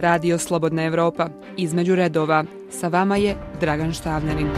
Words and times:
Radio 0.00 0.38
Slobodna 0.38 0.82
Evropa. 0.84 1.28
Između 1.56 1.94
redova. 1.94 2.44
Sa 2.70 2.88
vama 2.88 3.16
je 3.16 3.36
Dragan 3.60 3.92
Štavljanin. 3.92 4.48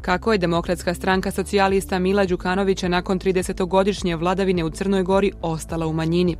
Kako 0.00 0.32
je 0.32 0.38
demokratska 0.38 0.94
stranka 0.94 1.30
socijalista 1.30 1.98
Mila 1.98 2.24
Đukanovića 2.24 2.88
nakon 2.88 3.18
30-godišnje 3.18 4.16
vladavine 4.16 4.64
u 4.64 4.70
Crnoj 4.70 5.02
Gori 5.02 5.32
ostala 5.42 5.86
u 5.86 5.92
manjini? 5.92 6.36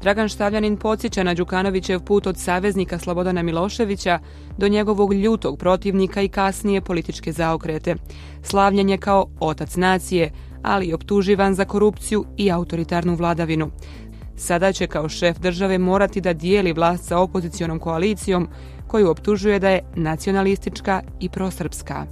Dragan 0.00 0.28
Štavljanin 0.28 0.76
podsjeća 0.76 1.22
na 1.22 1.34
Đukanovićev 1.34 2.00
put 2.00 2.26
od 2.26 2.38
saveznika 2.38 2.98
Slobodana 2.98 3.42
Miloševića 3.42 4.18
do 4.56 4.68
njegovog 4.68 5.14
ljutog 5.14 5.58
protivnika 5.58 6.22
i 6.22 6.28
kasnije 6.28 6.80
političke 6.80 7.32
zaokrete. 7.32 7.94
Slavljen 8.42 8.88
je 8.88 8.98
kao 8.98 9.26
otac 9.40 9.76
nacije, 9.76 10.30
ali 10.62 10.86
i 10.86 10.94
optuživan 10.94 11.54
za 11.54 11.64
korupciju 11.64 12.24
i 12.36 12.50
autoritarnu 12.50 13.14
vladavinu. 13.14 13.70
Sada 14.36 14.72
će 14.72 14.86
kao 14.86 15.08
šef 15.08 15.38
države 15.38 15.78
morati 15.78 16.20
da 16.20 16.32
dijeli 16.32 16.72
vlast 16.72 17.04
sa 17.04 17.18
opozicijonom 17.18 17.78
koalicijom 17.78 18.48
koju 18.86 19.10
optužuje 19.10 19.58
da 19.58 19.70
je 19.70 19.84
nacionalistička 19.96 21.02
i 21.20 21.28
prosrpska. 21.28 22.06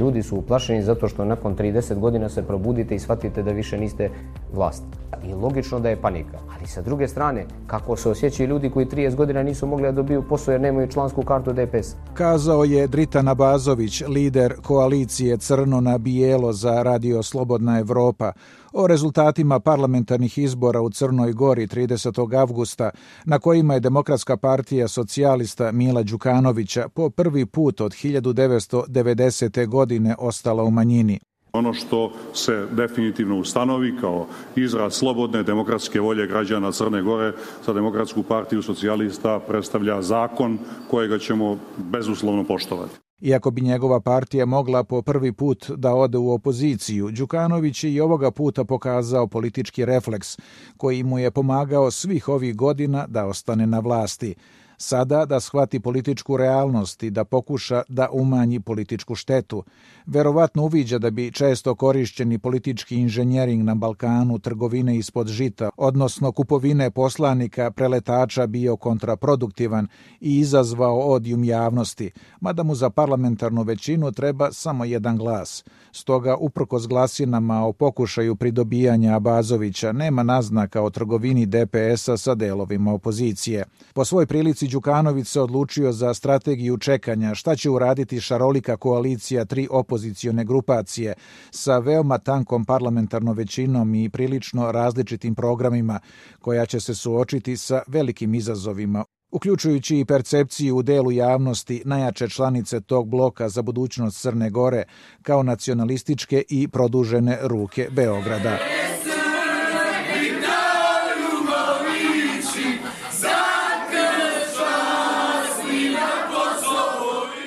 Ljudi 0.00 0.22
su 0.22 0.36
uplašeni 0.36 0.82
zato 0.82 1.08
što 1.08 1.24
nakon 1.24 1.56
30 1.56 1.98
godina 1.98 2.28
se 2.28 2.42
probudite 2.42 2.94
i 2.94 2.98
shvatite 2.98 3.42
da 3.42 3.50
više 3.50 3.78
niste 3.78 4.10
vlast. 4.54 4.82
I 5.24 5.34
logično 5.34 5.80
da 5.80 5.88
je 5.88 6.00
panika. 6.00 6.38
Ali 6.56 6.66
sa 6.66 6.82
druge 6.82 7.08
strane, 7.08 7.46
kako 7.66 7.96
se 7.96 8.10
osjećaju 8.10 8.48
ljudi 8.48 8.70
koji 8.70 8.86
30 8.86 9.14
godina 9.14 9.42
nisu 9.42 9.66
mogli 9.66 9.86
da 9.86 9.92
dobiju 9.92 10.24
posao 10.28 10.52
jer 10.52 10.60
nemaju 10.60 10.88
člansku 10.88 11.22
kartu 11.22 11.52
DPS? 11.52 11.94
Kazao 12.14 12.64
je 12.64 12.86
Dritan 12.86 13.28
Abazović, 13.28 14.02
lider 14.08 14.54
koalicije 14.62 15.36
Crno 15.36 15.80
na 15.80 15.98
bijelo 15.98 16.52
za 16.52 16.82
Radio 16.82 17.22
Slobodna 17.22 17.78
Evropa, 17.78 18.32
o 18.76 18.86
rezultatima 18.86 19.60
parlamentarnih 19.60 20.38
izbora 20.38 20.80
u 20.80 20.90
Crnoj 20.90 21.32
Gori 21.32 21.66
30. 21.66 22.40
avgusta, 22.40 22.90
na 23.24 23.38
kojima 23.38 23.74
je 23.74 23.80
Demokratska 23.80 24.36
partija 24.36 24.88
socijalista 24.88 25.72
Mila 25.72 26.02
Đukanovića 26.02 26.88
po 26.88 27.10
prvi 27.10 27.46
put 27.46 27.80
od 27.80 27.92
1990. 27.92 29.66
godine 29.66 30.14
ostala 30.18 30.62
u 30.62 30.70
manjini. 30.70 31.18
Ono 31.52 31.74
što 31.74 32.12
se 32.34 32.66
definitivno 32.72 33.38
ustanovi 33.38 33.96
kao 34.00 34.26
izraz 34.56 34.94
slobodne 34.94 35.42
demokratske 35.42 36.00
volje 36.00 36.26
građana 36.26 36.72
Crne 36.72 37.02
Gore 37.02 37.32
za 37.66 37.72
Demokratsku 37.72 38.22
partiju 38.22 38.62
socijalista 38.62 39.40
predstavlja 39.48 40.02
zakon 40.02 40.58
kojega 40.90 41.18
ćemo 41.18 41.58
bezuslovno 41.76 42.44
poštovati. 42.44 43.05
Iako 43.20 43.50
bi 43.50 43.62
njegova 43.62 44.00
partija 44.00 44.46
mogla 44.46 44.84
po 44.84 45.02
prvi 45.02 45.32
put 45.32 45.70
da 45.70 45.94
ode 45.94 46.18
u 46.18 46.32
opoziciju, 46.32 47.10
Đukanović 47.10 47.84
je 47.84 47.92
i 47.92 48.00
ovoga 48.00 48.30
puta 48.30 48.64
pokazao 48.64 49.26
politički 49.26 49.84
refleks 49.84 50.38
koji 50.76 51.02
mu 51.02 51.18
je 51.18 51.30
pomagao 51.30 51.90
svih 51.90 52.28
ovih 52.28 52.56
godina 52.56 53.06
da 53.08 53.26
ostane 53.26 53.66
na 53.66 53.78
vlasti 53.78 54.34
sada 54.76 55.24
da 55.24 55.40
shvati 55.40 55.80
političku 55.80 56.36
realnost 56.36 57.02
i 57.02 57.10
da 57.10 57.24
pokuša 57.24 57.82
da 57.88 58.08
umanji 58.12 58.60
političku 58.60 59.14
štetu. 59.14 59.64
Verovatno 60.06 60.62
uviđa 60.62 60.98
da 60.98 61.10
bi 61.10 61.32
često 61.32 61.74
korišćeni 61.74 62.38
politički 62.38 62.96
inženjering 62.96 63.64
na 63.64 63.74
Balkanu 63.74 64.38
trgovine 64.38 64.96
ispod 64.96 65.28
žita, 65.28 65.70
odnosno 65.76 66.32
kupovine 66.32 66.90
poslanika 66.90 67.70
preletača 67.70 68.46
bio 68.46 68.76
kontraproduktivan 68.76 69.88
i 70.20 70.38
izazvao 70.38 70.98
odijum 70.98 71.44
javnosti, 71.44 72.10
mada 72.40 72.62
mu 72.62 72.74
za 72.74 72.90
parlamentarnu 72.90 73.62
većinu 73.62 74.12
treba 74.12 74.52
samo 74.52 74.84
jedan 74.84 75.16
glas. 75.16 75.64
Stoga, 75.92 76.36
uprkos 76.36 76.88
glasinama 76.88 77.66
o 77.66 77.72
pokušaju 77.72 78.36
pridobijanja 78.36 79.16
Abazovića, 79.16 79.92
nema 79.92 80.22
naznaka 80.22 80.82
o 80.82 80.90
trgovini 80.90 81.46
DPS-a 81.46 82.16
sa 82.16 82.34
delovima 82.34 82.92
opozicije. 82.92 83.64
Po 83.94 84.04
svoj 84.04 84.26
prilici 84.26 84.65
Đukanović 84.72 85.28
se 85.28 85.40
odlučio 85.40 85.92
za 85.92 86.14
strategiju 86.14 86.78
čekanja 86.78 87.34
šta 87.34 87.56
će 87.56 87.70
uraditi 87.70 88.20
šarolika 88.20 88.76
koalicija 88.76 89.44
tri 89.44 89.68
opozicione 89.70 90.44
grupacije 90.44 91.14
sa 91.50 91.78
veoma 91.78 92.18
tankom 92.18 92.64
parlamentarnom 92.64 93.36
većinom 93.36 93.94
i 93.94 94.10
prilično 94.10 94.72
različitim 94.72 95.34
programima 95.34 96.00
koja 96.40 96.66
će 96.66 96.80
se 96.80 96.94
suočiti 96.94 97.56
sa 97.56 97.82
velikim 97.86 98.34
izazovima 98.34 99.04
uključujući 99.30 99.98
i 99.98 100.04
percepciju 100.04 100.76
u 100.76 100.82
delu 100.82 101.12
javnosti 101.12 101.82
najjače 101.84 102.28
članice 102.28 102.80
tog 102.80 103.08
bloka 103.08 103.48
za 103.48 103.62
budućnost 103.62 104.20
Crne 104.20 104.50
Gore 104.50 104.84
kao 105.22 105.42
nacionalističke 105.42 106.42
i 106.48 106.68
produžene 106.68 107.38
ruke 107.42 107.88
Beograda. 107.90 108.58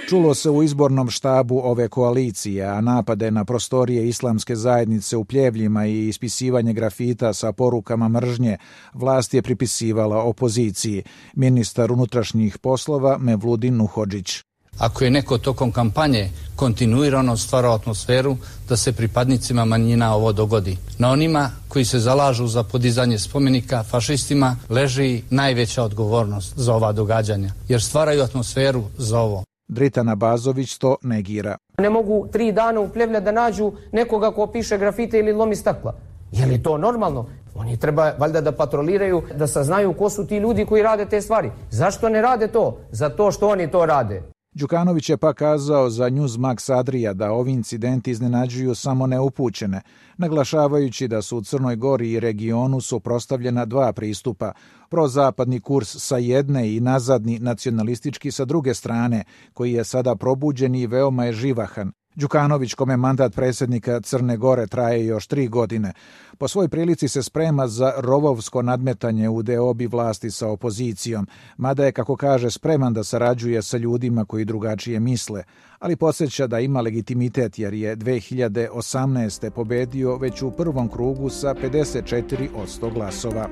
Čulo 0.10 0.34
se 0.34 0.50
u 0.50 0.64
izbornom 0.64 1.10
štabu 1.10 1.62
ove 1.64 1.88
koalicije, 1.88 2.66
a 2.66 2.82
napade 2.82 3.32
na 3.32 3.46
prostorije 3.46 4.08
islamske 4.08 4.56
zajednice 4.56 5.18
u 5.18 5.26
pljevljima 5.26 5.86
i 5.86 6.08
ispisivanje 6.08 6.74
grafita 6.74 7.34
sa 7.34 7.52
porukama 7.52 8.08
mržnje 8.08 8.58
vlast 8.94 9.34
je 9.34 9.42
pripisivala 9.42 10.24
opoziciji. 10.24 11.04
Ministar 11.36 11.92
unutrašnjih 11.92 12.58
poslova 12.58 13.18
Mevludin 13.18 13.78
Nuhođić. 13.78 14.44
Ako 14.78 15.04
je 15.04 15.12
neko 15.12 15.38
tokom 15.38 15.72
kampanje 15.72 16.30
kontinuirano 16.56 17.38
stvarao 17.38 17.76
atmosferu 17.76 18.38
da 18.70 18.78
se 18.78 18.94
pripadnicima 18.94 19.66
manjina 19.66 20.16
ovo 20.16 20.34
dogodi. 20.34 20.78
Na 20.98 21.12
onima 21.12 21.52
koji 21.68 21.86
se 21.86 22.00
zalažu 22.00 22.48
za 22.48 22.64
podizanje 22.64 23.20
spomenika 23.20 23.84
fašistima 23.84 24.58
leži 24.70 25.22
najveća 25.30 25.84
odgovornost 25.84 26.54
za 26.56 26.76
ova 26.76 26.92
događanja, 26.92 27.54
jer 27.68 27.82
stvaraju 27.82 28.24
atmosferu 28.24 28.84
za 28.98 29.20
ovo. 29.20 29.49
Dritana 29.70 30.16
Bazović 30.16 30.78
to 30.78 30.96
negira. 31.02 31.58
Ne 31.78 31.90
mogu 31.90 32.28
tri 32.32 32.52
dana 32.52 32.82
u 32.82 32.90
da 33.22 33.32
nađu 33.32 33.72
nekoga 33.92 34.32
ko 34.32 34.48
piše 34.48 34.78
grafite 34.78 35.20
ili 35.20 35.34
lomi 35.34 35.56
stakla. 35.56 35.94
Je 36.32 36.46
li 36.46 36.64
to 36.64 36.78
normalno? 36.78 37.26
Oni 37.56 37.78
treba 37.78 38.12
valjda 38.18 38.42
da 38.42 38.52
patroliraju, 38.52 39.22
da 39.36 39.48
saznaju 39.48 39.94
ko 39.94 40.10
su 40.10 40.28
ti 40.28 40.38
ljudi 40.38 40.66
koji 40.66 40.84
rade 40.84 41.06
te 41.06 41.22
stvari. 41.22 41.52
Zašto 41.70 42.10
ne 42.10 42.22
rade 42.22 42.48
to? 42.48 42.78
Zato 42.92 43.32
što 43.32 43.48
oni 43.48 43.72
to 43.72 43.86
rade. 43.86 44.22
Đukanović 44.60 45.10
je 45.10 45.18
pa 45.18 45.34
kazao 45.34 45.90
za 45.90 46.10
Newsmax 46.10 46.80
Adria 46.80 47.14
da 47.14 47.32
ovi 47.32 47.52
incidenti 47.52 48.12
iznenađuju 48.12 48.76
samo 48.76 49.08
neupućene, 49.08 49.82
naglašavajući 50.18 51.08
da 51.08 51.22
su 51.22 51.38
u 51.38 51.42
Crnoj 51.42 51.76
Gori 51.76 52.12
i 52.12 52.20
regionu 52.20 52.82
suprostavljena 52.82 53.66
dva 53.66 53.94
pristupa, 53.94 54.52
prozapadni 54.90 55.60
kurs 55.60 55.96
sa 56.00 56.18
jedne 56.18 56.76
i 56.76 56.80
nazadni 56.80 57.40
nacionalistički 57.40 58.32
sa 58.32 58.46
druge 58.46 58.74
strane, 58.74 59.24
koji 59.54 59.74
je 59.74 59.84
sada 59.84 60.16
probuđen 60.16 60.76
i 60.76 60.88
veoma 60.88 61.26
je 61.26 61.34
živahan, 61.34 61.92
Đukanović, 62.20 62.74
kome 62.74 62.98
mandat 62.98 63.36
predsjednika 63.36 64.02
Crne 64.02 64.38
Gore 64.38 64.68
traje 64.68 65.06
još 65.06 65.28
tri 65.28 65.48
godine, 65.48 65.94
po 66.38 66.48
svoj 66.48 66.70
prilici 66.70 67.08
se 67.08 67.24
sprema 67.24 67.68
za 67.68 67.94
rovovsko 67.98 68.62
nadmetanje 68.62 69.30
u 69.30 69.42
deobi 69.42 69.88
vlasti 69.88 70.32
sa 70.32 70.48
opozicijom, 70.48 71.28
mada 71.58 71.86
je, 71.86 71.92
kako 71.92 72.16
kaže, 72.16 72.52
spreman 72.52 72.94
da 72.94 73.04
sarađuje 73.04 73.62
sa 73.62 73.78
ljudima 73.78 74.26
koji 74.26 74.46
drugačije 74.46 75.00
misle, 75.00 75.44
ali 75.80 75.96
podsjeća 75.96 76.48
da 76.48 76.60
ima 76.60 76.82
legitimitet 76.82 77.60
jer 77.60 77.74
je 77.74 77.98
2018. 77.98 79.50
pobedio 79.50 80.18
već 80.18 80.42
u 80.42 80.52
prvom 80.52 80.90
krugu 80.90 81.30
sa 81.30 81.54
54 81.54 82.48
od 82.56 82.94
glasova. 82.94 83.50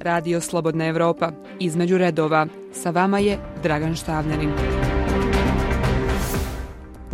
Radio 0.00 0.40
Slobodna 0.40 0.86
Evropa. 0.86 1.32
Između 1.60 1.98
redova. 1.98 2.46
Sa 2.72 2.90
vama 2.90 3.18
je 3.18 3.38
Dragan 3.62 3.94
Štavljanin. 3.94 4.50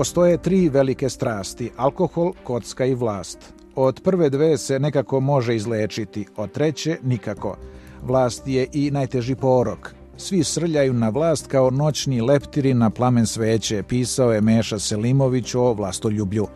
Postoje 0.00 0.38
tri 0.38 0.68
velike 0.68 1.08
strasti, 1.08 1.70
alkohol, 1.76 2.32
kocka 2.44 2.84
i 2.86 2.94
vlast. 2.94 3.38
Od 3.74 4.00
prve 4.04 4.30
dve 4.30 4.58
se 4.58 4.78
nekako 4.78 5.20
može 5.20 5.56
izlečiti, 5.56 6.26
od 6.36 6.52
treće 6.52 6.98
nikako. 7.02 7.56
Vlast 8.02 8.42
je 8.46 8.66
i 8.72 8.90
najteži 8.90 9.34
porok. 9.34 9.94
Svi 10.16 10.44
srljaju 10.44 10.92
na 10.92 11.08
vlast 11.08 11.46
kao 11.46 11.70
noćni 11.70 12.20
leptiri 12.20 12.74
na 12.74 12.90
plamen 12.90 13.26
sveće, 13.26 13.82
pisao 13.82 14.32
je 14.32 14.40
Meša 14.40 14.78
Selimović 14.78 15.54
o 15.54 15.72
vlastoljublju. 15.72 16.46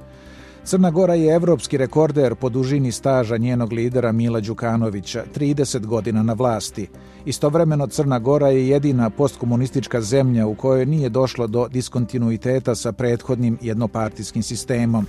Crna 0.66 0.90
Gora 0.90 1.14
je 1.14 1.34
evropski 1.34 1.76
rekorder 1.76 2.34
po 2.34 2.49
dužini 2.49 2.93
staža 2.93 3.37
njenog 3.37 3.72
lidera 3.72 4.12
Mila 4.12 4.40
Đukanovića, 4.40 5.25
30 5.34 5.87
godina 5.87 6.22
na 6.22 6.32
vlasti. 6.32 6.88
Istovremeno 7.25 7.87
Crna 7.87 8.19
Gora 8.19 8.49
je 8.49 8.69
jedina 8.69 9.11
postkomunistička 9.11 10.00
zemlja 10.00 10.46
u 10.46 10.55
kojoj 10.55 10.87
nije 10.87 11.08
došlo 11.08 11.46
do 11.46 11.69
diskontinuiteta 11.69 12.75
sa 12.75 12.93
prethodnim 12.93 13.58
jednopartijskim 13.61 14.43
sistemom. 14.43 15.06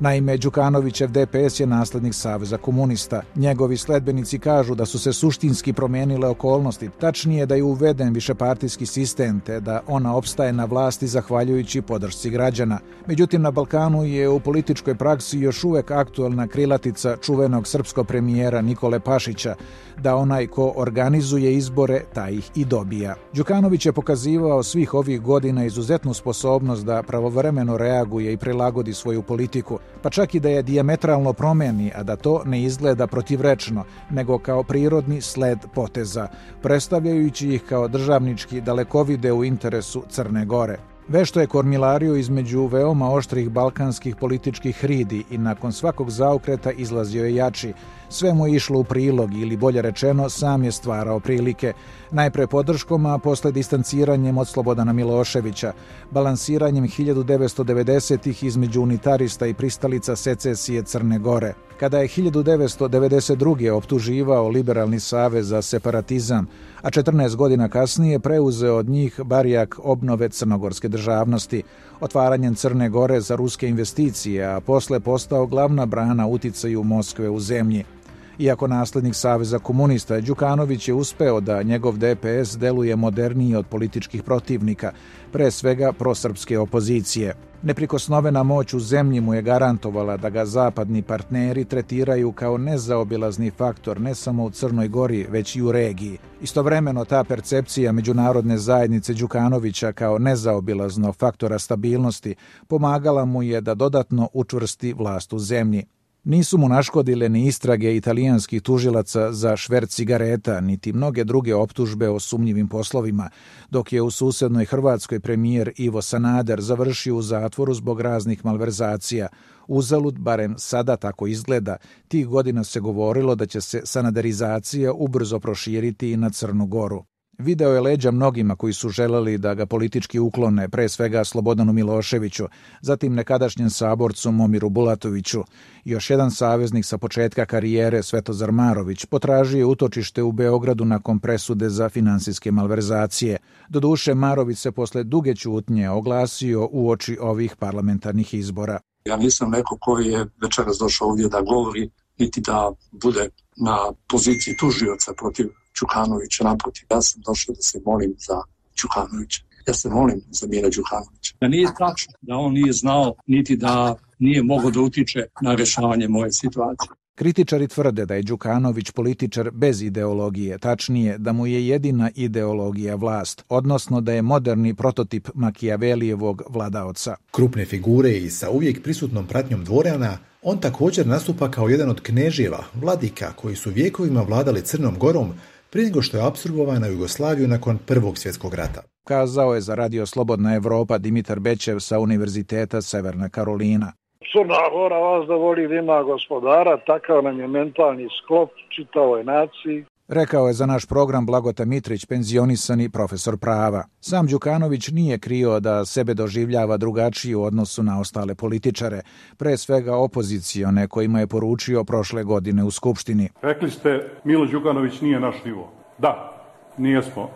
Naime, 0.00 0.36
Đukanovićev 0.36 1.10
DPS 1.10 1.60
je 1.60 1.66
naslednik 1.66 2.14
Saveza 2.14 2.56
komunista. 2.56 3.22
Njegovi 3.36 3.76
sledbenici 3.76 4.38
kažu 4.38 4.74
da 4.74 4.86
su 4.86 4.98
se 4.98 5.12
suštinski 5.12 5.72
promijenile 5.72 6.28
okolnosti, 6.28 6.90
tačnije 7.00 7.46
da 7.46 7.54
je 7.54 7.62
uveden 7.62 8.12
višepartijski 8.12 8.86
sistem 8.86 9.40
te 9.40 9.60
da 9.60 9.82
ona 9.86 10.16
opstaje 10.16 10.52
na 10.52 10.64
vlasti 10.64 11.06
zahvaljujući 11.06 11.82
podršci 11.82 12.30
građana. 12.30 12.78
Međutim, 13.06 13.42
na 13.42 13.50
Balkanu 13.50 14.04
je 14.04 14.28
u 14.28 14.40
političkoj 14.40 14.94
praksi 14.94 15.38
još 15.38 15.64
uvek 15.64 15.90
aktualna 15.90 16.46
krilatica 16.46 17.16
čuvenog 17.22 17.66
srpskog 17.66 18.06
premijera 18.06 18.62
Nikole 18.62 19.00
Pašića, 19.00 19.54
da 20.02 20.16
onaj 20.16 20.46
ko 20.46 20.72
organizuje 20.76 21.54
izbore, 21.54 22.02
taj 22.14 22.32
ih 22.32 22.50
i 22.54 22.64
dobija. 22.64 23.14
Đukanović 23.32 23.86
je 23.86 23.92
pokazivao 23.92 24.62
svih 24.62 24.94
ovih 24.94 25.20
godina 25.20 25.64
izuzetnu 25.64 26.14
sposobnost 26.14 26.84
da 26.84 27.02
pravovremeno 27.02 27.76
reaguje 27.76 28.32
i 28.32 28.36
prilagodi 28.36 28.94
svoju 28.94 29.22
politiku, 29.22 29.78
pa 30.02 30.10
čak 30.10 30.34
i 30.34 30.40
da 30.40 30.48
je 30.48 30.62
diametralno 30.62 31.32
promeni, 31.32 31.92
a 31.94 32.02
da 32.02 32.16
to 32.16 32.42
ne 32.44 32.62
izgleda 32.62 33.06
protivrečno, 33.06 33.84
nego 34.10 34.38
kao 34.38 34.62
prirodni 34.62 35.20
sled 35.20 35.58
poteza, 35.74 36.28
predstavljajući 36.62 37.48
ih 37.54 37.62
kao 37.62 37.88
državnički 37.88 38.60
dalekovide 38.60 39.32
u 39.32 39.44
interesu 39.44 40.02
Crne 40.08 40.44
Gore. 40.44 40.78
Vešto 41.08 41.40
je 41.40 41.46
kormilario 41.46 42.16
između 42.16 42.66
veoma 42.66 43.12
oštrih 43.12 43.50
balkanskih 43.50 44.16
političkih 44.16 44.76
hridi 44.76 45.24
i 45.30 45.38
nakon 45.38 45.72
svakog 45.72 46.10
zaokreta 46.10 46.70
izlazio 46.70 47.24
je 47.24 47.34
jači. 47.34 47.72
Sve 48.08 48.34
mu 48.34 48.46
je 48.46 48.54
išlo 48.54 48.78
u 48.78 48.84
prilog 48.84 49.34
ili 49.34 49.56
bolje 49.56 49.82
rečeno 49.82 50.28
sam 50.28 50.64
je 50.64 50.72
stvarao 50.72 51.20
prilike. 51.20 51.72
Najpre 52.10 52.46
podrškom, 52.46 53.06
a 53.06 53.18
posle 53.18 53.52
distanciranjem 53.52 54.38
od 54.38 54.48
Slobodana 54.48 54.92
Miloševića, 54.92 55.72
balansiranjem 56.10 56.84
1990-ih 56.84 58.44
između 58.44 58.82
unitarista 58.82 59.46
i 59.46 59.54
pristalica 59.54 60.16
secesije 60.16 60.82
Crne 60.82 61.18
Gore. 61.18 61.54
Kada 61.80 61.98
je 61.98 62.08
1992. 62.08 63.70
optuživao 63.70 64.48
Liberalni 64.48 65.00
savez 65.00 65.48
za 65.48 65.62
separatizam, 65.62 66.46
a 66.82 66.90
14 66.90 67.36
godina 67.36 67.68
kasnije 67.68 68.18
preuzeo 68.18 68.76
od 68.76 68.88
njih 68.88 69.20
barijak 69.24 69.78
obnove 69.82 70.28
crnogorske 70.28 70.88
državnosti, 70.88 71.62
otvaranjem 72.00 72.54
Crne 72.54 72.88
Gore 72.88 73.20
za 73.20 73.36
ruske 73.36 73.68
investicije, 73.68 74.44
a 74.44 74.60
posle 74.60 75.00
postao 75.00 75.46
glavna 75.46 75.86
brana 75.86 76.26
uticaju 76.26 76.84
Moskve 76.84 77.28
u 77.28 77.40
zemlji. 77.40 77.95
Iako 78.38 78.66
naslednik 78.66 79.14
Saveza 79.14 79.58
komunista, 79.58 80.20
Đukanović 80.20 80.88
je 80.88 80.94
uspeo 80.94 81.40
da 81.40 81.62
njegov 81.62 81.96
DPS 81.96 82.56
deluje 82.58 82.96
moderniji 82.96 83.56
od 83.56 83.66
političkih 83.66 84.22
protivnika, 84.22 84.92
pre 85.32 85.50
svega 85.50 85.92
prosrpske 85.92 86.58
opozicije. 86.58 87.34
Neprikosnovena 87.62 88.42
moć 88.42 88.74
u 88.74 88.80
zemlji 88.80 89.20
mu 89.20 89.34
je 89.34 89.42
garantovala 89.42 90.16
da 90.16 90.30
ga 90.30 90.44
zapadni 90.44 91.02
partneri 91.02 91.64
tretiraju 91.64 92.32
kao 92.32 92.58
nezaobilazni 92.58 93.50
faktor 93.50 94.00
ne 94.00 94.14
samo 94.14 94.44
u 94.44 94.50
Crnoj 94.50 94.88
Gori, 94.88 95.26
već 95.30 95.56
i 95.56 95.62
u 95.62 95.72
regiji. 95.72 96.18
Istovremeno 96.42 97.04
ta 97.04 97.24
percepcija 97.24 97.92
međunarodne 97.92 98.58
zajednice 98.58 99.14
Đukanovića 99.14 99.92
kao 99.92 100.18
nezaobilaznog 100.18 101.16
faktora 101.16 101.58
stabilnosti 101.58 102.34
pomagala 102.68 103.24
mu 103.24 103.42
je 103.42 103.60
da 103.60 103.74
dodatno 103.74 104.28
učvrsti 104.32 104.92
vlast 104.92 105.32
u 105.32 105.38
zemlji. 105.38 105.84
Nisu 106.26 106.58
mu 106.58 106.68
naškodile 106.68 107.28
ni 107.28 107.46
istrage 107.46 107.96
italijanskih 107.96 108.62
tužilaca 108.62 109.32
za 109.32 109.56
švert 109.56 109.90
cigareta, 109.90 110.60
niti 110.60 110.92
mnoge 110.92 111.24
druge 111.24 111.54
optužbe 111.54 112.08
o 112.08 112.20
sumnjivim 112.20 112.68
poslovima, 112.68 113.30
dok 113.70 113.92
je 113.92 114.02
u 114.02 114.10
susednoj 114.10 114.64
Hrvatskoj 114.64 115.20
premijer 115.20 115.72
Ivo 115.76 116.02
Sanader 116.02 116.60
završio 116.60 117.16
u 117.16 117.22
zatvoru 117.22 117.74
zbog 117.74 118.00
raznih 118.00 118.44
malverzacija. 118.44 119.28
Uzalud, 119.68 120.18
barem 120.18 120.54
sada 120.58 120.96
tako 120.96 121.26
izgleda, 121.26 121.76
tih 122.08 122.26
godina 122.26 122.64
se 122.64 122.80
govorilo 122.80 123.34
da 123.34 123.46
će 123.46 123.60
se 123.60 123.80
sanaderizacija 123.84 124.92
ubrzo 124.92 125.40
proširiti 125.40 126.12
i 126.12 126.16
na 126.16 126.30
Crnu 126.30 126.66
Goru. 126.66 127.04
Video 127.38 127.72
je 127.74 127.80
leđa 127.80 128.10
mnogima 128.10 128.56
koji 128.56 128.72
su 128.72 128.88
želeli 128.88 129.38
da 129.38 129.54
ga 129.54 129.66
politički 129.66 130.18
uklone, 130.18 130.68
pre 130.68 130.88
svega 130.88 131.24
Slobodanu 131.24 131.72
Miloševiću, 131.72 132.44
zatim 132.80 133.14
nekadašnjem 133.14 133.70
saborcu 133.70 134.32
Momiru 134.32 134.68
Bulatoviću. 134.68 135.42
Još 135.84 136.10
jedan 136.10 136.30
saveznik 136.30 136.84
sa 136.84 136.98
početka 136.98 137.46
karijere, 137.46 138.02
Svetozar 138.02 138.52
Marović, 138.52 139.04
potražio 139.04 139.68
utočište 139.68 140.22
u 140.22 140.32
Beogradu 140.32 140.84
nakon 140.84 141.18
presude 141.18 141.68
za 141.68 141.88
finansijske 141.88 142.50
malverzacije. 142.52 143.38
Doduše, 143.68 144.14
Marović 144.14 144.58
se 144.58 144.72
posle 144.72 145.04
duge 145.04 145.34
ćutnje 145.34 145.90
oglasio 145.90 146.68
u 146.72 146.90
oči 146.90 147.18
ovih 147.20 147.56
parlamentarnih 147.56 148.34
izbora. 148.34 148.80
Ja 149.04 149.16
nisam 149.16 149.50
neko 149.50 149.78
koji 149.80 150.06
je 150.06 150.26
večeras 150.42 150.76
došao 150.80 151.08
ovdje 151.08 151.28
da 151.28 151.40
govori, 151.40 151.90
niti 152.18 152.40
da 152.40 152.72
bude 152.92 153.30
na 153.56 153.76
poziciji 154.08 154.56
tužioca 154.56 155.12
protiv 155.16 155.46
Đukanovića, 155.80 156.44
naprotiv, 156.44 156.86
ja 156.90 157.02
sam 157.02 157.22
došao 157.26 157.54
da 157.54 157.62
se 157.62 157.80
molim 157.84 158.14
za 158.18 158.40
Đukanovića. 158.82 159.42
Ja 159.66 159.74
se 159.74 159.88
molim 159.90 160.20
za 160.30 160.46
Mira 160.46 160.68
Đukanovića. 160.68 161.34
Da 161.40 161.48
nije 161.48 161.68
tačno 161.78 162.12
da 162.20 162.36
on 162.36 162.52
nije 162.52 162.72
znao, 162.72 163.14
niti 163.26 163.56
da 163.56 163.94
nije 164.18 164.42
mogao 164.42 164.70
da 164.70 164.80
utiče 164.80 165.24
na 165.42 165.54
rešavanje 165.54 166.08
moje 166.08 166.32
situacije. 166.32 166.90
Kritičari 167.14 167.68
tvrde 167.68 168.06
da 168.06 168.14
je 168.14 168.22
Đukanović 168.22 168.90
političar 168.90 169.50
bez 169.50 169.82
ideologije, 169.82 170.58
tačnije 170.58 171.18
da 171.18 171.32
mu 171.32 171.46
je 171.46 171.68
jedina 171.68 172.10
ideologija 172.14 172.94
vlast, 172.94 173.44
odnosno 173.48 174.00
da 174.00 174.12
je 174.12 174.22
moderni 174.22 174.74
prototip 174.74 175.28
Makijavelijevog 175.34 176.42
vladaoca. 176.48 177.16
Krupne 177.30 177.64
figure 177.64 178.18
i 178.18 178.30
sa 178.30 178.50
uvijek 178.50 178.82
prisutnom 178.82 179.26
pratnjom 179.26 179.64
dvorana, 179.64 180.18
on 180.42 180.60
također 180.60 181.06
nastupa 181.06 181.50
kao 181.50 181.68
jedan 181.68 181.90
od 181.90 182.00
kneževa, 182.00 182.64
vladika 182.74 183.32
koji 183.32 183.56
su 183.56 183.70
vijekovima 183.70 184.22
vladali 184.22 184.62
Crnom 184.62 184.98
Gorom, 184.98 185.34
prije 185.76 185.88
nego 185.88 186.02
što 186.02 186.16
je 186.16 186.26
apsorbovana 186.26 186.86
Jugoslaviju 186.86 187.48
nakon 187.48 187.78
Prvog 187.86 188.18
svjetskog 188.18 188.54
rata. 188.54 188.82
Kazao 189.04 189.54
je 189.54 189.60
za 189.60 189.74
Radio 189.74 190.06
Slobodna 190.06 190.54
Evropa 190.54 190.98
Dimitar 190.98 191.40
Bećev 191.40 191.78
sa 191.78 191.98
Univerziteta 191.98 192.82
Severna 192.82 193.28
Karolina. 193.28 193.92
Crna 194.32 194.62
Gora 194.72 194.98
vas 194.98 195.28
da 195.28 195.34
voli 195.34 195.68
da 195.68 195.74
ima 195.74 196.02
gospodara, 196.02 196.76
takav 196.86 197.22
nam 197.22 197.40
je 197.40 197.48
mentalni 197.48 198.08
sklop 198.18 198.50
čitavoj 198.76 199.24
naciji. 199.24 199.84
Rekao 200.08 200.46
je 200.46 200.52
za 200.52 200.66
naš 200.66 200.86
program 200.86 201.26
Blagota 201.26 201.64
Mitrić, 201.64 202.04
penzionisani 202.04 202.88
profesor 202.88 203.38
prava. 203.38 203.84
Sam 204.00 204.26
Đukanović 204.26 204.88
nije 204.88 205.18
krio 205.18 205.60
da 205.60 205.84
sebe 205.84 206.14
doživljava 206.14 206.76
drugačiji 206.76 207.34
u 207.34 207.42
odnosu 207.42 207.82
na 207.82 208.00
ostale 208.00 208.34
političare, 208.34 209.00
pre 209.36 209.56
svega 209.56 209.96
opozicione 209.96 210.88
kojima 210.88 211.20
je 211.20 211.26
poručio 211.26 211.84
prošle 211.84 212.24
godine 212.24 212.64
u 212.64 212.70
Skupštini. 212.70 213.28
Rekli 213.42 213.70
ste, 213.70 214.10
Milo 214.24 214.46
Đukanović 214.46 215.00
nije 215.00 215.20
naš 215.20 215.44
nivo. 215.44 215.72
Da, 215.98 216.44
nije 216.78 217.02
smo. 217.02 217.30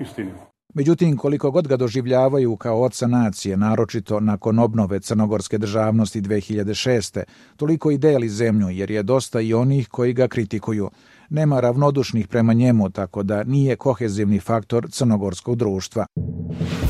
Međutim, 0.75 1.17
koliko 1.17 1.51
god 1.51 1.69
ga 1.69 1.77
doživljavaju 1.77 2.57
kao 2.57 2.83
oca 2.83 3.07
nacije, 3.07 3.57
naročito 3.57 4.21
nakon 4.21 4.59
obnove 4.59 5.01
crnogorske 5.01 5.59
državnosti 5.59 6.21
2006. 6.21 7.23
toliko 7.57 7.91
i 7.91 7.99
deli 7.99 8.29
zemlju, 8.29 8.69
jer 8.69 8.91
je 8.91 9.03
dosta 9.03 9.41
i 9.41 9.55
onih 9.55 9.89
koji 9.89 10.13
ga 10.13 10.29
kritikuju. 10.29 10.91
Nema 11.31 11.61
ravnodušnih 11.61 12.29
prema 12.29 12.53
njemu, 12.53 12.91
tako 12.91 13.23
da 13.23 13.45
nije 13.45 13.77
kohezivni 13.77 14.41
faktor 14.41 14.91
crnogorskog 14.91 15.57
društva. 15.57 16.07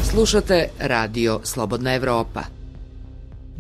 Slušate 0.03 0.69
Radio 0.81 1.41
Slobodna 1.45 1.95
Evropa. 1.95 2.60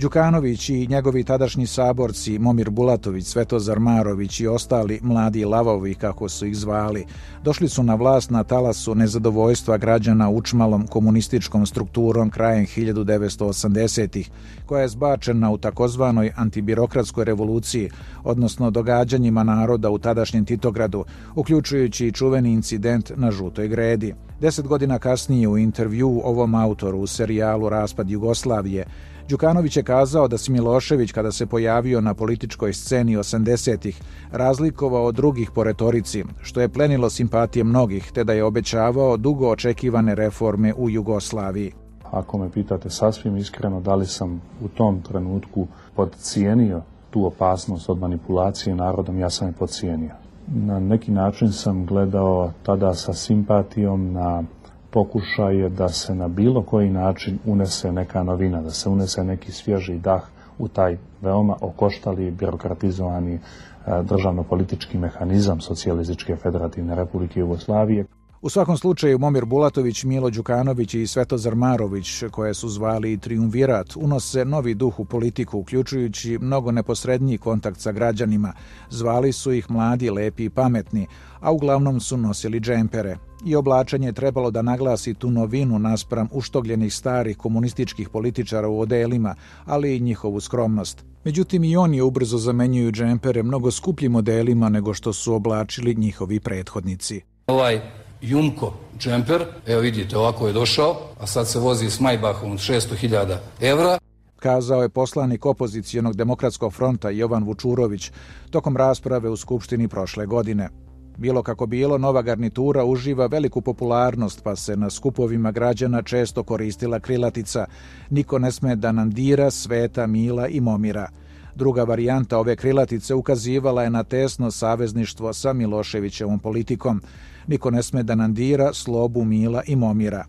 Đukanović 0.01 0.69
i 0.69 0.87
njegovi 0.87 1.25
tadašnji 1.25 1.67
saborci 1.67 2.39
Momir 2.39 2.71
Bulatović, 2.71 3.27
Svetozar 3.27 3.81
Marović 3.81 4.41
i 4.41 4.47
ostali 4.47 5.01
mladi 5.03 5.45
lavovi, 5.45 5.95
kako 5.95 6.29
su 6.29 6.47
ih 6.47 6.57
zvali, 6.57 7.07
došli 7.45 7.69
su 7.69 7.83
na 7.83 7.95
vlast 7.95 8.31
na 8.31 8.45
talasu 8.45 8.95
nezadovoljstva 8.95 9.77
građana 9.77 10.31
učmalom 10.31 10.87
komunističkom 10.87 11.67
strukturom 11.67 12.31
krajem 12.31 12.67
1980-ih, 12.67 14.31
koja 14.67 14.83
je 14.83 14.89
zbačena 14.89 15.51
u 15.51 15.59
takozvanoj 15.59 16.33
antibirokratskoj 16.37 17.25
revoluciji, 17.25 17.91
odnosno 18.25 18.71
događanjima 18.71 19.43
naroda 19.43 19.91
u 19.91 19.99
tadašnjem 19.99 20.45
Titogradu, 20.45 21.05
uključujući 21.35 22.07
i 22.07 22.13
čuveni 22.13 22.53
incident 22.53 23.13
na 23.17 23.31
Žutoj 23.31 23.69
gredi. 23.69 24.15
Deset 24.41 24.67
godina 24.67 24.99
kasnije 24.99 25.49
u 25.49 25.59
intervju 25.59 26.21
ovom 26.25 26.55
autoru 26.55 26.99
u 26.99 27.07
serijalu 27.07 27.69
Raspad 27.69 28.11
Jugoslavije 28.11 28.87
Đukanović 29.31 29.77
je 29.77 29.83
kazao 29.83 30.29
da 30.29 30.39
se 30.39 30.53
Milošević 30.53 31.13
kada 31.13 31.33
se 31.33 31.47
pojavio 31.47 32.01
na 32.01 32.15
političkoj 32.15 32.73
sceni 32.73 33.17
80-ih 33.17 34.01
razlikovao 34.33 35.05
od 35.05 35.15
drugih 35.15 35.51
po 35.51 35.65
retorici, 35.65 36.25
što 36.41 36.61
je 36.61 36.69
plenilo 36.69 37.11
simpatije 37.11 37.65
mnogih, 37.65 38.11
te 38.15 38.25
da 38.25 38.33
je 38.33 38.45
obećavao 38.45 39.17
dugo 39.17 39.49
očekivane 39.49 40.15
reforme 40.15 40.75
u 40.75 40.91
Jugoslaviji. 40.91 41.73
Ako 42.11 42.39
me 42.39 42.51
pitate 42.51 42.91
sasvim 42.91 43.37
iskreno 43.37 43.81
da 43.81 43.95
li 43.95 44.07
sam 44.07 44.43
u 44.65 44.69
tom 44.69 45.03
trenutku 45.03 45.67
podcijenio 45.97 46.83
tu 47.11 47.27
opasnost 47.27 47.91
od 47.91 47.99
manipulacije 47.99 48.75
narodom, 48.75 49.19
ja 49.19 49.31
sam 49.31 49.49
je 49.49 49.53
podcijenio. 49.53 50.15
Na 50.47 50.79
neki 50.79 51.11
način 51.11 51.53
sam 51.53 51.87
gledao 51.87 52.53
tada 52.63 52.95
sa 52.95 53.13
simpatijom 53.13 54.13
na 54.13 54.43
pokušaje 54.91 55.69
da 55.69 55.89
se 55.89 56.15
na 56.15 56.29
bilo 56.29 56.63
koji 56.63 56.91
način 56.91 57.39
unese 57.47 57.93
neka 57.93 58.23
novina, 58.23 58.63
da 58.63 58.71
se 58.71 58.89
unese 58.89 59.25
neki 59.25 59.53
svježi 59.53 59.99
dah 59.99 60.23
u 60.59 60.69
taj 60.69 60.97
veoma 61.21 61.57
okoštali, 61.61 62.31
birokratizovani 62.31 63.39
državno-politički 63.87 64.99
mehanizam 64.99 65.61
Socijalističke 65.61 66.37
federativne 66.37 66.95
republike 66.95 67.41
Jugoslavije. 67.41 68.05
U 68.43 68.49
svakom 68.49 68.77
slučaju 68.77 69.19
Momir 69.19 69.45
Bulatović, 69.45 70.05
Milo 70.05 70.31
Đukanović 70.31 70.95
i 70.95 71.07
Svetozar 71.07 71.55
Marović, 71.55 72.25
koje 72.31 72.55
su 72.55 72.69
zvali 72.69 73.19
triumvirat, 73.19 73.97
unose 73.97 74.45
novi 74.45 74.75
duh 74.75 75.01
u 75.01 75.05
politiku, 75.05 75.59
uključujući 75.59 76.39
mnogo 76.39 76.73
neposredniji 76.73 77.39
kontakt 77.39 77.81
sa 77.81 77.93
građanima. 77.93 78.53
Zvali 78.91 79.33
su 79.33 79.53
ih 79.53 79.71
mladi, 79.71 80.11
lepi 80.11 80.45
i 80.45 80.51
pametni, 80.51 81.07
a 81.41 81.53
uglavnom 81.53 82.01
su 82.01 82.17
nosili 82.17 82.61
džempere. 82.61 83.17
I 83.45 83.57
oblačenje 83.57 84.09
je 84.09 84.13
trebalo 84.13 84.51
da 84.51 84.63
naglasi 84.63 85.15
tu 85.15 85.31
novinu 85.31 85.79
naspram 85.79 86.29
uštogljenih 86.33 86.95
starih 86.95 87.37
komunističkih 87.37 88.09
političara 88.09 88.69
u 88.69 88.81
odelima, 88.81 89.35
ali 89.65 89.97
i 89.97 90.01
njihovu 90.01 90.41
skromnost. 90.41 91.05
Međutim, 91.25 91.65
i 91.65 91.77
oni 91.77 92.01
ubrzo 92.01 92.39
zamenjuju 92.39 92.93
džempere 92.93 93.43
mnogo 93.43 93.71
skupljim 93.71 94.13
modelima 94.13 94.69
nego 94.69 94.95
što 94.95 95.13
su 95.13 95.35
oblačili 95.35 95.95
njihovi 95.95 96.41
prethodnici. 96.41 97.21
Ovaj 97.47 98.00
Jumko 98.23 98.73
džemper, 98.99 99.45
evo 99.67 99.81
vidite, 99.81 100.19
ovako 100.19 100.47
je 100.47 100.53
došao, 100.53 100.97
a 101.21 101.27
sad 101.27 101.49
se 101.49 101.59
vozi 101.59 101.91
s 101.91 102.01
Majbahom 102.01 102.53
od 102.53 102.59
600.000 102.59 103.37
evra. 103.61 103.99
Kazao 104.37 104.83
je 104.83 104.89
poslanik 104.89 105.47
opozicijonog 105.47 106.17
demokratskog 106.17 106.73
fronta 106.73 107.11
Jovan 107.11 107.45
Vučurović 107.45 108.13
tokom 108.51 108.77
rasprave 108.77 109.29
u 109.29 109.37
Skupštini 109.37 109.89
prošle 109.89 110.27
godine. 110.27 110.69
Bilo 111.17 111.43
kako 111.43 111.67
bilo, 111.67 111.99
nova 111.99 112.23
garnitura 112.23 112.85
uživa 112.85 113.27
veliku 113.27 113.61
popularnost, 113.61 114.43
pa 114.45 114.57
se 114.57 114.77
na 114.77 114.91
skupovima 114.91 115.53
građana 115.53 116.03
često 116.03 116.43
koristila 116.43 117.01
krilatica 117.01 117.67
Niko 118.11 118.39
ne 118.39 118.53
sme 118.53 118.77
da 118.77 118.93
nam 118.93 119.11
dira, 119.11 119.51
sveta, 119.51 120.07
mila 120.07 120.49
i 120.49 120.61
momira. 120.61 121.09
Druga 121.55 121.85
varijanta 121.85 122.39
ove 122.39 122.57
krilatice 122.57 123.15
ukazivala 123.15 123.83
je 123.83 123.91
na 123.91 124.05
tesno 124.05 124.51
savezništvo 124.51 125.33
sa 125.33 125.53
Miloševićevom 125.53 126.39
politikom. 126.39 127.01
Niko 127.47 127.71
ne 127.71 127.83
sme 127.83 128.03
da 128.03 128.15
nam 128.15 128.35
dira, 128.35 128.73
slobu, 128.73 129.25
mila 129.25 129.63
i 129.67 129.77
momira. 129.77 130.25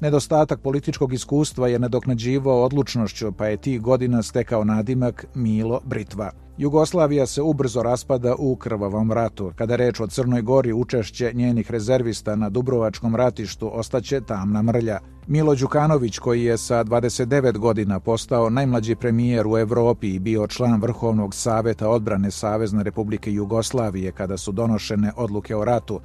Nedostatak 0.00 0.60
političkog 0.60 1.12
iskustva 1.12 1.68
je 1.68 1.78
nadoknađivao 1.78 2.62
odlučnošću, 2.62 3.32
pa 3.32 3.46
je 3.46 3.56
tih 3.56 3.80
godina 3.80 4.22
stekao 4.22 4.64
nadimak 4.64 5.26
Milo 5.34 5.80
Britva. 5.84 6.30
Jugoslavija 6.58 7.26
se 7.26 7.42
ubrzo 7.42 7.82
raspada 7.82 8.34
u 8.38 8.56
krvavom 8.56 9.12
ratu. 9.12 9.52
Kada 9.56 9.76
reč 9.76 10.00
o 10.00 10.06
Crnoj 10.06 10.42
Gori, 10.42 10.72
učešće 10.72 11.30
njenih 11.34 11.70
rezervista 11.70 12.36
na 12.36 12.48
Dubrovačkom 12.48 13.16
ratištu 13.16 13.70
ostaće 13.78 14.20
tamna 14.20 14.62
mrlja. 14.62 14.98
Milo 15.26 15.54
Đukanović, 15.54 16.18
koji 16.18 16.44
je 16.44 16.58
sa 16.58 16.84
29 16.84 17.58
godina 17.58 18.00
postao 18.00 18.50
najmlađi 18.50 18.94
premijer 18.94 19.46
u 19.46 19.58
Evropi 19.58 20.14
i 20.14 20.18
bio 20.18 20.46
član 20.46 20.80
Vrhovnog 20.80 21.34
saveta 21.34 21.88
odbrane 21.88 22.30
Savezne 22.30 22.82
Republike 22.82 23.32
Jugoslavije 23.32 24.12
kada 24.12 24.36
su 24.36 24.52
donošene 24.52 25.12
odluke 25.16 25.56
o 25.56 25.64
ratu, 25.64 26.00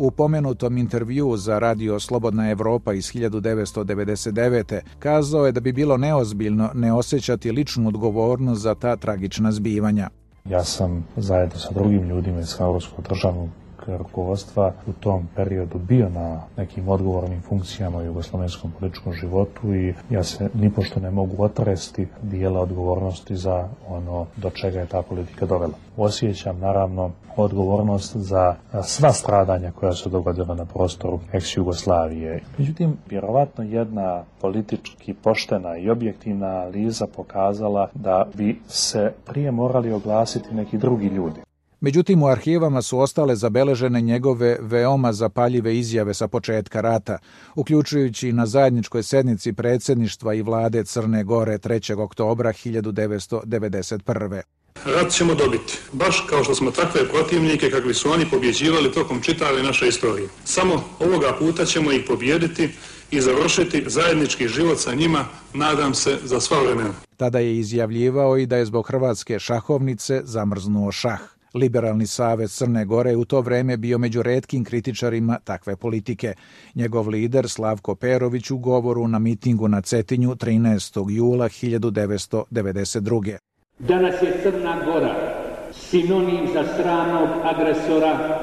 u 0.00 0.10
pomenutom 0.10 0.78
intervju 0.78 1.36
za 1.36 1.58
radio 1.58 2.00
Slobodna 2.00 2.50
Evropa 2.50 2.92
iz 2.92 3.04
1999. 3.12 4.80
kazao 4.98 5.46
je 5.46 5.52
da 5.52 5.60
bi 5.60 5.72
bilo 5.72 5.96
neozbiljno 5.96 6.70
ne 6.74 6.92
osjećati 6.92 7.52
ličnu 7.52 7.88
odgovornost 7.88 8.62
za 8.62 8.74
ta 8.74 8.96
tragična 8.96 9.52
zbivanja. 9.52 10.08
Ja 10.44 10.64
sam 10.64 11.06
zajedno 11.16 11.58
sa 11.58 11.74
drugim 11.74 12.08
ljudima 12.08 12.40
iz 12.40 12.54
Haurskog 12.58 13.04
državnog 13.08 13.48
rukovodstva 13.96 14.72
u 14.86 14.92
tom 14.92 15.28
periodu 15.36 15.78
bio 15.78 16.08
na 16.08 16.40
nekim 16.56 16.88
odgovornim 16.88 17.40
funkcijama 17.40 17.98
u 17.98 18.04
jugoslovenskom 18.04 18.72
političkom 18.78 19.12
životu 19.12 19.74
i 19.74 19.94
ja 20.10 20.24
se 20.24 20.48
nipošto 20.54 21.00
ne 21.00 21.10
mogu 21.10 21.42
otresti 21.44 22.06
dijela 22.22 22.60
odgovornosti 22.60 23.36
za 23.36 23.68
ono 23.88 24.26
do 24.36 24.50
čega 24.50 24.80
je 24.80 24.86
ta 24.86 25.02
politika 25.02 25.46
dovela. 25.46 25.74
Osjećam 25.96 26.58
naravno 26.58 27.10
odgovornost 27.36 28.16
za 28.16 28.54
sva 28.82 29.12
stradanja 29.12 29.72
koja 29.72 29.92
su 29.92 30.08
dogodila 30.08 30.54
na 30.54 30.64
prostoru 30.64 31.20
ex-Jugoslavije. 31.32 32.40
Međutim, 32.58 32.96
vjerovatno 33.08 33.64
jedna 33.64 34.24
politički 34.40 35.14
poštena 35.14 35.76
i 35.76 35.90
objektivna 35.90 36.46
analiza 36.46 37.06
pokazala 37.16 37.88
da 37.94 38.26
bi 38.34 38.60
se 38.68 39.12
prije 39.26 39.50
morali 39.50 39.92
oglasiti 39.92 40.54
neki 40.54 40.78
drugi 40.78 41.06
ljudi. 41.06 41.40
Međutim, 41.80 42.22
u 42.22 42.26
arhivama 42.26 42.82
su 42.82 42.98
ostale 42.98 43.36
zabeležene 43.36 44.00
njegove 44.00 44.56
veoma 44.60 45.12
zapaljive 45.12 45.78
izjave 45.78 46.14
sa 46.14 46.28
početka 46.28 46.80
rata, 46.80 47.18
uključujući 47.54 48.28
i 48.28 48.32
na 48.32 48.46
zajedničkoj 48.46 49.02
sednici 49.02 49.52
predsjedništva 49.52 50.34
i 50.34 50.42
vlade 50.42 50.84
Crne 50.84 51.24
Gore 51.24 51.58
3. 51.58 52.00
oktobra 52.00 52.52
1991. 52.52 54.42
Rat 54.84 55.10
ćemo 55.10 55.34
dobiti, 55.34 55.78
baš 55.92 56.26
kao 56.30 56.44
što 56.44 56.54
smo 56.54 56.70
takve 56.70 57.08
protivnike 57.08 57.70
kakvi 57.70 57.94
su 57.94 58.10
oni 58.10 58.26
pobjeđivali 58.30 58.92
tokom 58.92 59.20
čitave 59.20 59.62
naše 59.62 59.88
istorije. 59.88 60.28
Samo 60.44 60.84
ovoga 60.98 61.36
puta 61.38 61.64
ćemo 61.64 61.92
ih 61.92 62.04
pobjediti 62.08 62.68
i 63.10 63.20
završiti 63.20 63.84
zajednički 63.86 64.48
život 64.48 64.78
sa 64.78 64.94
njima, 64.94 65.24
nadam 65.54 65.94
se, 65.94 66.18
za 66.24 66.40
sva 66.40 66.62
vremena. 66.62 66.94
Tada 67.16 67.38
je 67.38 67.58
izjavljivao 67.58 68.38
i 68.38 68.46
da 68.46 68.56
je 68.56 68.64
zbog 68.64 68.86
hrvatske 68.86 69.38
šahovnice 69.38 70.20
zamrznuo 70.24 70.92
šah. 70.92 71.39
Liberalni 71.54 72.06
savez 72.06 72.52
Crne 72.52 72.84
Gore 72.84 73.16
u 73.16 73.24
to 73.24 73.40
vreme 73.40 73.76
bio 73.76 73.98
među 73.98 74.22
redkim 74.22 74.64
kritičarima 74.64 75.38
takve 75.44 75.76
politike. 75.76 76.34
Njegov 76.74 77.08
lider 77.08 77.48
Slavko 77.48 77.94
Perović 77.94 78.50
u 78.50 78.58
govoru 78.58 79.08
na 79.08 79.18
mitingu 79.18 79.68
na 79.68 79.80
Cetinju 79.80 80.34
13. 80.34 81.10
jula 81.10 81.48
1992. 81.48 83.36
Danas 83.78 84.14
je 84.22 84.40
Crna 84.42 84.84
Gora 84.84 85.40
sinonim 85.72 86.48
za 86.52 86.64
stranog 86.74 87.28
agresora, 87.42 88.40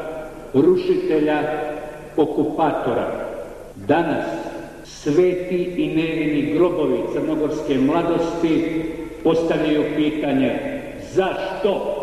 rušitelja, 0.54 1.42
okupatora. 2.18 3.28
Danas 3.76 4.26
sveti 4.86 5.74
i 5.78 5.96
nevini 5.96 6.54
grobovi 6.54 7.00
crnogorske 7.14 7.78
mladosti 7.78 8.84
postavljaju 9.24 9.84
pitanje 9.96 10.82
zašto 11.14 11.97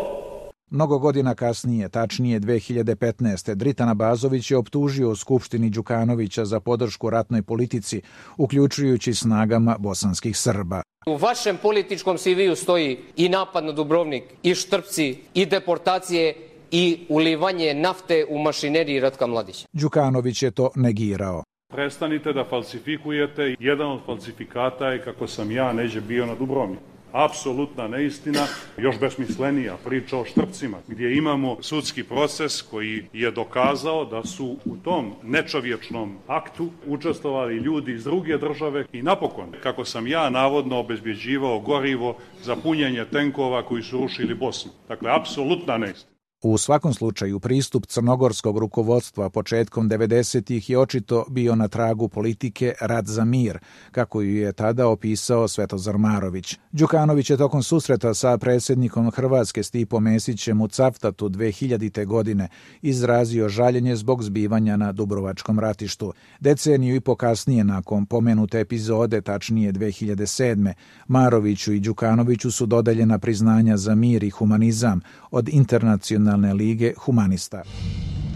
Mnogo 0.71 0.99
godina 0.99 1.35
kasnije, 1.35 1.89
tačnije 1.89 2.39
2015. 2.39 3.55
Dritana 3.55 3.93
Bazović 3.93 4.51
je 4.51 4.57
optužio 4.57 5.09
u 5.09 5.15
Skupštini 5.15 5.69
Đukanovića 5.69 6.45
za 6.45 6.59
podršku 6.59 7.09
ratnoj 7.09 7.41
politici, 7.41 8.01
uključujući 8.37 9.13
snagama 9.13 9.75
bosanskih 9.79 10.37
Srba. 10.37 10.81
U 11.07 11.15
vašem 11.15 11.57
političkom 11.61 12.17
CV-u 12.17 12.55
stoji 12.55 12.97
i 13.15 13.29
napad 13.29 13.65
na 13.65 13.71
Dubrovnik, 13.71 14.23
i 14.43 14.55
štrpci, 14.55 15.17
i 15.33 15.45
deportacije, 15.45 16.35
i 16.71 17.05
ulivanje 17.09 17.73
nafte 17.73 18.25
u 18.29 18.39
mašineriji 18.39 18.99
Ratka 18.99 19.27
Mladića. 19.27 19.67
Đukanović 19.73 20.43
je 20.43 20.51
to 20.51 20.69
negirao. 20.75 21.43
Prestanite 21.73 22.33
da 22.33 22.45
falsifikujete. 22.49 23.55
Jedan 23.59 23.91
od 23.91 23.99
falsifikata 24.05 24.87
je 24.87 25.03
kako 25.03 25.27
sam 25.27 25.51
ja 25.51 25.73
neđe 25.73 26.01
bio 26.01 26.25
na 26.25 26.35
Dubrovniku 26.35 26.94
apsolutna 27.15 27.87
neistina, 27.87 28.47
još 28.77 28.99
besmislenija 28.99 29.77
priča 29.85 30.17
o 30.17 30.25
štrpcima, 30.25 30.77
gdje 30.87 31.17
imamo 31.17 31.57
sudski 31.61 32.03
proces 32.03 32.61
koji 32.61 33.05
je 33.13 33.31
dokazao 33.31 34.05
da 34.05 34.23
su 34.23 34.57
u 34.65 34.77
tom 34.77 35.13
nečovječnom 35.23 36.17
aktu 36.27 36.69
učestvovali 36.87 37.55
ljudi 37.55 37.91
iz 37.91 38.03
druge 38.03 38.37
države 38.37 38.85
i 38.93 39.01
napokon, 39.01 39.51
kako 39.63 39.85
sam 39.85 40.07
ja 40.07 40.29
navodno 40.29 40.79
obezbjeđivao 40.79 41.59
gorivo 41.59 42.17
za 42.43 42.55
punjenje 42.55 43.05
tenkova 43.11 43.63
koji 43.63 43.83
su 43.83 43.97
rušili 43.97 44.33
Bosnu. 44.33 44.71
Dakle, 44.87 45.11
apsolutna 45.11 45.77
neistina. 45.77 46.14
U 46.41 46.57
svakom 46.57 46.93
slučaju, 46.93 47.39
pristup 47.39 47.85
crnogorskog 47.85 48.57
rukovodstva 48.57 49.29
početkom 49.29 49.89
90-ih 49.89 50.69
je 50.69 50.79
očito 50.79 51.25
bio 51.29 51.55
na 51.55 51.67
tragu 51.67 52.07
politike 52.07 52.73
Rad 52.81 53.07
za 53.07 53.25
mir, 53.25 53.59
kako 53.91 54.21
ju 54.21 54.35
je 54.35 54.53
tada 54.53 54.87
opisao 54.87 55.47
Svetozar 55.47 55.97
Marović. 55.97 56.57
Đukanović 56.71 57.29
je 57.29 57.37
tokom 57.37 57.63
susreta 57.63 58.13
sa 58.13 58.37
predsjednikom 58.37 59.11
Hrvatske 59.11 59.63
Stipo 59.63 59.99
Mesićem 59.99 60.61
u 60.61 60.67
Caftatu 60.67 61.29
2000. 61.29 62.05
godine 62.05 62.47
izrazio 62.81 63.49
žaljenje 63.49 63.95
zbog 63.95 64.23
zbivanja 64.23 64.77
na 64.77 64.91
Dubrovačkom 64.91 65.59
ratištu. 65.59 66.13
Deceniju 66.39 66.95
i 66.95 66.99
pokasnije 66.99 67.63
nakon 67.63 68.05
pomenute 68.05 68.59
epizode, 68.59 69.21
tačnije 69.21 69.73
2007. 69.73 70.73
Maroviću 71.07 71.73
i 71.73 71.79
Đukanoviću 71.79 72.51
su 72.51 72.65
dodeljena 72.65 73.19
priznanja 73.19 73.77
za 73.77 73.95
mir 73.95 74.23
i 74.23 74.29
humanizam 74.29 75.01
od 75.31 75.49
internacionalne 75.49 76.24
Nacionalne 76.25 76.53
lige 76.53 76.93
humanista. 76.97 77.61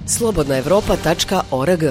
Slobodnaevropa.org 0.06 1.84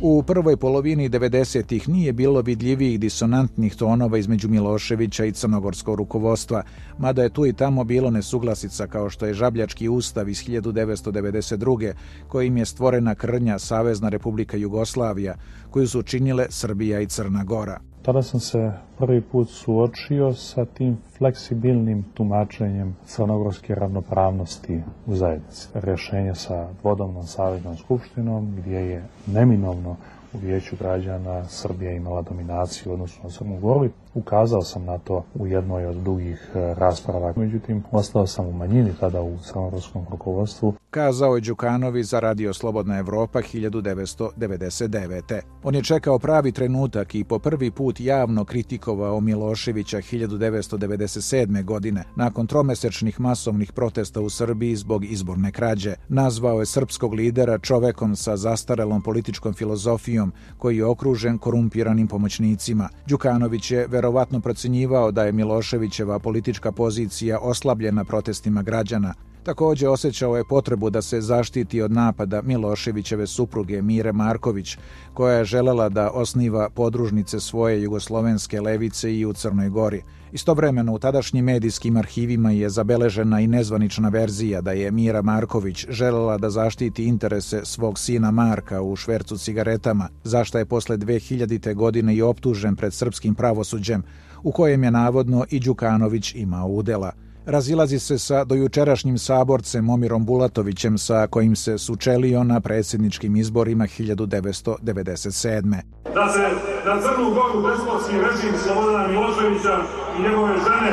U 0.00 0.22
prvoj 0.22 0.56
polovini 0.56 1.08
90-ih 1.08 1.88
nije 1.88 2.12
bilo 2.12 2.40
vidljivijih 2.40 3.00
disonantnih 3.00 3.76
tonova 3.76 4.18
između 4.18 4.48
Miloševića 4.48 5.24
i 5.24 5.32
crnogorskog 5.32 5.98
rukovodstva, 5.98 6.62
mada 6.98 7.22
je 7.22 7.30
tu 7.30 7.46
i 7.46 7.52
tamo 7.52 7.84
bilo 7.84 8.10
nesuglasica 8.10 8.86
kao 8.86 9.10
što 9.10 9.26
je 9.26 9.34
Žabljački 9.34 9.88
ustav 9.88 10.28
iz 10.28 10.44
1992. 10.44 11.92
kojim 12.28 12.56
je 12.56 12.64
stvorena 12.64 13.14
krnja 13.14 13.58
Savezna 13.58 14.08
republika 14.08 14.56
Jugoslavija, 14.56 15.34
koju 15.70 15.88
su 15.88 16.02
činile 16.02 16.46
Srbija 16.50 17.00
i 17.00 17.06
Crna 17.06 17.44
Gora. 17.44 17.93
Tada 18.04 18.22
sam 18.22 18.40
se 18.40 18.72
prvi 18.98 19.20
put 19.20 19.48
suočio 19.48 20.32
sa 20.32 20.64
tim 20.64 20.96
fleksibilnim 21.18 22.04
tumačenjem 22.14 22.96
crnogorske 23.06 23.74
ravnopravnosti 23.74 24.80
u 25.06 25.14
zajednici. 25.14 25.68
Rješenje 25.74 26.34
sa 26.34 26.68
dvodomnom 26.82 27.26
savjetnom 27.26 27.76
skupštinom 27.76 28.56
gdje 28.56 28.76
je 28.78 29.04
neminovno 29.26 29.96
u 30.34 30.38
vijeću 30.38 30.76
građana 30.80 31.44
Srbija 31.44 31.92
imala 31.92 32.22
dominaciju 32.22 32.92
u 32.92 32.94
odnosu 32.94 33.20
na 33.22 33.30
Crnu 33.30 33.58
Goru. 33.60 33.88
Ukazao 34.14 34.62
sam 34.62 34.84
na 34.84 34.98
to 34.98 35.24
u 35.34 35.46
jednoj 35.46 35.86
od 35.86 35.96
dugih 35.96 36.50
e, 36.54 36.74
rasprava. 36.74 37.32
Međutim, 37.36 37.82
ostao 37.92 38.26
sam 38.26 38.46
u 38.46 38.52
manjini 38.52 38.90
tada 39.00 39.22
u 39.22 39.38
crnogorskom 39.38 40.06
rukovodstvu. 40.10 40.74
Kazao 40.90 41.34
je 41.34 41.40
Đukanovi 41.40 42.04
za 42.04 42.20
Radio 42.20 42.54
Slobodna 42.54 42.98
Evropa 42.98 43.38
1999. 43.38 45.40
On 45.62 45.74
je 45.74 45.82
čekao 45.82 46.18
pravi 46.18 46.52
trenutak 46.52 47.14
i 47.14 47.24
po 47.24 47.38
prvi 47.38 47.70
put 47.70 48.00
javno 48.00 48.44
kritikovao 48.44 49.20
Miloševića 49.20 49.98
1997. 49.98 51.64
godine 51.64 52.04
nakon 52.16 52.46
tromesečnih 52.46 53.20
masovnih 53.20 53.72
protesta 53.72 54.20
u 54.20 54.30
Srbiji 54.30 54.76
zbog 54.76 55.04
izborne 55.04 55.52
krađe. 55.52 55.94
Nazvao 56.08 56.60
je 56.60 56.66
srpskog 56.66 57.14
lidera 57.14 57.58
čovekom 57.58 58.16
sa 58.16 58.36
zastarelom 58.36 59.02
političkom 59.02 59.54
filozofijom 59.54 60.32
koji 60.58 60.76
je 60.76 60.84
okružen 60.84 61.38
korumpiranim 61.38 62.08
pomoćnicima. 62.08 62.88
Đukanović 63.06 63.70
je 63.70 63.86
verovatno 64.04 64.40
procenjivao 64.40 65.10
da 65.10 65.24
je 65.24 65.32
Miloševićeva 65.32 66.18
politička 66.18 66.72
pozicija 66.72 67.38
oslabljena 67.38 68.04
protestima 68.04 68.62
građana. 68.62 69.14
Također 69.44 69.88
osjećao 69.88 70.36
je 70.36 70.44
potrebu 70.48 70.90
da 70.90 71.02
se 71.02 71.20
zaštiti 71.20 71.82
od 71.82 71.92
napada 71.92 72.42
Miloševićeve 72.42 73.26
supruge 73.26 73.82
Mire 73.82 74.12
Marković, 74.12 74.76
koja 75.14 75.34
je 75.34 75.44
želela 75.44 75.88
da 75.88 76.10
osniva 76.10 76.70
podružnice 76.70 77.40
svoje 77.40 77.82
jugoslovenske 77.82 78.60
levice 78.60 79.14
i 79.14 79.26
u 79.26 79.32
Crnoj 79.32 79.68
Gori. 79.68 80.02
Istovremeno 80.32 80.94
u 80.94 80.98
tadašnjim 80.98 81.44
medijskim 81.44 81.96
arhivima 81.96 82.50
je 82.50 82.70
zabeležena 82.70 83.40
i 83.40 83.46
nezvanična 83.46 84.08
verzija 84.08 84.60
da 84.60 84.72
je 84.72 84.90
Mira 84.90 85.22
Marković 85.22 85.86
želela 85.88 86.38
da 86.38 86.50
zaštiti 86.50 87.04
interese 87.04 87.60
svog 87.64 87.98
sina 87.98 88.30
Marka 88.30 88.82
u 88.82 88.96
švercu 88.96 89.38
cigaretama, 89.38 90.08
zašto 90.24 90.58
je 90.58 90.66
posle 90.66 90.98
2000. 90.98 91.74
godine 91.74 92.16
i 92.16 92.22
optužen 92.22 92.76
pred 92.76 92.94
srpskim 92.94 93.34
pravosuđem, 93.34 94.02
u 94.42 94.52
kojem 94.52 94.84
je 94.84 94.90
navodno 94.90 95.44
i 95.50 95.60
Đukanović 95.60 96.34
imao 96.34 96.68
udela. 96.68 97.12
Razilazi 97.46 97.98
se 97.98 98.18
sa 98.18 98.44
dojučerašnjim 98.44 99.18
saborcem 99.18 99.84
Momirom 99.84 100.24
Bulatovićem 100.24 100.98
sa 100.98 101.26
kojim 101.26 101.56
se 101.56 101.78
sučelio 101.78 102.44
na 102.44 102.60
predsjedničkim 102.60 103.36
izborima 103.36 103.84
1997. 103.84 105.76
Da 106.14 106.28
se 106.32 106.48
na 106.86 107.00
Crnu 107.02 107.30
Goru 107.34 107.68
despotski 107.68 108.14
režim 108.16 108.54
Slobodana 108.62 109.08
Miloševića 109.08 109.76
i 110.18 110.22
njegove 110.22 110.54
žene 110.66 110.92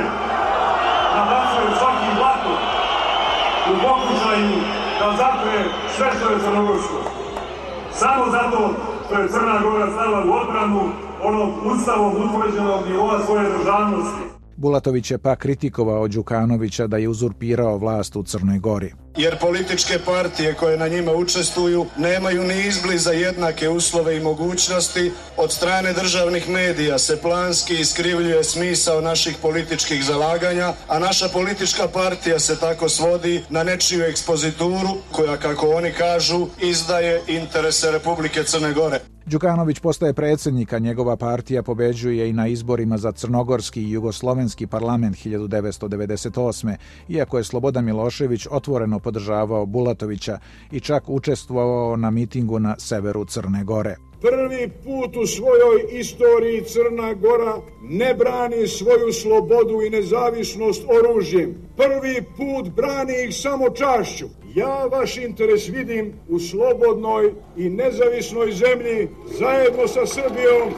nabacuje 1.15 1.67
svaki 1.79 2.09
blato 2.17 2.53
u 3.71 3.73
pokušaju 3.85 4.55
da 4.99 5.07
zapre 5.17 5.57
sve 5.97 6.07
što 6.17 6.29
je 6.33 6.39
crnogorsko. 6.39 6.99
Samo 7.93 8.23
zato 8.31 8.73
što 9.05 9.15
je 9.21 9.29
Crna 9.29 9.59
Gora 9.63 9.91
stala 9.91 10.25
u 10.25 10.31
odbranu 10.31 10.81
onog 11.23 11.49
ustavom 11.65 12.13
utvrđenog 12.23 12.87
nivoa 12.87 13.25
svoje 13.25 13.49
državnosti. 13.57 14.30
Bulatović 14.61 15.11
je 15.11 15.17
pa 15.17 15.35
kritikovao 15.35 16.07
Đukanovića 16.07 16.87
da 16.87 16.97
je 16.97 17.09
uzurpirao 17.09 17.77
vlast 17.77 18.15
u 18.15 18.23
Crnoj 18.23 18.59
Gori. 18.59 18.93
Jer 19.17 19.37
političke 19.39 19.99
partije 20.05 20.53
koje 20.53 20.77
na 20.77 20.87
njima 20.87 21.11
učestvuju 21.11 21.85
nemaju 21.97 22.43
ni 22.43 22.67
izbliza 22.67 23.11
jednake 23.11 23.69
uslove 23.69 24.17
i 24.17 24.19
mogućnosti. 24.19 25.11
Od 25.37 25.51
strane 25.51 25.93
državnih 25.93 26.49
medija 26.49 26.99
se 26.99 27.21
planski 27.21 27.79
iskrivljuje 27.79 28.43
smisao 28.43 29.01
naših 29.01 29.35
političkih 29.41 30.03
zalaganja, 30.03 30.73
a 30.87 30.99
naša 30.99 31.29
politička 31.29 31.87
partija 31.87 32.39
se 32.39 32.59
tako 32.59 32.89
svodi 32.89 33.43
na 33.49 33.63
nečiju 33.63 34.03
ekspozituru 34.03 34.89
koja, 35.11 35.37
kako 35.37 35.67
oni 35.67 35.91
kažu, 35.91 36.47
izdaje 36.61 37.21
interese 37.27 37.91
Republike 37.91 38.43
Crne 38.43 38.73
Gore. 38.73 38.99
Đukanović 39.31 39.79
postaje 39.79 40.13
predsjednika, 40.13 40.79
njegova 40.79 41.15
partija 41.15 41.63
pobeđuje 41.63 42.29
i 42.29 42.33
na 42.33 42.47
izborima 42.47 42.97
za 42.97 43.11
Crnogorski 43.11 43.83
i 43.83 43.91
Jugoslovenski 43.91 44.67
parlament 44.67 45.15
1998. 45.15 46.75
Iako 47.09 47.37
je 47.37 47.43
Slobodan 47.43 47.85
Milošević 47.85 48.47
otvoreno 48.51 48.99
podržavao 48.99 49.65
Bulatovića 49.65 50.39
i 50.71 50.79
čak 50.79 51.09
učestvovao 51.09 51.95
na 51.95 52.11
mitingu 52.11 52.59
na 52.59 52.75
severu 52.79 53.25
Crne 53.25 53.63
Gore. 53.63 54.10
Prvi 54.21 54.69
put 54.83 55.15
u 55.15 55.27
svojoj 55.27 55.99
istoriji 55.99 56.63
Crna 56.63 57.13
Gora 57.13 57.61
ne 57.81 58.13
brani 58.13 58.67
svoju 58.67 59.13
slobodu 59.13 59.81
i 59.81 59.89
nezavisnost 59.89 60.83
oružjem. 60.99 61.55
Prvi 61.77 62.23
put 62.37 62.73
brani 62.75 63.13
ih 63.27 63.35
samo 63.35 63.69
čašću. 63.69 64.25
Ja 64.55 64.85
vaš 64.85 65.17
interes 65.17 65.67
vidim 65.67 66.13
u 66.29 66.39
slobodnoj 66.39 67.33
i 67.57 67.69
nezavisnoj 67.69 68.51
zemlji 68.51 69.09
zajedno 69.39 69.87
sa 69.87 70.05
Srbijom. 70.05 70.69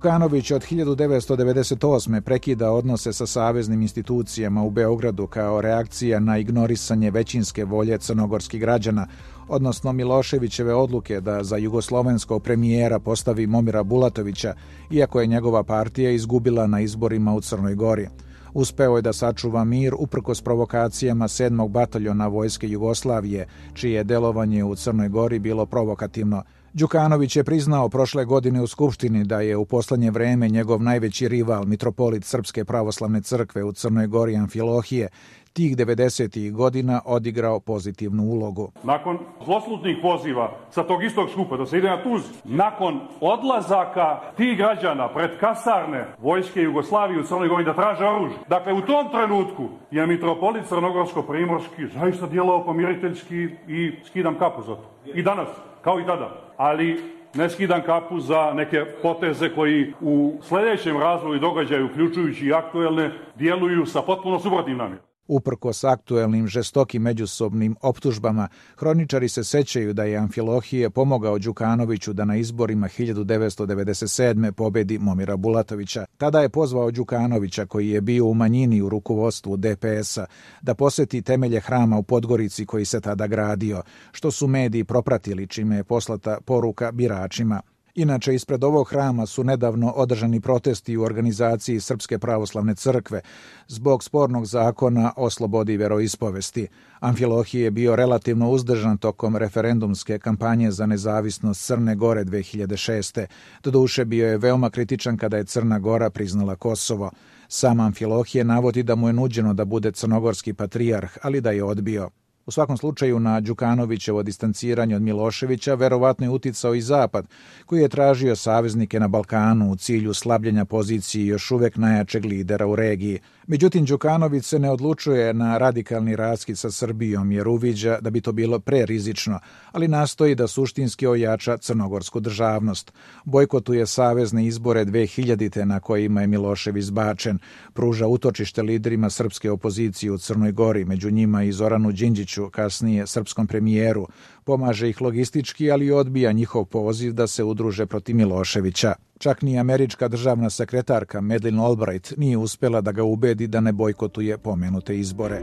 Đukanović 0.00 0.50
od 0.50 0.62
1998. 0.62 2.20
prekida 2.20 2.70
odnose 2.70 3.12
sa 3.12 3.26
saveznim 3.26 3.82
institucijama 3.82 4.62
u 4.62 4.70
Beogradu 4.70 5.26
kao 5.26 5.60
reakcija 5.60 6.20
na 6.20 6.38
ignorisanje 6.38 7.10
većinske 7.10 7.64
volje 7.64 7.98
crnogorskih 7.98 8.60
građana, 8.60 9.06
odnosno 9.50 9.92
Miloševićeve 9.92 10.74
odluke 10.74 11.20
da 11.20 11.44
za 11.44 11.56
jugoslovenskog 11.56 12.42
premijera 12.42 12.98
postavi 12.98 13.46
Momira 13.46 13.82
Bulatovića, 13.82 14.54
iako 14.90 15.20
je 15.20 15.26
njegova 15.26 15.62
partija 15.62 16.10
izgubila 16.10 16.66
na 16.66 16.80
izborima 16.80 17.34
u 17.34 17.40
Crnoj 17.40 17.74
Gori. 17.74 18.08
Uspeo 18.54 18.96
je 18.96 19.02
da 19.02 19.12
sačuva 19.12 19.64
mir 19.64 19.94
uprkos 19.98 20.42
provokacijama 20.42 21.28
7. 21.28 21.68
bataljona 21.68 22.26
Vojske 22.26 22.68
Jugoslavije, 22.68 23.46
čije 23.74 23.94
je 23.94 24.04
delovanje 24.04 24.64
u 24.64 24.74
Crnoj 24.74 25.08
Gori 25.08 25.38
bilo 25.38 25.66
provokativno. 25.66 26.42
Đukanović 26.72 27.36
je 27.36 27.44
priznao 27.44 27.88
prošle 27.88 28.24
godine 28.24 28.62
u 28.62 28.66
Skupštini 28.66 29.24
da 29.24 29.40
je 29.40 29.56
u 29.56 29.64
poslednje 29.64 30.10
vreme 30.10 30.48
njegov 30.48 30.82
najveći 30.82 31.28
rival, 31.28 31.64
mitropolit 31.64 32.24
Srpske 32.24 32.64
pravoslavne 32.64 33.22
crkve 33.22 33.64
u 33.64 33.72
Crnoj 33.72 34.06
Gori 34.06 34.36
Amfilohije, 34.36 35.08
tih 35.52 35.76
90. 35.76 36.52
godina 36.52 37.00
odigrao 37.04 37.60
pozitivnu 37.60 38.22
ulogu. 38.22 38.72
Nakon 38.82 39.18
zloslutnih 39.44 39.96
poziva 40.02 40.52
sa 40.70 40.82
tog 40.82 41.04
istog 41.04 41.30
skupa 41.30 41.56
da 41.56 41.66
se 41.66 41.78
ide 41.78 41.88
na 41.88 42.02
Tuz, 42.02 42.22
nakon 42.44 43.00
odlazaka 43.20 44.20
tih 44.36 44.58
građana 44.58 45.08
pred 45.08 45.30
kasarne 45.40 46.06
vojske 46.18 46.62
Jugoslavije 46.62 47.20
u 47.20 47.22
Crnoj 47.22 47.48
Gori 47.48 47.64
da 47.64 47.74
traže 47.74 48.06
oružje. 48.06 48.38
Dakle, 48.48 48.72
u 48.72 48.80
tom 48.80 49.10
trenutku 49.10 49.68
je 49.90 50.06
mitropolit 50.06 50.64
Crnogorsko-Primorski 50.70 51.92
zaista 51.94 52.26
djelao 52.26 52.64
pomiriteljski 52.64 53.48
i 53.68 53.92
skidam 54.06 54.38
kapu 54.38 54.62
za 54.62 54.74
to. 54.74 54.90
I 55.14 55.22
danas, 55.22 55.48
kao 55.82 56.00
i 56.00 56.06
tada. 56.06 56.30
Ali 56.56 57.02
ne 57.34 57.50
skidam 57.50 57.82
kapu 57.82 58.20
za 58.20 58.52
neke 58.54 58.84
poteze 59.02 59.54
koji 59.54 59.92
u 60.00 60.38
sledećem 60.42 60.98
razvoju 60.98 61.38
događaju, 61.40 61.86
uključujući 61.86 62.46
i 62.46 62.52
aktuelne, 62.52 63.10
djeluju 63.34 63.86
sa 63.86 64.02
potpuno 64.02 64.40
suprotnim 64.40 64.76
namjerom. 64.76 65.09
Uprkos 65.30 65.84
aktuelnim 65.84 66.46
žestokim 66.46 67.02
međusobnim 67.02 67.76
optužbama, 67.82 68.48
hroničari 68.76 69.28
se 69.28 69.44
sećaju 69.44 69.92
da 69.92 70.04
je 70.04 70.16
Amfilohije 70.16 70.90
pomogao 70.90 71.38
Đukanoviću 71.38 72.12
da 72.12 72.24
na 72.24 72.36
izborima 72.36 72.88
1997. 72.88 74.52
pobedi 74.52 74.98
Momira 74.98 75.36
Bulatovića. 75.36 76.04
Tada 76.18 76.40
je 76.40 76.48
pozvao 76.48 76.90
Đukanovića, 76.90 77.66
koji 77.66 77.88
je 77.88 78.00
bio 78.00 78.26
u 78.26 78.34
manjini 78.34 78.82
u 78.82 78.88
rukovodstvu 78.88 79.56
DPS-a, 79.56 80.26
da 80.62 80.74
poseti 80.74 81.22
temelje 81.22 81.60
hrama 81.60 81.98
u 81.98 82.02
Podgorici 82.02 82.66
koji 82.66 82.84
se 82.84 83.00
tada 83.00 83.26
gradio, 83.26 83.82
što 84.12 84.30
su 84.30 84.46
mediji 84.46 84.84
propratili 84.84 85.46
čime 85.46 85.76
je 85.76 85.84
poslata 85.84 86.38
poruka 86.44 86.92
biračima. 86.92 87.60
Inače, 87.94 88.34
ispred 88.34 88.64
ovog 88.64 88.90
hrama 88.90 89.26
su 89.26 89.44
nedavno 89.44 89.90
održani 89.90 90.40
protesti 90.40 90.96
u 90.96 91.02
organizaciji 91.02 91.80
Srpske 91.80 92.18
pravoslavne 92.18 92.74
crkve 92.74 93.20
zbog 93.68 94.04
spornog 94.04 94.46
zakona 94.46 95.12
o 95.16 95.30
slobodi 95.30 95.76
veroispovesti. 95.76 96.68
Amfilohije 97.00 97.64
je 97.64 97.70
bio 97.70 97.96
relativno 97.96 98.50
uzdržan 98.50 98.98
tokom 98.98 99.36
referendumske 99.36 100.18
kampanje 100.18 100.70
za 100.70 100.86
nezavisnost 100.86 101.66
Crne 101.66 101.94
Gore 101.94 102.24
2006. 102.24 103.26
Doduše 103.62 104.04
bio 104.04 104.28
je 104.28 104.38
veoma 104.38 104.70
kritičan 104.70 105.16
kada 105.16 105.36
je 105.36 105.44
Crna 105.44 105.78
Gora 105.78 106.10
priznala 106.10 106.56
Kosovo. 106.56 107.10
Sam 107.48 107.80
Amfilohije 107.80 108.44
navodi 108.44 108.82
da 108.82 108.94
mu 108.94 109.08
je 109.08 109.12
nuđeno 109.12 109.54
da 109.54 109.64
bude 109.64 109.92
crnogorski 109.92 110.52
patrijarh, 110.54 111.18
ali 111.22 111.40
da 111.40 111.50
je 111.50 111.64
odbio. 111.64 112.10
U 112.46 112.50
svakom 112.50 112.76
slučaju 112.76 113.20
na 113.20 113.40
Đukanovićevo 113.40 114.22
distanciranje 114.22 114.96
od 114.96 115.02
Miloševića 115.02 115.74
verovatno 115.74 116.26
je 116.26 116.30
uticao 116.30 116.74
i 116.74 116.80
Zapad, 116.80 117.26
koji 117.66 117.80
je 117.80 117.88
tražio 117.88 118.36
saveznike 118.36 119.00
na 119.00 119.08
Balkanu 119.08 119.70
u 119.70 119.76
cilju 119.76 120.14
slabljenja 120.14 120.64
poziciji 120.64 121.26
još 121.26 121.50
uvek 121.50 121.76
najjačeg 121.76 122.24
lidera 122.24 122.66
u 122.66 122.76
regiji. 122.76 123.18
Međutim, 123.50 123.84
Đukanović 123.84 124.44
se 124.44 124.58
ne 124.58 124.70
odlučuje 124.70 125.34
na 125.34 125.58
radikalni 125.58 126.16
raskid 126.16 126.58
sa 126.58 126.70
Srbijom 126.70 127.32
jer 127.32 127.48
uviđa 127.48 127.98
da 128.00 128.10
bi 128.10 128.20
to 128.20 128.32
bilo 128.32 128.58
prerizično, 128.58 129.40
ali 129.72 129.88
nastoji 129.88 130.34
da 130.34 130.46
suštinski 130.46 131.06
ojača 131.06 131.56
crnogorsku 131.56 132.20
državnost. 132.20 132.92
Bojkotuje 133.24 133.86
savezne 133.86 134.46
izbore 134.46 134.84
2000. 134.84 135.64
na 135.64 135.80
kojima 135.80 136.20
je 136.20 136.26
Milošević 136.26 136.84
zbačen, 136.84 137.38
pruža 137.72 138.06
utočište 138.06 138.62
liderima 138.62 139.10
srpske 139.10 139.50
opozicije 139.50 140.12
u 140.12 140.18
Crnoj 140.18 140.52
Gori, 140.52 140.84
među 140.84 141.10
njima 141.10 141.42
i 141.42 141.52
Zoranu 141.52 141.92
Đinđiću, 141.92 142.50
kasnije 142.50 143.06
srpskom 143.06 143.46
premijeru, 143.46 144.06
pomaže 144.44 144.88
ih 144.88 145.02
logistički, 145.02 145.70
ali 145.70 145.90
odbija 145.90 146.32
njihov 146.32 146.64
poziv 146.64 147.12
da 147.12 147.26
se 147.26 147.44
udruže 147.44 147.86
protiv 147.86 148.16
Miloševića. 148.16 148.94
Čak 149.18 149.42
ni 149.42 149.58
američka 149.58 150.08
državna 150.08 150.50
sekretarka 150.50 151.20
Madeleine 151.20 151.62
Albright 151.62 152.14
nije 152.16 152.36
uspela 152.36 152.80
da 152.80 152.92
ga 152.92 153.02
ubedi 153.02 153.46
da 153.46 153.60
ne 153.60 153.72
bojkotuje 153.72 154.38
pomenute 154.38 154.98
izbore. 154.98 155.40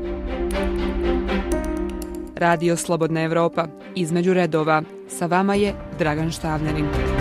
Radio 2.35 2.77
Slobodna 2.77 3.21
Evropa. 3.21 3.67
Između 3.95 4.33
redova. 4.33 4.83
Sa 5.07 5.25
vama 5.25 5.55
je 5.55 5.73
Dragan 5.99 6.31
Štavljanin. 6.31 7.16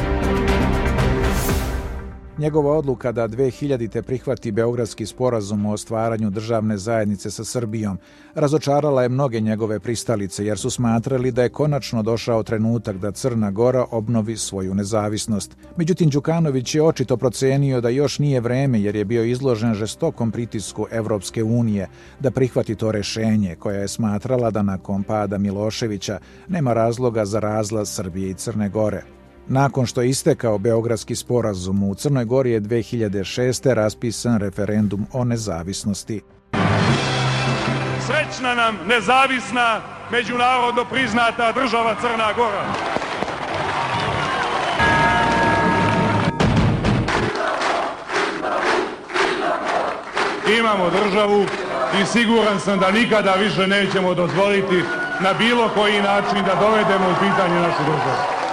Njegova 2.38 2.72
odluka 2.72 3.12
da 3.12 3.28
2000. 3.28 4.02
prihvati 4.02 4.52
Beogradski 4.52 5.06
sporazum 5.06 5.66
o 5.66 5.76
stvaranju 5.76 6.30
državne 6.30 6.78
zajednice 6.78 7.30
sa 7.30 7.44
Srbijom 7.44 7.98
razočarala 8.34 9.02
je 9.02 9.08
mnoge 9.08 9.40
njegove 9.40 9.80
pristalice 9.80 10.46
jer 10.46 10.58
su 10.58 10.70
smatrali 10.70 11.32
da 11.32 11.42
je 11.42 11.48
konačno 11.48 12.02
došao 12.02 12.42
trenutak 12.42 12.96
da 12.96 13.12
Crna 13.12 13.50
Gora 13.50 13.86
obnovi 13.90 14.36
svoju 14.36 14.74
nezavisnost. 14.74 15.56
Međutim, 15.76 16.10
Đukanović 16.10 16.74
je 16.74 16.82
očito 16.82 17.16
procenio 17.16 17.80
da 17.80 17.88
još 17.88 18.18
nije 18.18 18.40
vreme 18.40 18.80
jer 18.80 18.96
je 18.96 19.04
bio 19.04 19.24
izložen 19.24 19.74
žestokom 19.74 20.30
pritisku 20.30 20.86
Evropske 20.90 21.44
unije 21.44 21.88
da 22.20 22.30
prihvati 22.30 22.74
to 22.74 22.92
rešenje 22.92 23.54
koja 23.54 23.80
je 23.80 23.88
smatrala 23.88 24.50
da 24.50 24.62
nakon 24.62 25.02
pada 25.02 25.38
Miloševića 25.38 26.18
nema 26.48 26.72
razloga 26.72 27.24
za 27.24 27.40
razlaz 27.40 27.88
Srbije 27.88 28.30
i 28.30 28.34
Crne 28.34 28.68
Gore. 28.68 29.15
Nakon 29.48 29.86
što 29.86 30.02
je 30.02 30.08
istekao 30.08 30.58
Beogradski 30.58 31.16
sporazum 31.16 31.82
u 31.82 31.94
Crnoj 31.94 32.24
Gori 32.24 32.50
je 32.50 32.60
2006. 32.60 33.74
raspisan 33.74 34.38
referendum 34.38 35.06
o 35.12 35.24
nezavisnosti. 35.24 36.20
Srećna 38.06 38.54
nam 38.54 38.78
nezavisna, 38.86 39.80
međunarodno 40.10 40.84
priznata 40.84 41.52
država 41.52 41.96
Crna 42.00 42.32
Gora. 42.36 42.64
Imamo 50.58 50.90
državu 50.90 51.44
i 52.02 52.06
siguran 52.06 52.60
sam 52.60 52.78
da 52.78 52.90
nikada 52.90 53.34
više 53.34 53.66
nećemo 53.66 54.14
dozvoliti 54.14 54.82
na 55.20 55.32
bilo 55.38 55.70
koji 55.74 56.02
način 56.02 56.44
da 56.46 56.54
dovedemo 56.60 57.06
u 57.10 57.14
pitanje 57.20 57.60
našu 57.60 57.82
državu. 57.82 58.45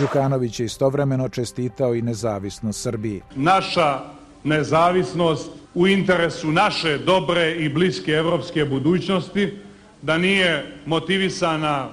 Đukanović 0.00 0.60
je 0.60 0.66
istovremeno 0.66 1.28
čestitao 1.28 1.94
i 1.94 2.02
nezavisnost 2.02 2.82
Srbiji. 2.82 3.22
Naša 3.36 4.00
nezavisnost 4.44 5.50
u 5.74 5.86
interesu 5.86 6.52
naše 6.52 6.98
dobre 6.98 7.54
i 7.54 7.68
bliske 7.68 8.12
evropske 8.12 8.64
budućnosti, 8.64 9.58
da 10.02 10.18
nije 10.18 10.76
motivisana 10.86 11.88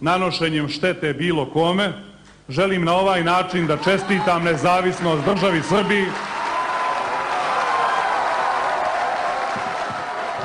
nanošenjem 0.00 0.68
štete 0.68 1.12
bilo 1.12 1.50
kome, 1.50 1.92
želim 2.48 2.84
na 2.84 2.94
ovaj 2.94 3.24
način 3.24 3.66
da 3.66 3.76
čestitam 3.76 4.44
nezavisnost 4.44 5.24
državi 5.24 5.62
Srbiji 5.68 6.04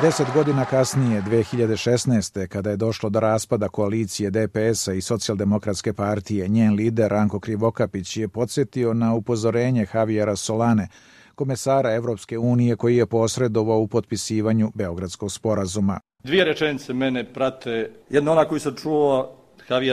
Deset 0.02 0.28
godina 0.34 0.66
kasnije, 0.66 1.22
2016. 1.22 2.48
kada 2.48 2.70
je 2.70 2.78
došlo 2.78 3.10
do 3.10 3.20
raspada 3.20 3.70
koalicije 3.70 4.30
DPS-a 4.30 4.94
i 4.94 5.02
socijaldemokratske 5.02 5.94
partije, 5.94 6.48
njen 6.48 6.74
lider 6.74 7.12
Ranko 7.12 7.40
Krivokapić 7.40 8.18
je 8.18 8.28
podsjetio 8.28 8.94
na 8.94 9.14
upozorenje 9.14 9.88
Javijera 9.94 10.36
Solane, 10.36 10.88
komesara 11.36 11.96
Evropske 11.96 12.38
unije 12.38 12.76
koji 12.76 12.98
je 12.98 13.06
posredovao 13.06 13.80
u 13.80 13.88
potpisivanju 13.88 14.72
Beogradskog 14.76 15.32
sporazuma. 15.32 16.00
Dvije 16.24 16.46
rečenice 16.46 16.94
mene 16.94 17.34
prate. 17.34 17.92
Jedna 18.10 18.32
ona 18.32 18.46
koju 18.46 18.60
sam 18.60 18.76
čuo 18.76 19.36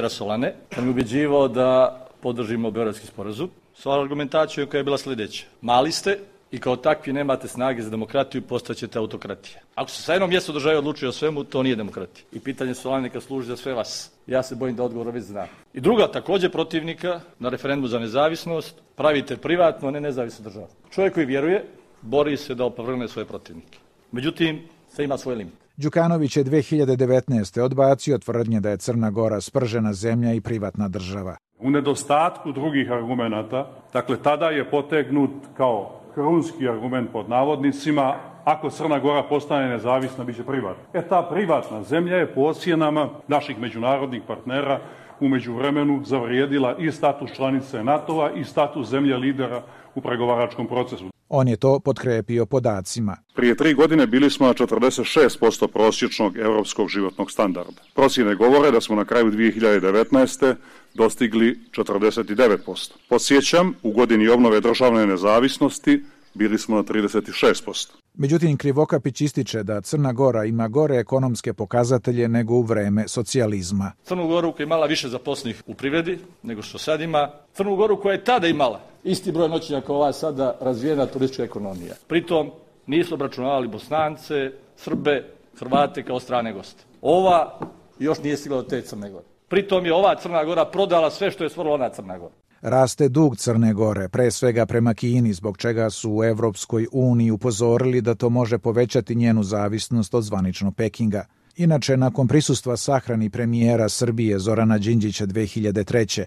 Solane, 0.09 0.55
kad 0.75 0.85
mi 0.85 0.91
ubeđivao 0.91 1.49
da 1.49 2.01
podržimo 2.23 2.71
Beogradski 2.71 3.07
sporazum, 3.07 3.51
sa 3.75 4.01
argumentacijom 4.01 4.69
koja 4.71 4.79
je 4.79 4.85
bila 4.85 4.99
sledeća. 4.99 5.45
Mali 5.61 5.93
ste, 5.93 6.19
i 6.51 6.59
kao 6.59 6.77
takvi 6.77 7.13
nemate 7.13 7.49
snage 7.49 7.83
za 7.83 7.91
demokratiju, 7.91 8.43
postaćete 8.43 8.99
autokratija. 8.99 9.61
Ako 9.75 9.91
se 9.91 10.03
sa 10.03 10.13
jednom 10.13 10.31
mjesto 10.31 10.53
države 10.53 10.79
odlučuje 10.79 11.09
o 11.09 11.13
svemu, 11.13 11.45
to 11.45 11.63
nije 11.63 11.77
demokratija. 11.77 12.25
I 12.33 12.41
pitanje 12.41 12.75
Solanika 12.75 13.21
služi 13.21 13.49
za 13.49 13.57
sve 13.57 13.75
vas. 13.75 14.11
Ja 14.27 14.43
se 14.43 14.55
bojim 14.55 14.77
da 14.77 14.83
odgovor 14.83 15.15
već 15.15 15.25
znam. 15.25 15.47
I 15.75 15.81
druga, 15.81 16.09
takođe 16.13 16.49
protivnika 16.49 17.21
na 17.39 17.49
referendumu 17.49 17.89
za 17.89 17.99
nezavisnost, 17.99 18.75
pravite 18.97 19.37
privatno, 19.37 19.89
a 19.89 19.91
ne 19.91 20.01
nezavisnu 20.01 20.45
državu. 20.45 20.67
Čovjek 20.91 21.15
koji 21.15 21.27
vjeruje, 21.27 21.65
bori 22.03 22.37
se 22.37 22.55
da 22.55 22.65
opovrgne 22.65 23.09
svoje 23.09 23.27
protivnike. 23.27 23.79
Međutim, 24.13 24.63
sve 24.95 25.05
ima 25.05 25.19
svoj 25.19 25.35
limit. 25.35 25.55
Đukanović 25.77 26.37
je 26.37 26.45
2019. 26.45 27.61
odbacio 27.61 28.19
tvrdnje 28.19 28.61
da 28.61 28.71
je 28.71 28.77
Crna 28.77 29.11
Gora 29.11 29.41
spržena 29.41 29.93
zemlja 29.93 30.33
i 30.33 30.41
privatna 30.41 30.89
država. 30.89 31.37
U 31.59 31.71
nedostatku 31.71 32.53
drugih 32.53 32.91
argumenta, 32.91 33.71
dakle 33.93 34.17
tada 34.23 34.47
je 34.47 34.71
potegnut 34.71 35.31
kao 35.57 35.96
krunski 36.17 36.69
argument 36.69 37.13
pod 37.13 37.29
navodnicima, 37.29 38.15
ako 38.45 38.71
Crna 38.71 38.99
Gora 38.99 39.23
postane 39.23 39.69
nezavisna, 39.69 40.25
biće 40.25 40.45
privatna. 40.45 40.83
E 40.93 41.09
ta 41.09 41.23
privatna 41.23 41.83
zemlja 41.83 42.17
je 42.17 42.35
po 42.35 42.41
ocijenama 42.41 43.09
naših 43.29 43.59
međunarodnih 43.59 44.23
partnera 44.27 44.81
umeđu 45.21 45.55
vremenu 45.55 46.01
zavrijedila 46.05 46.77
i 46.79 46.93
status 46.93 47.33
članice 47.33 47.85
NATO-a 47.85 48.31
i 48.31 48.45
status 48.45 48.89
zemlje 48.89 49.17
lidera 49.17 49.63
u 49.95 50.01
pregovaračkom 50.01 50.67
procesu. 50.67 51.16
On 51.29 51.49
je 51.49 51.57
to 51.57 51.81
podkrepio 51.81 52.47
podacima. 52.47 53.17
Prije 53.35 53.57
tri 53.57 53.75
godine 53.75 54.07
bili 54.07 54.31
smo 54.31 54.47
na 54.47 54.55
46% 54.55 55.67
prosječnog 55.67 56.37
evropskog 56.37 56.89
životnog 56.89 57.31
standarda. 57.31 57.83
Procjene 57.95 58.35
govore 58.35 58.71
da 58.71 58.81
smo 58.81 58.97
na 58.97 59.05
kraju 59.05 59.31
2019. 59.31 60.55
dostigli 60.95 61.59
49%. 61.73 62.93
Podsjećam, 63.09 63.75
u 63.83 63.91
godini 63.93 64.29
obnove 64.29 64.61
državne 64.61 65.07
nezavisnosti 65.07 66.05
bili 66.35 66.59
smo 66.59 66.77
na 66.77 66.83
36%. 66.83 68.06
Međutim, 68.19 68.57
Krivokapić 68.57 69.21
ističe 69.21 69.63
da 69.63 69.81
Crna 69.81 70.13
Gora 70.13 70.45
ima 70.45 70.69
gore 70.69 70.97
ekonomske 70.97 71.53
pokazatelje 71.53 72.29
nego 72.29 72.55
u 72.55 72.63
vreme 72.63 73.09
socijalizma. 73.09 73.93
Crnu 74.05 74.27
Goru 74.27 74.53
koja 74.53 74.65
je 74.65 74.67
imala 74.67 74.87
više 74.87 75.09
zaposlenih 75.09 75.63
u 75.67 75.75
privredi 75.75 76.19
nego 76.43 76.63
što 76.63 76.79
sad 76.79 77.01
ima. 77.01 77.31
Crnu 77.53 77.77
Goru 77.77 78.01
koja 78.01 78.13
je 78.13 78.25
tada 78.25 78.47
imala 78.47 78.81
isti 79.05 79.33
broj 79.33 79.49
noćenja 79.49 79.81
kao 79.81 79.97
ova 79.97 80.13
sada 80.13 80.59
razvijena 80.61 81.07
turistička 81.07 81.43
ekonomija. 81.45 81.95
Pritom 82.07 82.51
nisu 82.87 83.15
obračunavali 83.15 83.69
Bosnance, 83.69 84.51
Srbe, 84.77 85.25
Hrvate 85.59 86.03
kao 86.03 86.21
strane 86.21 86.53
goste. 86.53 86.85
Ova 87.03 87.59
još 87.99 88.23
nije 88.23 88.37
stigla 88.37 88.63
do 88.63 88.69
te 88.69 88.83
Crne 88.83 89.11
Gore. 89.11 89.25
Pritom 89.49 89.87
je 89.87 89.95
ova 89.95 90.17
Crna 90.17 90.45
Gora 90.45 90.65
prodala 90.65 91.11
sve 91.11 91.31
što 91.31 91.45
je 91.45 91.51
stvorila 91.51 91.75
ona 91.75 91.89
Crna 91.89 92.19
Gora. 92.19 92.35
Raste 92.67 93.09
dug 93.09 93.37
Crne 93.37 93.73
Gore, 93.75 94.09
pre 94.09 94.31
svega 94.31 94.67
prema 94.67 94.95
Kini, 94.95 95.33
zbog 95.33 95.59
čega 95.59 95.91
su 95.91 96.13
u 96.13 96.25
Evropskoj 96.25 96.87
uniji 96.93 97.31
upozorili 97.31 98.01
da 98.01 98.15
to 98.15 98.31
može 98.31 98.59
povećati 98.59 99.15
njenu 99.15 99.43
zavisnost 99.43 100.15
od 100.15 100.25
zvanično 100.25 100.73
Pekinga. 100.73 101.25
Inače, 101.57 101.97
nakon 101.97 102.29
prisustva 102.29 102.77
sahrani 102.77 103.31
premijera 103.31 103.89
Srbije 103.89 104.39
Zorana 104.39 104.79
Đinđića 104.79 105.27
2003. 105.27 106.25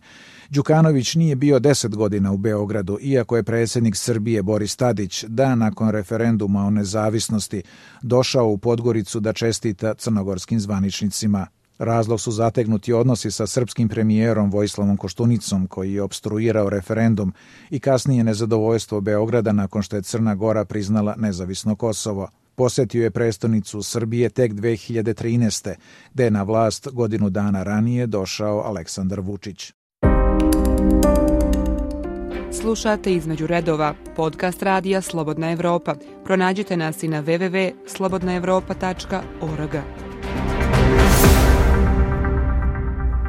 Đukanović 0.49 1.15
nije 1.15 1.36
bio 1.36 1.60
10 1.60 1.95
godina 1.95 2.32
u 2.32 2.38
Beogradu, 2.38 2.97
iako 3.02 3.38
je 3.38 3.43
predsjednik 3.43 3.95
Srbije 3.95 4.43
Boris 4.43 4.75
Tadić 4.75 5.23
dan 5.28 5.60
nakon 5.60 5.89
referenduma 5.89 6.65
o 6.65 6.69
nezavisnosti 6.69 7.63
došao 8.02 8.47
u 8.47 8.58
Podgoricu 8.58 9.19
da 9.19 9.34
čestita 9.34 9.93
crnogorskim 9.93 10.60
zvaničnicima. 10.60 11.47
Razlog 11.80 12.22
su 12.22 12.32
zategnuti 12.32 12.94
odnosi 12.94 13.32
sa 13.32 13.48
srpskim 13.48 13.89
premijerom 13.89 14.52
Vojislavom 14.52 14.98
Koštunicom 14.98 15.68
koji 15.68 15.94
je 15.94 16.02
obstruirao 16.02 16.70
referendum 16.70 17.34
i 17.70 17.80
kasnije 17.80 18.24
nezadovoljstvo 18.24 19.02
Beograda 19.02 19.52
nakon 19.52 19.82
što 19.82 19.96
je 19.96 20.02
Crna 20.02 20.36
Gora 20.36 20.65
priznala 20.65 21.15
nezavisno 21.18 21.76
Kosovo. 21.76 22.30
Posetio 22.56 23.04
je 23.04 23.12
prestonicu 23.12 23.84
Srbije 23.84 24.30
tek 24.30 24.54
2013. 24.54 25.74
gde 26.13 26.24
je 26.24 26.32
na 26.32 26.44
vlast 26.44 26.88
godinu 26.92 27.30
dana 27.30 27.63
ranije 27.63 28.08
došao 28.08 28.60
Aleksandar 28.60 29.20
Vučić. 29.20 29.74
Slušate 32.52 33.13
između 33.13 33.48
redova 33.48 33.94
podcast 34.15 34.63
radija 34.63 35.02
Slobodna 35.02 35.52
Evropa. 35.52 35.96
Pronađite 36.26 36.78
nas 36.78 37.04
i 37.04 37.08
na 37.08 37.24
www.slobodnaevropa.org. 37.24 39.76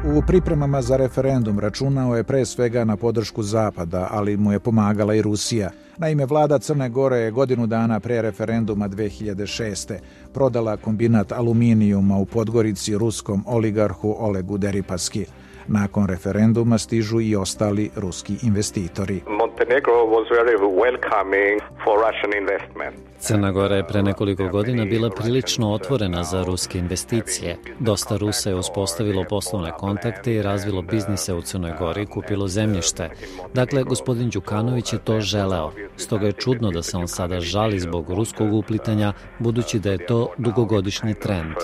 U 0.05 0.21
pripremama 0.27 0.81
za 0.81 0.97
referendum 0.97 1.59
računao 1.59 2.15
je 2.15 2.23
pre 2.23 2.45
svega 2.45 2.83
na 2.83 2.97
podršku 2.97 3.43
Zapada, 3.43 4.07
ali 4.11 4.37
mu 4.37 4.51
je 4.51 4.59
pomagala 4.59 5.15
i 5.15 5.21
Rusija. 5.21 5.69
Naime, 5.97 6.25
vlada 6.25 6.59
Crne 6.59 6.89
Gore 6.89 7.17
je 7.17 7.31
godinu 7.31 7.67
dana 7.67 7.99
pre 7.99 8.21
referenduma 8.21 8.89
2006. 8.89 9.99
prodala 10.33 10.77
kombinat 10.77 11.31
aluminijuma 11.31 12.17
u 12.17 12.25
Podgorici 12.25 12.97
ruskom 12.97 13.43
oligarhu 13.47 14.15
Olegu 14.19 14.57
Deripaski. 14.57 15.25
Nakon 15.67 16.07
referenduma 16.07 16.77
stižu 16.77 17.21
i 17.21 17.35
ostali 17.35 17.89
ruski 17.95 18.35
investitori. 18.43 19.21
Montenegro 19.27 19.93
was 19.93 20.25
very 20.29 20.57
welcoming 20.57 21.61
for 21.83 21.93
Russian 22.05 22.33
investment. 22.41 23.10
Crna 23.21 23.51
Gora 23.51 23.75
je 23.75 23.87
pre 23.87 24.01
nekoliko 24.03 24.47
godina 24.47 24.85
bila 24.85 25.09
prilično 25.09 25.73
otvorena 25.73 26.23
za 26.23 26.43
ruske 26.43 26.79
investicije. 26.79 27.57
Dosta 27.79 28.17
Rusa 28.17 28.49
je 28.49 28.55
uspostavilo 28.55 29.25
poslovne 29.29 29.71
kontakte 29.77 30.33
i 30.33 30.41
razvilo 30.41 30.81
biznise 30.81 31.33
u 31.33 31.41
Crnoj 31.41 31.73
Gori 31.79 32.05
kupilo 32.05 32.47
zemljište. 32.47 33.09
Dakle, 33.53 33.83
gospodin 33.83 34.29
Đukanović 34.29 34.93
je 34.93 34.99
to 34.99 35.19
želeo. 35.19 35.71
Stoga 35.97 36.25
je 36.25 36.31
čudno 36.31 36.71
da 36.71 36.83
se 36.83 36.97
on 36.97 37.07
sada 37.07 37.39
žali 37.39 37.79
zbog 37.79 38.09
ruskog 38.09 38.53
uplitanja, 38.53 39.13
budući 39.39 39.79
da 39.79 39.91
je 39.91 40.05
to 40.05 40.33
dugogodišnji 40.37 41.13
trend. 41.13 41.55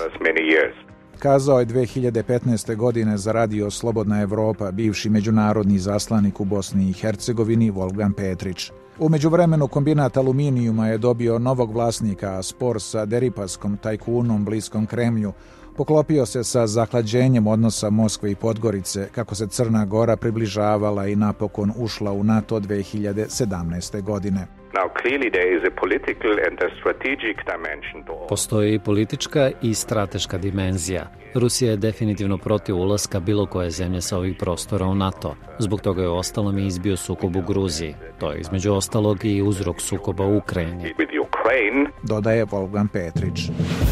Kazao 1.18 1.60
je 1.60 1.66
2015. 1.66 2.76
godine 2.76 3.18
za 3.18 3.32
radio 3.32 3.70
Slobodna 3.70 4.22
Evropa 4.22 4.70
bivši 4.70 5.10
međunarodni 5.10 5.78
zaslanik 5.78 6.40
u 6.40 6.44
Bosni 6.44 6.90
i 6.90 6.92
Hercegovini 6.92 7.70
Volgan 7.70 8.12
Petrić. 8.12 8.70
U 9.00 9.08
međuvremenu 9.08 9.68
kombinat 9.68 10.16
aluminijuma 10.16 10.88
je 10.88 10.98
dobio 10.98 11.38
novog 11.38 11.72
vlasnika, 11.72 12.42
spor 12.42 12.82
sa 12.82 13.04
deripaskom 13.04 13.76
tajkunom 13.76 14.44
bliskom 14.44 14.86
Kremlju 14.86 15.32
poklopio 15.76 16.26
se 16.26 16.44
sa 16.44 16.66
zahlađenjem 16.66 17.46
odnosa 17.46 17.90
Moskve 17.90 18.30
i 18.30 18.34
Podgorice, 18.34 19.08
kako 19.14 19.34
se 19.34 19.46
Crna 19.46 19.84
Gora 19.84 20.16
približavala 20.16 21.06
i 21.06 21.16
napokon 21.16 21.72
ušla 21.76 22.12
u 22.12 22.24
NATO 22.24 22.60
2017. 22.60 24.02
godine. 24.02 24.46
Postoji 28.28 28.74
i 28.74 28.78
politička 28.78 29.50
i 29.62 29.74
strateška 29.74 30.38
dimenzija. 30.38 31.06
Rusija 31.34 31.70
je 31.70 31.76
definitivno 31.76 32.38
protiv 32.38 32.76
ulaska 32.76 33.20
bilo 33.20 33.46
koje 33.46 33.70
zemlje 33.70 34.00
sa 34.00 34.16
ovih 34.16 34.36
prostora 34.38 34.86
u 34.86 34.94
NATO. 34.94 35.36
Zbog 35.58 35.80
toga 35.80 36.02
je 36.02 36.08
ostalom 36.08 36.58
i 36.58 36.66
izbio 36.66 36.96
sukob 36.96 37.36
u 37.36 37.42
Gruziji. 37.42 37.94
To 38.20 38.32
je 38.32 38.40
između 38.40 38.72
ostalog 38.72 39.24
i 39.24 39.42
uzrok 39.42 39.80
sukoba 39.80 40.24
u 40.24 40.36
Ukrajini. 40.36 40.94
Dodaje 42.02 42.44
Volgan 42.44 42.88
Petrić. 42.88 43.50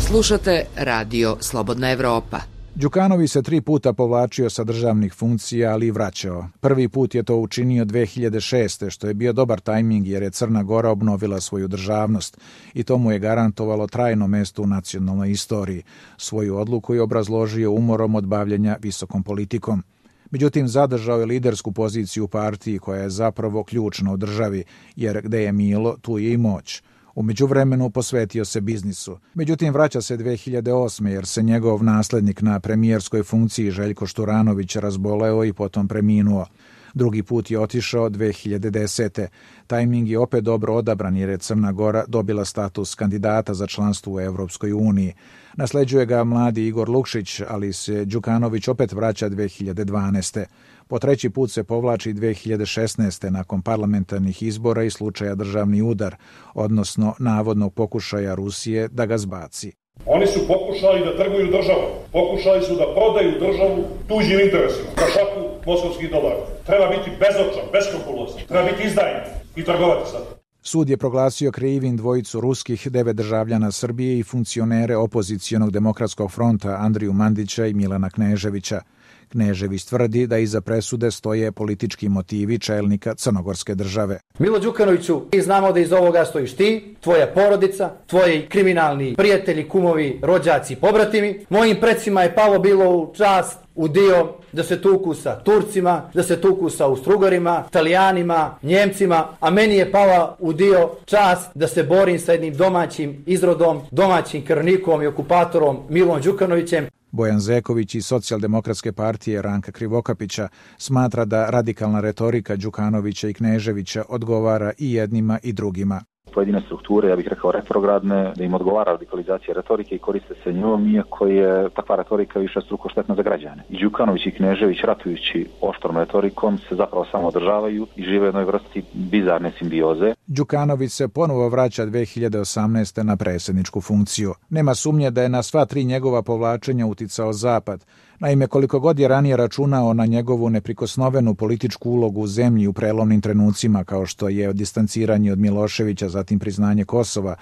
Slušate 0.08 0.64
Radio 0.76 1.36
Slobodna 1.40 1.92
Evropa. 1.92 2.55
Đukanović 2.78 3.30
se 3.30 3.42
tri 3.42 3.60
puta 3.60 3.92
povlačio 3.92 4.50
sa 4.50 4.64
državnih 4.64 5.14
funkcija, 5.14 5.72
ali 5.72 5.86
i 5.86 5.90
vraćao. 5.90 6.48
Prvi 6.60 6.88
put 6.88 7.14
je 7.14 7.22
to 7.22 7.36
učinio 7.36 7.84
2006. 7.84 8.90
što 8.90 9.08
je 9.08 9.14
bio 9.14 9.32
dobar 9.32 9.60
tajming 9.60 10.06
jer 10.06 10.22
je 10.22 10.30
Crna 10.30 10.62
Gora 10.62 10.90
obnovila 10.90 11.40
svoju 11.40 11.68
državnost 11.68 12.38
i 12.74 12.82
to 12.82 12.98
mu 12.98 13.12
je 13.12 13.18
garantovalo 13.18 13.86
trajno 13.86 14.26
mesto 14.26 14.62
u 14.62 14.66
nacionalnoj 14.66 15.30
istoriji. 15.30 15.82
Svoju 16.16 16.56
odluku 16.56 16.94
je 16.94 17.02
obrazložio 17.02 17.72
umorom 17.72 18.14
od 18.14 18.26
bavljenja 18.26 18.76
visokom 18.82 19.22
politikom. 19.22 19.82
Međutim, 20.30 20.68
zadržao 20.68 21.20
je 21.20 21.26
lidersku 21.26 21.72
poziciju 21.72 22.24
u 22.24 22.28
partiji 22.28 22.78
koja 22.78 23.02
je 23.02 23.10
zapravo 23.10 23.64
ključna 23.64 24.12
u 24.12 24.16
državi, 24.16 24.64
jer 24.96 25.20
gde 25.22 25.42
je 25.42 25.52
Milo, 25.52 25.96
tu 26.00 26.18
je 26.18 26.32
i 26.32 26.36
moć. 26.36 26.82
U 27.16 27.22
međuvremenu 27.22 27.90
posvetio 27.90 28.44
se 28.44 28.60
biznisu. 28.60 29.18
Međutim, 29.34 29.72
vraća 29.72 30.00
se 30.00 30.16
2008. 30.16 31.06
jer 31.06 31.26
se 31.26 31.42
njegov 31.42 31.84
naslednik 31.84 32.42
na 32.42 32.60
premijerskoj 32.60 33.22
funkciji 33.22 33.70
Željko 33.70 34.06
Šturanović 34.06 34.76
razboleo 34.76 35.44
i 35.44 35.52
potom 35.52 35.88
preminuo. 35.88 36.46
Drugi 36.94 37.22
put 37.22 37.50
je 37.50 37.60
otišao 37.60 38.10
2010. 38.10 39.26
Tajming 39.66 40.08
je 40.08 40.18
opet 40.18 40.44
dobro 40.44 40.74
odabran 40.74 41.16
jer 41.16 41.28
je 41.28 41.38
Crna 41.38 41.72
Gora 41.72 42.04
dobila 42.08 42.44
status 42.44 42.94
kandidata 42.94 43.54
za 43.54 43.66
članstvo 43.66 44.14
u 44.14 44.20
Evropskoj 44.20 44.72
uniji. 44.72 45.12
Nasleđuje 45.56 46.06
ga 46.06 46.24
mladi 46.24 46.66
Igor 46.66 46.88
Lukšić, 46.88 47.40
ali 47.48 47.72
se 47.72 48.04
Đukanović 48.04 48.68
opet 48.68 48.92
vraća 48.92 49.30
2012. 49.30 50.44
Po 50.88 50.98
treći 50.98 51.30
put 51.30 51.50
se 51.50 51.64
povlači 51.64 52.14
2016. 52.14 53.30
nakon 53.30 53.62
parlamentarnih 53.62 54.42
izbora 54.42 54.82
i 54.82 54.90
slučaja 54.90 55.34
državni 55.34 55.82
udar, 55.82 56.16
odnosno 56.54 57.14
navodnog 57.18 57.74
pokušaja 57.74 58.34
Rusije 58.34 58.88
da 58.88 59.06
ga 59.06 59.18
zbaci. 59.18 59.72
Oni 60.06 60.26
su 60.26 60.40
pokušali 60.48 61.04
da 61.04 61.16
trguju 61.16 61.46
državu, 61.46 61.86
pokušali 62.12 62.64
su 62.64 62.74
da 62.76 62.94
prodaju 62.94 63.40
državu 63.40 63.84
tuđim 64.08 64.40
interesima, 64.40 64.88
za 64.96 65.06
šaku 65.14 65.40
moskovskih 65.66 66.10
dolara. 66.10 66.46
Treba 66.66 66.86
biti 66.88 67.10
bezočan, 67.20 67.66
beskrupulozan, 67.72 68.40
treba 68.48 68.64
biti 68.70 68.86
izdajnik 68.86 69.26
i 69.56 69.64
trgovati 69.64 70.10
sad. 70.10 70.22
Sud 70.62 70.88
je 70.88 70.96
proglasio 70.96 71.52
krivim 71.52 71.96
dvojicu 71.96 72.40
ruskih 72.40 72.88
devet 72.90 73.16
državljana 73.16 73.70
Srbije 73.72 74.18
i 74.18 74.22
funkcionere 74.22 74.96
opozicijonog 74.96 75.70
demokratskog 75.70 76.32
fronta 76.32 76.76
Andriju 76.80 77.12
Mandića 77.12 77.66
i 77.66 77.74
Milana 77.74 78.10
Kneževića. 78.10 78.80
Knežević 79.28 79.84
tvrdi 79.84 80.26
da 80.26 80.38
iza 80.38 80.60
presude 80.60 81.10
stoje 81.10 81.52
politički 81.52 82.08
motivi 82.08 82.58
čelnika 82.58 83.14
Crnogorske 83.14 83.74
države. 83.74 84.20
Milo 84.38 84.58
Đukanoviću, 84.58 85.22
mi 85.32 85.40
znamo 85.42 85.72
da 85.72 85.80
iz 85.80 85.92
ovoga 85.92 86.24
stojiš 86.24 86.52
ti, 86.52 86.94
tvoja 87.00 87.26
porodica, 87.26 87.90
tvoji 88.06 88.46
kriminalni 88.48 89.14
prijatelji, 89.16 89.68
kumovi, 89.68 90.20
rođaci, 90.22 90.76
pobratimi. 90.76 91.46
Mojim 91.48 91.76
predsima 91.80 92.22
je 92.22 92.34
palo 92.34 92.58
bilo 92.58 92.96
u 92.96 93.14
čast 93.16 93.58
u 93.74 93.88
dio 93.88 94.32
da 94.52 94.62
se 94.62 94.82
tuku 94.82 95.14
sa 95.14 95.38
Turcima, 95.38 96.10
da 96.14 96.22
se 96.22 96.40
tuku 96.40 96.70
sa 96.70 96.84
Austrugarima, 96.84 97.64
Italijanima, 97.68 98.58
Njemcima, 98.62 99.28
a 99.40 99.50
meni 99.50 99.76
je 99.76 99.92
pala 99.92 100.36
u 100.38 100.52
dio 100.52 100.90
čast 101.04 101.50
da 101.54 101.68
se 101.68 101.82
borim 101.82 102.18
sa 102.18 102.32
jednim 102.32 102.54
domaćim 102.54 103.24
izrodom, 103.26 103.80
domaćim 103.90 104.44
krvnikom 104.44 105.02
i 105.02 105.06
okupatorom 105.06 105.78
Milom 105.88 106.20
Đukanovićem. 106.20 106.86
Bojan 107.16 107.40
Zeković 107.40 107.94
iz 107.94 108.06
socijaldemokratske 108.06 108.92
partije 108.92 109.42
Ranka 109.42 109.72
Krivokapića 109.72 110.48
smatra 110.78 111.24
da 111.24 111.50
radikalna 111.50 112.00
retorika 112.00 112.56
Đukanovića 112.56 113.28
i 113.28 113.34
Kneževića 113.34 114.04
odgovara 114.08 114.72
i 114.78 114.92
jednima 114.92 115.38
i 115.42 115.52
drugima 115.52 116.04
pojedine 116.36 116.60
strukture, 116.60 117.08
ja 117.08 117.16
bih 117.16 117.28
rekao 117.28 117.52
retrogradne, 117.52 118.32
da 118.36 118.44
im 118.44 118.54
odgovara 118.54 118.92
radikalizacija 118.92 119.54
retorike 119.54 119.94
i 119.94 119.98
koriste 119.98 120.34
se 120.44 120.52
njom, 120.52 120.94
iako 120.94 121.26
je 121.26 121.68
takva 121.70 121.96
retorika 121.96 122.38
više 122.38 122.60
struko 122.60 122.88
štetna 122.88 123.14
za 123.14 123.22
građane. 123.22 123.62
I 123.70 123.78
Đukanović 123.82 124.26
i 124.26 124.30
Knežević, 124.30 124.80
ratujući 124.84 125.46
oštrom 125.60 125.96
retorikom, 125.96 126.58
se 126.58 126.74
zapravo 126.74 127.06
samo 127.10 127.28
održavaju 127.28 127.86
i 127.96 128.02
žive 128.02 128.26
jednoj 128.26 128.44
vrsti 128.44 128.82
bizarne 128.92 129.52
simbioze. 129.58 130.14
Đukanović 130.26 130.92
se 130.92 131.08
ponovo 131.08 131.48
vraća 131.48 131.86
2018. 131.86 133.02
na 133.02 133.16
predsjedničku 133.16 133.80
funkciju. 133.80 134.34
Nema 134.50 134.74
sumnje 134.74 135.10
da 135.10 135.22
je 135.22 135.28
na 135.28 135.42
sva 135.42 135.64
tri 135.64 135.84
njegova 135.84 136.22
povlačenja 136.22 136.86
uticao 136.86 137.32
Zapad, 137.32 137.84
Naime, 138.18 138.46
koliko 138.46 138.80
god 138.80 138.98
je 138.98 139.08
ranije 139.08 139.36
računao 139.36 139.94
na 139.94 140.06
njegovu 140.06 140.50
neprikosnovenu 140.50 141.34
političku 141.34 141.90
ulogu 141.90 142.20
u 142.20 142.26
zemlji 142.26 142.66
u 142.66 142.72
prelomnim 142.72 143.20
trenucima, 143.20 143.84
kao 143.84 144.06
što 144.06 144.28
je 144.28 144.52
distanciranje 144.52 145.32
od 145.32 145.38
Miloševića, 145.38 146.08
zatim 146.08 146.38
priznanje 146.38 146.84
Kosova, 146.84 147.36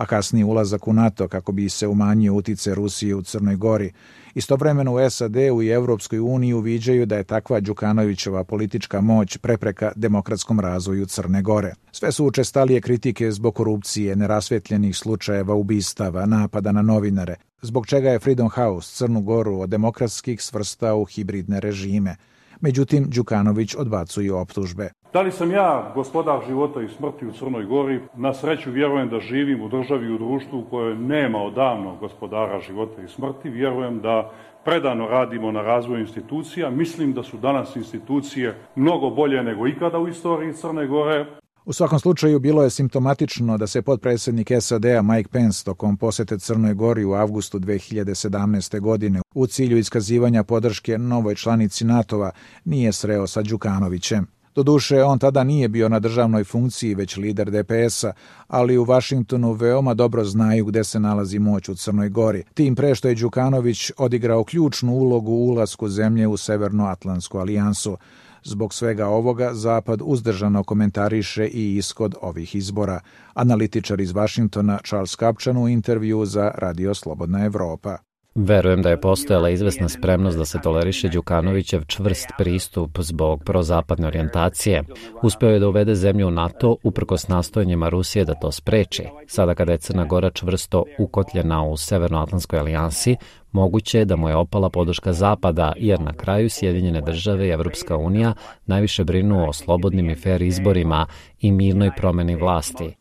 a 0.00 0.06
kasnije 0.06 0.44
ulazak 0.44 0.88
u 0.88 0.92
NATO 0.92 1.28
kako 1.28 1.52
bi 1.52 1.68
se 1.68 1.86
umanjio 1.86 2.34
utice 2.34 2.74
Rusije 2.74 3.14
u 3.14 3.22
Crnoj 3.22 3.56
Gori. 3.56 3.92
Istovremeno 4.34 4.94
u 4.94 5.10
SAD-u 5.10 5.62
i 5.62 5.68
Evropskoj 5.68 6.18
uniji 6.18 6.52
uviđaju 6.52 7.06
da 7.06 7.16
je 7.16 7.24
takva 7.24 7.60
Đukanovićeva 7.60 8.44
politička 8.44 9.00
moć 9.00 9.36
prepreka 9.36 9.92
demokratskom 9.96 10.60
razvoju 10.60 11.06
Crne 11.06 11.42
Gore. 11.42 11.74
Sve 11.92 12.12
su 12.12 12.26
učestalije 12.26 12.80
kritike 12.80 13.32
zbog 13.32 13.54
korupcije, 13.54 14.16
nerasvetljenih 14.16 14.96
slučajeva 14.96 15.54
ubistava, 15.54 16.26
napada 16.26 16.72
na 16.72 16.82
novinare, 16.82 17.34
zbog 17.62 17.86
čega 17.86 18.10
je 18.10 18.18
Freedom 18.18 18.48
House 18.48 18.96
Crnu 18.96 19.20
Goru 19.20 19.60
od 19.60 19.68
demokratskih 19.68 20.42
svrstao 20.42 21.00
u 21.00 21.04
hibridne 21.04 21.60
režime. 21.60 22.16
Međutim, 22.60 23.10
Đukanović 23.10 23.74
odbacuje 23.74 24.32
optužbe. 24.32 24.90
Da 25.12 25.20
li 25.20 25.32
sam 25.32 25.50
ja 25.50 25.92
gospodar 25.94 26.40
života 26.46 26.82
i 26.82 26.88
smrti 26.88 27.26
u 27.26 27.32
Crnoj 27.32 27.64
Gori? 27.64 28.00
Na 28.16 28.34
sreću 28.34 28.70
vjerujem 28.70 29.08
da 29.08 29.20
živim 29.20 29.62
u 29.62 29.68
državi 29.68 30.06
i 30.06 30.12
u 30.12 30.18
društvu 30.18 30.58
u 30.58 30.70
kojoj 30.70 30.94
nema 30.94 31.38
odavno 31.38 31.96
gospodara 32.00 32.60
života 32.60 33.02
i 33.02 33.08
smrti. 33.08 33.50
Vjerujem 33.50 34.00
da 34.00 34.30
predano 34.64 35.08
radimo 35.08 35.52
na 35.52 35.62
razvoju 35.62 36.00
institucija. 36.00 36.70
Mislim 36.70 37.12
da 37.12 37.22
su 37.22 37.36
danas 37.36 37.76
institucije 37.76 38.54
mnogo 38.76 39.10
bolje 39.10 39.42
nego 39.42 39.66
ikada 39.66 39.98
u 39.98 40.08
istoriji 40.08 40.52
Crne 40.52 40.86
Gore. 40.86 41.26
U 41.64 41.72
svakom 41.72 41.98
slučaju 41.98 42.38
bilo 42.38 42.62
je 42.62 42.70
simptomatično 42.70 43.58
da 43.58 43.66
se 43.66 43.82
potpredsjednik 43.82 44.50
SAD-a 44.60 45.02
Mike 45.02 45.28
Pence 45.32 45.64
tokom 45.64 45.96
posete 45.96 46.38
Crnoj 46.38 46.74
Gori 46.74 47.04
u 47.04 47.12
avgustu 47.12 47.58
2017. 47.58 48.80
godine 48.80 49.20
u 49.34 49.46
cilju 49.46 49.78
iskazivanja 49.78 50.42
podrške 50.42 50.98
novoj 50.98 51.34
članici 51.34 51.84
NATO-a 51.84 52.30
nije 52.64 52.92
sreo 52.92 53.26
sa 53.26 53.42
Đukanovićem. 53.42 54.39
Doduše, 54.60 55.04
on 55.04 55.18
tada 55.18 55.44
nije 55.44 55.68
bio 55.68 55.88
na 55.88 55.98
državnoj 55.98 56.44
funkciji, 56.44 56.94
već 56.94 57.16
lider 57.16 57.50
DPS-a, 57.50 58.12
ali 58.48 58.78
u 58.78 58.84
Vašingtonu 58.84 59.52
veoma 59.52 59.94
dobro 59.94 60.24
znaju 60.24 60.64
gde 60.64 60.84
se 60.84 61.00
nalazi 61.00 61.38
moć 61.38 61.68
u 61.68 61.74
Crnoj 61.74 62.08
Gori. 62.08 62.44
Tim 62.54 62.74
pre 62.74 62.94
što 62.94 63.08
je 63.08 63.14
Đukanović 63.14 63.90
odigrao 63.98 64.44
ključnu 64.44 64.92
ulogu 64.92 65.32
u 65.32 65.46
ulasku 65.48 65.88
zemlje 65.88 66.28
u 66.28 66.36
Severnoatlantsku 66.36 67.38
alijansu. 67.38 67.96
Zbog 68.44 68.74
svega 68.74 69.06
ovoga, 69.06 69.54
Zapad 69.54 70.00
uzdržano 70.04 70.64
komentariše 70.64 71.46
i 71.46 71.76
ishod 71.76 72.14
ovih 72.22 72.54
izbora. 72.54 73.00
Analitičar 73.34 74.00
iz 74.00 74.12
Vašingtona 74.12 74.78
Charles 74.86 75.14
Kapčan 75.14 75.56
u 75.56 75.68
intervju 75.68 76.26
za 76.26 76.52
Radio 76.58 76.94
Slobodna 76.94 77.44
Evropa. 77.44 78.09
Verujem 78.34 78.82
da 78.82 78.90
je 78.90 79.00
postojala 79.00 79.50
izvesna 79.50 79.88
spremnost 79.88 80.38
da 80.38 80.44
se 80.44 80.58
toleriše 80.62 81.08
Đukanovićev 81.08 81.80
čvrst 81.86 82.28
pristup 82.38 82.90
zbog 82.98 83.42
prozapadne 83.44 84.06
orijentacije. 84.06 84.82
Uspeo 85.22 85.50
je 85.50 85.58
da 85.58 85.68
uvede 85.68 85.94
zemlju 85.94 86.26
u 86.26 86.30
NATO 86.30 86.76
uprkos 86.82 87.28
nastojanjima 87.28 87.88
Rusije 87.88 88.24
da 88.24 88.34
to 88.34 88.52
spreči. 88.52 89.02
Sada 89.26 89.54
kada 89.54 89.72
je 89.72 89.78
Crna 89.78 90.04
Gora 90.04 90.30
čvrsto 90.30 90.84
ukotljena 90.98 91.64
u 91.64 91.76
Severnoatlantskoj 91.76 92.58
alijansi, 92.58 93.16
moguće 93.52 93.98
je 93.98 94.04
da 94.04 94.16
mu 94.16 94.28
je 94.28 94.36
opala 94.36 94.70
podrška 94.70 95.12
Zapada, 95.12 95.72
jer 95.76 96.00
na 96.00 96.12
kraju 96.12 96.48
Sjedinjene 96.50 97.00
države 97.00 97.46
i 97.46 97.50
Evropska 97.50 97.96
unija 97.96 98.32
najviše 98.66 99.04
brinu 99.04 99.48
o 99.48 99.52
slobodnim 99.52 100.10
i 100.10 100.14
fair 100.14 100.42
izborima 100.42 101.06
i 101.40 101.52
mirnoj 101.52 101.90
promeni 101.96 102.36
vlasti. 102.36 102.96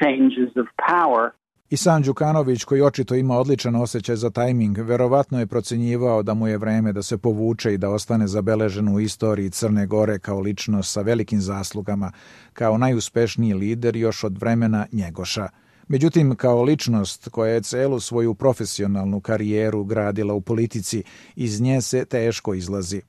Changes 0.00 0.56
of 0.56 0.66
power. 0.90 1.30
I 1.70 1.76
sam 1.76 2.02
Đukanović, 2.02 2.64
koji 2.64 2.82
očito 2.82 3.14
ima 3.14 3.38
odličan 3.38 3.76
osjećaj 3.76 4.16
za 4.16 4.30
tajming, 4.30 4.78
verovatno 4.78 5.40
je 5.40 5.46
procenjivao 5.46 6.22
da 6.22 6.34
mu 6.34 6.48
je 6.48 6.58
vreme 6.58 6.92
da 6.92 7.02
se 7.02 7.18
povuče 7.18 7.74
i 7.74 7.78
da 7.78 7.90
ostane 7.90 8.26
zabeležen 8.26 8.88
u 8.88 9.00
istoriji 9.00 9.50
Crne 9.50 9.86
Gore 9.86 10.18
kao 10.18 10.40
ličnost 10.40 10.92
sa 10.92 11.00
velikim 11.00 11.40
zaslugama, 11.40 12.12
kao 12.52 12.78
najuspešniji 12.78 13.54
lider 13.54 13.96
još 13.96 14.24
od 14.24 14.38
vremena 14.38 14.86
Njegoša. 14.92 15.48
Međutim, 15.88 16.36
kao 16.36 16.62
ličnost 16.62 17.28
koja 17.28 17.52
je 17.52 17.62
celu 17.62 18.00
svoju 18.00 18.34
profesionalnu 18.34 19.20
karijeru 19.20 19.84
gradila 19.84 20.34
u 20.34 20.40
politici, 20.40 21.02
iz 21.36 21.60
nje 21.60 21.80
se 21.80 22.04
teško 22.04 22.54
izlazi. 22.54 23.02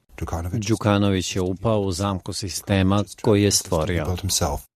Đukanović 0.67 1.35
je 1.35 1.41
upao 1.41 1.81
u 1.81 1.91
zamku 1.91 2.33
sistema 2.33 3.03
koji 3.21 3.43
je 3.43 3.51
stvorio. 3.51 4.15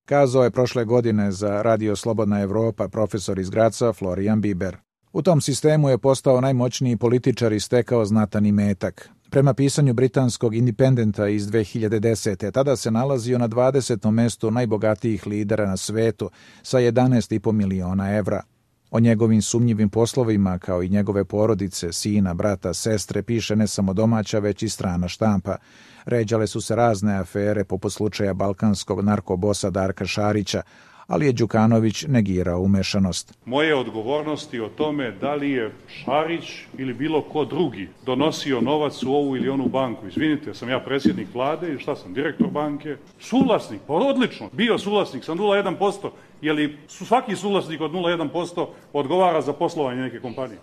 Kazao 0.05 0.43
je 0.43 0.51
prošle 0.51 0.85
godine 0.85 1.31
za 1.31 1.61
Radio 1.61 1.95
Slobodna 1.95 2.41
Evropa 2.41 2.87
profesor 2.87 3.39
iz 3.39 3.49
Graca 3.49 3.93
Florian 3.93 4.41
Biber. 4.41 4.77
U 5.13 5.21
tom 5.21 5.41
sistemu 5.41 5.89
je 5.89 5.97
postao 5.97 6.41
najmoćniji 6.41 6.97
političar 6.97 7.53
i 7.53 7.59
stekao 7.59 8.05
znatan 8.05 8.45
imetak. 8.45 9.09
Prema 9.29 9.53
pisanju 9.53 9.93
britanskog 9.93 10.55
independenta 10.55 11.27
iz 11.27 11.47
2010. 11.47 12.51
tada 12.51 12.75
se 12.75 12.91
nalazio 12.91 13.37
na 13.37 13.47
20. 13.49 14.11
mestu 14.11 14.51
najbogatijih 14.51 15.27
lidera 15.27 15.65
na 15.65 15.77
svetu 15.77 16.29
sa 16.63 16.77
11,5 16.77 17.51
miliona 17.51 18.15
evra. 18.15 18.43
O 18.91 18.99
njegovim 18.99 19.41
sumnjivim 19.41 19.89
poslovima, 19.89 20.59
kao 20.59 20.83
i 20.83 20.89
njegove 20.89 21.25
porodice, 21.25 21.93
sina, 21.93 22.33
brata, 22.33 22.73
sestre, 22.73 23.23
piše 23.23 23.55
ne 23.55 23.67
samo 23.67 23.93
domaća, 23.93 24.39
već 24.39 24.63
i 24.63 24.69
strana 24.69 25.07
štampa. 25.07 25.57
Ređale 26.05 26.47
su 26.47 26.61
se 26.61 26.75
razne 26.75 27.17
afere 27.19 27.63
poput 27.63 27.93
slučaja 27.93 28.33
balkanskog 28.33 29.01
narkobosa 29.01 29.69
Darka 29.69 30.05
Šarića, 30.05 30.61
ali 31.07 31.25
je 31.25 31.31
Đukanović 31.31 32.05
negirao 32.07 32.61
umešanost. 32.61 33.33
Moje 33.45 33.75
odgovornosti 33.75 34.59
o 34.59 34.69
tome 34.69 35.11
da 35.11 35.35
li 35.35 35.51
je 35.51 35.71
Šarić 35.87 36.43
ili 36.77 36.93
bilo 36.93 37.21
ko 37.21 37.45
drugi 37.45 37.89
donosio 38.05 38.61
novac 38.61 39.03
u 39.03 39.13
ovu 39.13 39.37
ili 39.37 39.49
onu 39.49 39.67
banku. 39.67 40.07
Izvinite, 40.07 40.53
sam 40.53 40.69
ja 40.69 40.79
predsjednik 40.79 41.27
vlade 41.33 41.73
i 41.73 41.79
šta 41.79 41.95
sam, 41.95 42.13
direktor 42.13 42.47
banke? 42.47 42.97
Suvlasnik, 43.19 43.81
pa 43.87 43.93
odlično, 43.93 44.49
bio 44.51 44.77
suvlasnik, 44.77 45.23
sam 45.23 45.37
0,1%, 45.37 46.09
je 46.41 46.53
li 46.53 46.77
svaki 46.87 47.35
suvlasnik 47.35 47.81
od 47.81 47.91
0,1% 47.91 48.67
odgovara 48.93 49.41
za 49.41 49.53
poslovanje 49.53 50.01
neke 50.01 50.19
kompanije? 50.19 50.59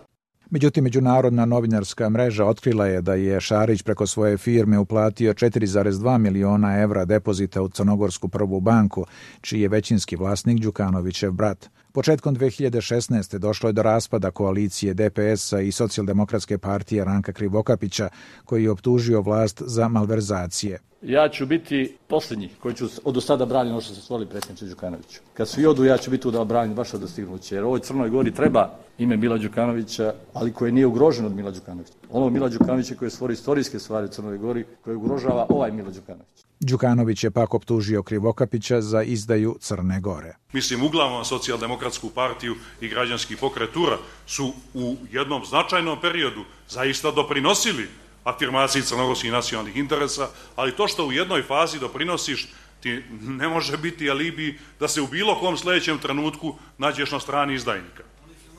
Međutim, 0.51 0.83
Međunarodna 0.83 1.45
novinarska 1.45 2.09
mreža 2.09 2.45
otkrila 2.45 2.87
je 2.87 3.01
da 3.01 3.13
je 3.13 3.41
Šarić 3.41 3.81
preko 3.81 4.07
svoje 4.07 4.37
firme 4.37 4.79
uplatio 4.79 5.33
4,2 5.33 6.17
miliona 6.17 6.81
evra 6.81 7.05
depozita 7.05 7.61
u 7.61 7.69
Crnogorsku 7.69 8.27
prvu 8.27 8.59
banku, 8.59 9.05
čiji 9.41 9.61
je 9.61 9.67
većinski 9.67 10.15
vlasnik 10.15 10.59
Đukanovićev 10.59 11.31
brat. 11.31 11.69
Početkom 11.91 12.35
2016. 12.35 13.37
došlo 13.37 13.69
je 13.69 13.73
do 13.73 13.83
raspada 13.83 14.31
koalicije 14.31 14.93
DPS-a 14.93 15.59
i 15.61 15.71
socijaldemokratske 15.71 16.57
partije 16.57 17.05
Ranka 17.05 17.33
Krivokapića, 17.33 18.09
koji 18.45 18.63
je 18.63 18.71
optužio 18.71 19.21
vlast 19.21 19.61
za 19.65 19.87
malverzacije. 19.87 20.79
Ja 21.01 21.29
ću 21.29 21.45
biti 21.45 21.97
posljednji 22.07 22.49
koji 22.59 22.75
ću 22.75 22.87
od 23.03 23.23
sada 23.23 23.45
braniti 23.45 23.71
ono 23.71 23.81
što 23.81 23.93
se 23.93 24.01
stvorili 24.01 24.29
predsjedniče 24.29 24.65
Đukanoviću. 24.65 25.19
Kad 25.33 25.49
svi 25.49 25.65
odu, 25.65 25.83
ja 25.83 25.97
ću 25.97 26.11
biti 26.11 26.23
tu 26.23 26.31
da 26.31 26.43
branim 26.43 26.77
vaše 26.77 26.97
dostignuće. 26.97 27.55
Jer 27.55 27.63
ovoj 27.63 27.79
Crnoj 27.79 28.09
Gori 28.09 28.33
treba 28.33 28.69
ime 28.97 29.17
Mila 29.17 29.37
Đukanovića, 29.37 30.13
ali 30.33 30.53
koje 30.53 30.71
nije 30.71 30.85
ugroženo 30.85 31.27
od 31.27 31.35
Mila 31.35 31.51
Đukanovića. 31.51 31.93
Ono 32.09 32.29
Mila 32.29 32.49
Đukanovića 32.49 32.95
koje 32.95 33.11
stvori 33.11 33.33
istorijske 33.33 33.79
stvari 33.79 34.05
u 34.05 34.09
Crnoj 34.09 34.37
Gori, 34.37 34.65
koje 34.83 34.95
ugrožava 34.95 35.45
ovaj 35.49 35.71
Mila 35.71 35.89
Đukanović. 35.89 36.45
Đukanović 36.59 37.23
je 37.23 37.31
pak 37.31 37.53
optužio 37.53 38.03
Krivokapića 38.03 38.81
za 38.81 39.03
izdaju 39.03 39.57
Crne 39.59 39.99
Gore. 39.99 40.35
Mislim, 40.53 40.83
uglavnom 40.83 41.25
socijaldemokratsku 41.25 42.09
partiju 42.09 42.55
i 42.81 42.87
građanski 42.87 43.35
pokretura 43.35 43.97
su 44.27 44.53
u 44.73 44.95
jednom 45.11 45.45
značajnom 45.45 45.97
periodu 46.01 46.41
zaista 46.69 47.11
doprinosili 47.11 47.87
afirmaciji 48.23 48.81
crnogorskih 48.81 49.31
nacionalnih 49.31 49.77
interesa, 49.77 50.29
ali 50.55 50.75
to 50.75 50.87
što 50.87 51.05
u 51.05 51.11
jednoj 51.11 51.43
fazi 51.43 51.79
doprinosiš 51.79 52.47
ti 52.79 53.03
ne 53.21 53.47
može 53.47 53.77
biti 53.77 54.09
alibi 54.09 54.59
da 54.79 54.87
se 54.87 55.01
u 55.01 55.07
bilo 55.07 55.39
kom 55.39 55.57
sledećem 55.57 55.97
trenutku 55.97 56.55
nađeš 56.77 57.11
na 57.11 57.19
strani 57.19 57.53
izdajnika. 57.53 58.03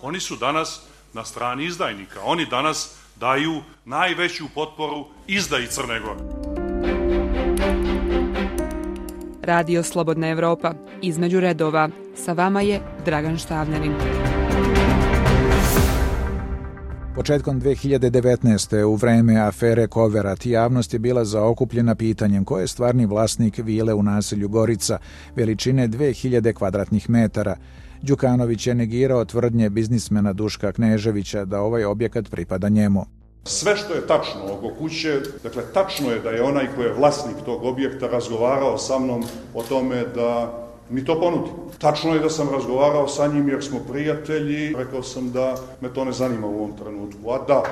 Oni 0.03 0.21
su 0.21 0.37
danas 0.37 0.81
na 1.13 1.25
strani 1.25 1.65
izdajnika. 1.65 2.21
Oni 2.25 2.47
danas 2.47 2.97
daju 3.17 3.63
najveću 3.85 4.45
potporu 4.55 5.07
izdaji 5.27 5.67
Crne 5.67 6.01
Gore. 6.01 6.21
Radio 9.43 9.83
Slobodna 9.83 10.29
Evropa. 10.29 10.75
Između 11.03 11.41
redova. 11.41 11.89
Sa 12.17 12.33
vama 12.33 12.61
je 12.61 12.81
Dragan 13.05 13.39
Štavljanin. 13.39 14.32
Početkom 17.15 17.61
2019. 17.61 18.83
u 18.83 18.95
vreme 18.95 19.37
afere 19.37 19.87
Koverat 19.87 20.47
javnost 20.47 20.93
je 20.93 20.99
bila 20.99 21.25
zaokupljena 21.25 21.95
pitanjem 21.95 22.45
ko 22.45 22.59
je 22.59 22.69
stvarni 22.69 23.07
vlasnik 23.07 23.59
vile 23.59 23.95
u 23.95 24.03
naselju 24.03 24.49
Gorica, 24.49 24.99
veličine 25.37 25.89
2000 25.89 26.53
kvadratnih 26.53 27.11
metara. 27.11 27.57
Đukanović 28.03 28.67
je 28.67 28.75
negirao 28.75 29.25
tvrdnje 29.25 29.71
biznismena 29.71 30.33
Duška 30.33 30.73
Kneževića 30.73 31.45
da 31.45 31.61
ovaj 31.61 31.85
objekat 31.85 32.31
pripada 32.31 32.69
njemu. 32.69 33.05
Sve 33.45 33.77
što 33.77 33.95
je 33.95 34.07
tačno 34.07 34.41
oko 34.53 34.75
kuće, 34.79 35.21
dakle 35.43 35.63
tačno 35.75 36.11
je 36.11 36.21
da 36.21 36.31
je 36.31 36.43
onaj 36.43 36.67
ko 36.77 36.83
je 36.83 36.95
vlasnik 36.99 37.37
tog 37.45 37.65
objekta 37.65 38.07
razgovarao 38.07 38.79
sa 38.79 38.99
mnom 38.99 39.25
o 39.55 39.63
tome 39.63 40.05
da 40.15 40.62
mi 40.93 41.05
to 41.05 41.21
ponudi. 41.21 41.51
Tačno 41.79 42.15
je 42.15 42.21
da 42.21 42.31
sam 42.31 42.51
razgovarao 42.51 43.09
sa 43.09 43.27
njim 43.27 43.49
jer 43.49 43.65
smo 43.65 43.79
prijatelji, 43.91 44.75
rekao 44.77 45.03
sam 45.03 45.33
da 45.33 45.55
me 45.81 45.95
to 45.95 46.05
ne 46.05 46.13
zanima 46.13 46.47
u 46.47 46.59
ovom 46.59 46.77
trenutku. 46.77 47.31
A 47.31 47.39
da, 47.49 47.63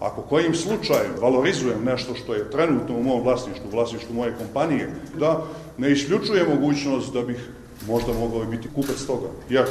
ako 0.00 0.22
kojim 0.22 0.54
slučajem 0.54 1.12
valorizujem 1.20 1.84
nešto 1.84 2.14
što 2.14 2.34
je 2.34 2.50
trenutno 2.50 2.96
u 2.96 3.02
mom 3.02 3.22
vlasništvu, 3.22 3.70
vlasništvu 3.72 4.14
moje 4.14 4.34
kompanije, 4.38 4.90
da 5.18 5.42
ne 5.78 5.92
isključuje 5.92 6.48
mogućnost 6.54 7.12
da 7.12 7.22
bih 7.22 7.50
možda 7.86 8.12
mogao 8.12 8.44
biti 8.44 8.68
kupac 8.74 9.02
toga. 9.06 9.28
Jer, 9.48 9.64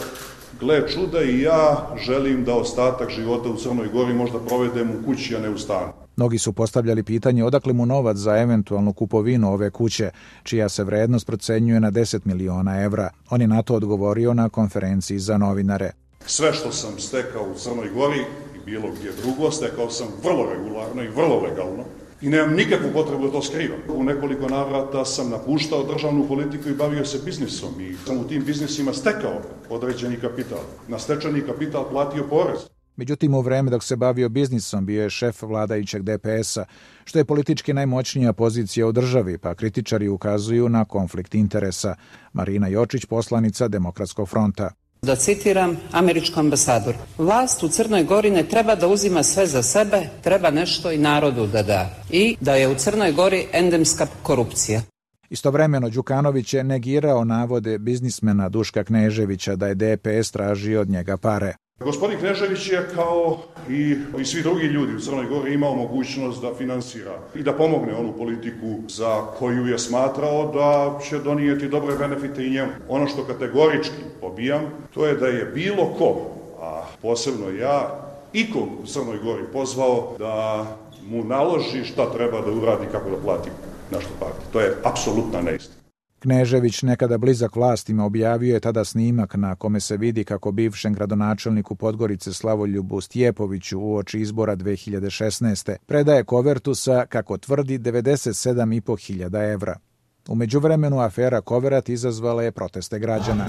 gle 0.60 0.88
čuda 0.88 1.22
i 1.22 1.42
ja 1.42 1.96
želim 2.06 2.44
da 2.44 2.56
ostatak 2.56 3.10
života 3.10 3.50
u 3.50 3.56
Crnoj 3.56 3.88
Gori 3.88 4.14
možda 4.14 4.40
provedem 4.40 4.90
u 4.90 5.06
kući, 5.06 5.36
a 5.36 5.40
ne 5.40 5.50
u 5.50 5.58
stanu. 5.58 5.94
Mnogi 6.20 6.38
su 6.38 6.54
postavljali 6.54 7.04
pitanje 7.04 7.44
odakle 7.44 7.74
mu 7.74 7.86
novac 7.86 8.18
za 8.18 8.38
eventualnu 8.38 8.94
kupovinu 8.94 9.54
ove 9.54 9.70
kuće, 9.70 10.12
čija 10.44 10.70
se 10.70 10.84
vrednost 10.84 11.28
procenjuje 11.28 11.80
na 11.80 11.92
10 11.92 12.20
miliona 12.26 12.84
evra. 12.84 13.10
On 13.30 13.42
je 13.42 13.48
na 13.48 13.62
to 13.62 13.76
odgovorio 13.76 14.34
na 14.34 14.50
konferenciji 14.50 15.20
za 15.20 15.38
novinare. 15.38 15.92
Sve 16.26 16.54
što 16.54 16.72
sam 16.72 17.00
stekao 17.00 17.44
u 17.44 17.54
Crnoj 17.54 17.90
Gori 17.90 18.20
i 18.56 18.66
bilo 18.66 18.92
gdje 19.00 19.12
drugo, 19.22 19.52
stekao 19.52 19.90
sam 19.90 20.08
vrlo 20.24 20.50
regularno 20.54 21.04
i 21.04 21.08
vrlo 21.08 21.42
legalno. 21.42 21.84
I 22.22 22.30
nemam 22.30 22.56
nikakvu 22.56 22.90
potrebu 22.94 23.26
da 23.26 23.32
to 23.32 23.42
skrivam. 23.42 23.80
U 23.90 24.04
nekoliko 24.04 24.50
navrata 24.50 25.06
sam 25.06 25.30
napuštao 25.30 25.84
državnu 25.94 26.28
politiku 26.28 26.70
i 26.70 26.76
bavio 26.76 27.06
se 27.06 27.22
biznisom 27.26 27.82
i 27.82 27.96
sam 28.06 28.18
u 28.18 28.28
tim 28.28 28.44
biznisima 28.46 28.94
stekao 28.94 29.42
određeni 29.70 30.20
kapital. 30.20 30.64
Na 30.88 31.00
stečani 31.00 31.42
kapital 31.42 31.90
platio 31.90 32.24
porez. 32.30 32.60
Međutim, 33.00 33.34
u 33.34 33.42
vreme 33.42 33.72
dok 33.72 33.84
se 33.84 33.96
bavio 33.96 34.30
biznisom 34.30 34.86
bio 34.86 35.04
je 35.04 35.10
šef 35.10 35.42
vladajućeg 35.42 36.04
DPS-a, 36.04 36.66
što 37.06 37.20
je 37.20 37.26
politički 37.26 37.74
najmoćnija 37.74 38.34
pozicija 38.34 38.88
u 38.88 38.92
državi, 38.92 39.38
pa 39.38 39.56
kritičari 39.56 40.08
ukazuju 40.08 40.69
na 40.69 40.86
konflikt 40.86 41.36
interesa. 41.36 41.96
Marina 42.34 42.67
Jočić, 42.67 43.06
poslanica 43.06 43.67
Demokratskog 43.67 44.30
fronta. 44.30 44.71
Da 45.02 45.15
citiram 45.15 45.78
američku 45.92 46.40
ambasadoru. 46.40 46.98
Vlast 47.17 47.63
u 47.63 47.69
Crnoj 47.69 48.04
Gori 48.04 48.32
ne 48.32 48.44
treba 48.44 48.76
da 48.76 48.88
uzima 48.88 49.23
sve 49.23 49.48
za 49.48 49.63
sebe, 49.63 50.02
treba 50.23 50.52
nešto 50.52 50.92
i 50.92 50.98
narodu 50.98 51.48
da 51.48 51.63
da. 51.63 52.04
I 52.10 52.36
da 52.42 52.56
je 52.56 52.67
u 52.67 52.76
Crnoj 52.76 53.12
Gori 53.12 53.46
endemska 53.54 54.08
korupcija. 54.23 54.82
Istovremeno 55.30 55.90
Đukanović 55.90 56.54
je 56.54 56.63
negirao 56.63 57.23
navode 57.26 57.78
biznismena 57.78 58.50
Duška 58.50 58.84
Kneževića 58.84 59.56
da 59.56 59.67
je 59.67 59.76
DPS 59.76 60.32
tražio 60.32 60.82
od 60.82 60.90
njega 60.90 61.17
pare. 61.17 61.54
Gospodin 61.80 62.19
Knežević 62.19 62.69
je 62.69 62.88
kao 62.96 63.38
i, 63.69 63.96
i 64.19 64.25
svi 64.25 64.42
drugi 64.42 64.65
ljudi 64.65 64.96
u 64.96 65.00
Crnoj 65.00 65.25
Gori 65.25 65.54
imao 65.54 65.75
mogućnost 65.75 66.42
da 66.42 66.54
finansira 66.58 67.19
i 67.36 67.44
da 67.44 67.54
pomogne 67.54 67.96
onu 67.96 68.13
politiku 68.17 68.75
za 68.88 69.21
koju 69.40 69.67
je 69.67 69.80
smatrao 69.80 70.52
da 70.54 71.00
će 71.10 71.19
donijeti 71.19 71.67
dobre 71.67 71.96
benefite 71.96 72.46
i 72.46 72.50
njemu. 72.50 72.71
Ono 72.90 73.08
što 73.08 73.23
kategorički 73.23 74.02
pobijam, 74.21 74.62
to 74.94 75.06
je 75.06 75.15
da 75.15 75.27
je 75.27 75.46
bilo 75.46 75.86
ko, 75.98 76.21
a 76.62 76.86
posebno 77.02 77.50
ja, 77.50 78.10
ikog 78.34 78.67
u 78.84 78.86
Crnoj 78.86 79.17
Gori 79.17 79.44
pozvao 79.54 80.15
da 80.17 80.65
mu 81.10 81.23
naloži 81.23 81.86
šta 81.86 82.12
treba 82.13 82.42
da 82.42 82.52
uradi 82.52 82.86
kako 82.92 83.10
da 83.10 83.17
plati 83.23 83.50
našu 83.92 84.10
partiju. 84.19 84.46
To 84.52 84.60
je 84.60 84.75
apsolutna 84.84 85.42
neistina. 85.42 85.79
Knežević, 86.20 86.82
nekada 86.82 87.17
blizak 87.17 87.56
vlastima, 87.56 88.06
objavio 88.06 88.54
je 88.54 88.60
tada 88.60 88.86
snimak 88.86 89.36
na 89.36 89.56
kome 89.56 89.80
se 89.80 89.98
vidi 89.98 90.24
kako 90.24 90.52
bivšem 90.52 90.94
gradonačelniku 90.94 91.76
Podgorice 91.76 92.34
Slavoljubu 92.34 93.02
Stjepoviću 93.02 93.80
u 93.80 93.96
oči 93.96 94.20
izbora 94.20 94.56
2016. 94.56 95.76
predaje 95.86 96.24
kovertu 96.24 96.76
sa, 96.76 97.06
kako 97.06 97.38
tvrdi, 97.38 97.80
97,5 97.80 99.06
hiljada 99.08 99.44
evra. 99.44 99.80
U 100.28 100.36
međuvremenu 100.36 101.00
afera 101.00 101.42
Koverat 101.42 101.90
izazvala 101.90 102.44
je 102.44 102.52
proteste 102.52 103.00
građana. 103.00 103.46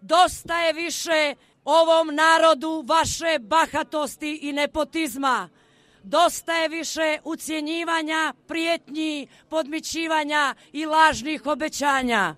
Dosta 0.00 0.58
je 0.58 0.72
više 0.72 1.34
ovom 1.64 2.14
narodu 2.14 2.84
vaše 2.88 3.38
bahatosti 3.40 4.38
i 4.42 4.52
nepotizma. 4.52 5.48
Dosta 6.04 6.52
je 6.52 6.68
više 6.68 7.18
ucjenjivanja, 7.24 8.32
prijetnji, 8.46 9.26
podmićivanja 9.48 10.54
i 10.72 10.86
lažnih 10.86 11.46
obećanja. 11.46 12.34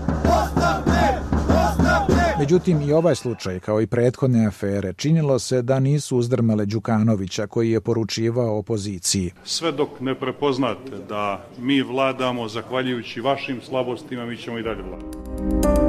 Međutim, 2.39 2.83
i 2.83 2.93
ovaj 2.93 3.15
slučaj, 3.15 3.61
kao 3.61 3.81
i 3.81 3.87
prethodne 3.87 4.47
afere, 4.47 4.93
činilo 4.93 5.39
se 5.39 5.63
da 5.63 5.81
nisu 5.81 6.17
uzdrmale 6.17 6.67
Đukanovića, 6.67 7.47
koji 7.47 7.71
je 7.71 7.81
poručivao 7.81 8.59
opoziciji. 8.59 9.33
Sve 9.45 9.73
dok 9.73 10.01
ne 10.01 10.15
prepoznate 10.15 10.99
da 11.09 11.47
mi 11.59 11.83
vladamo 11.83 12.49
zahvaljujući 12.49 13.21
vašim 13.21 13.61
slabostima, 13.63 14.27
mi 14.27 14.37
ćemo 14.37 14.59
i 14.59 14.63
dalje 14.63 14.83
vladati. 14.83 15.84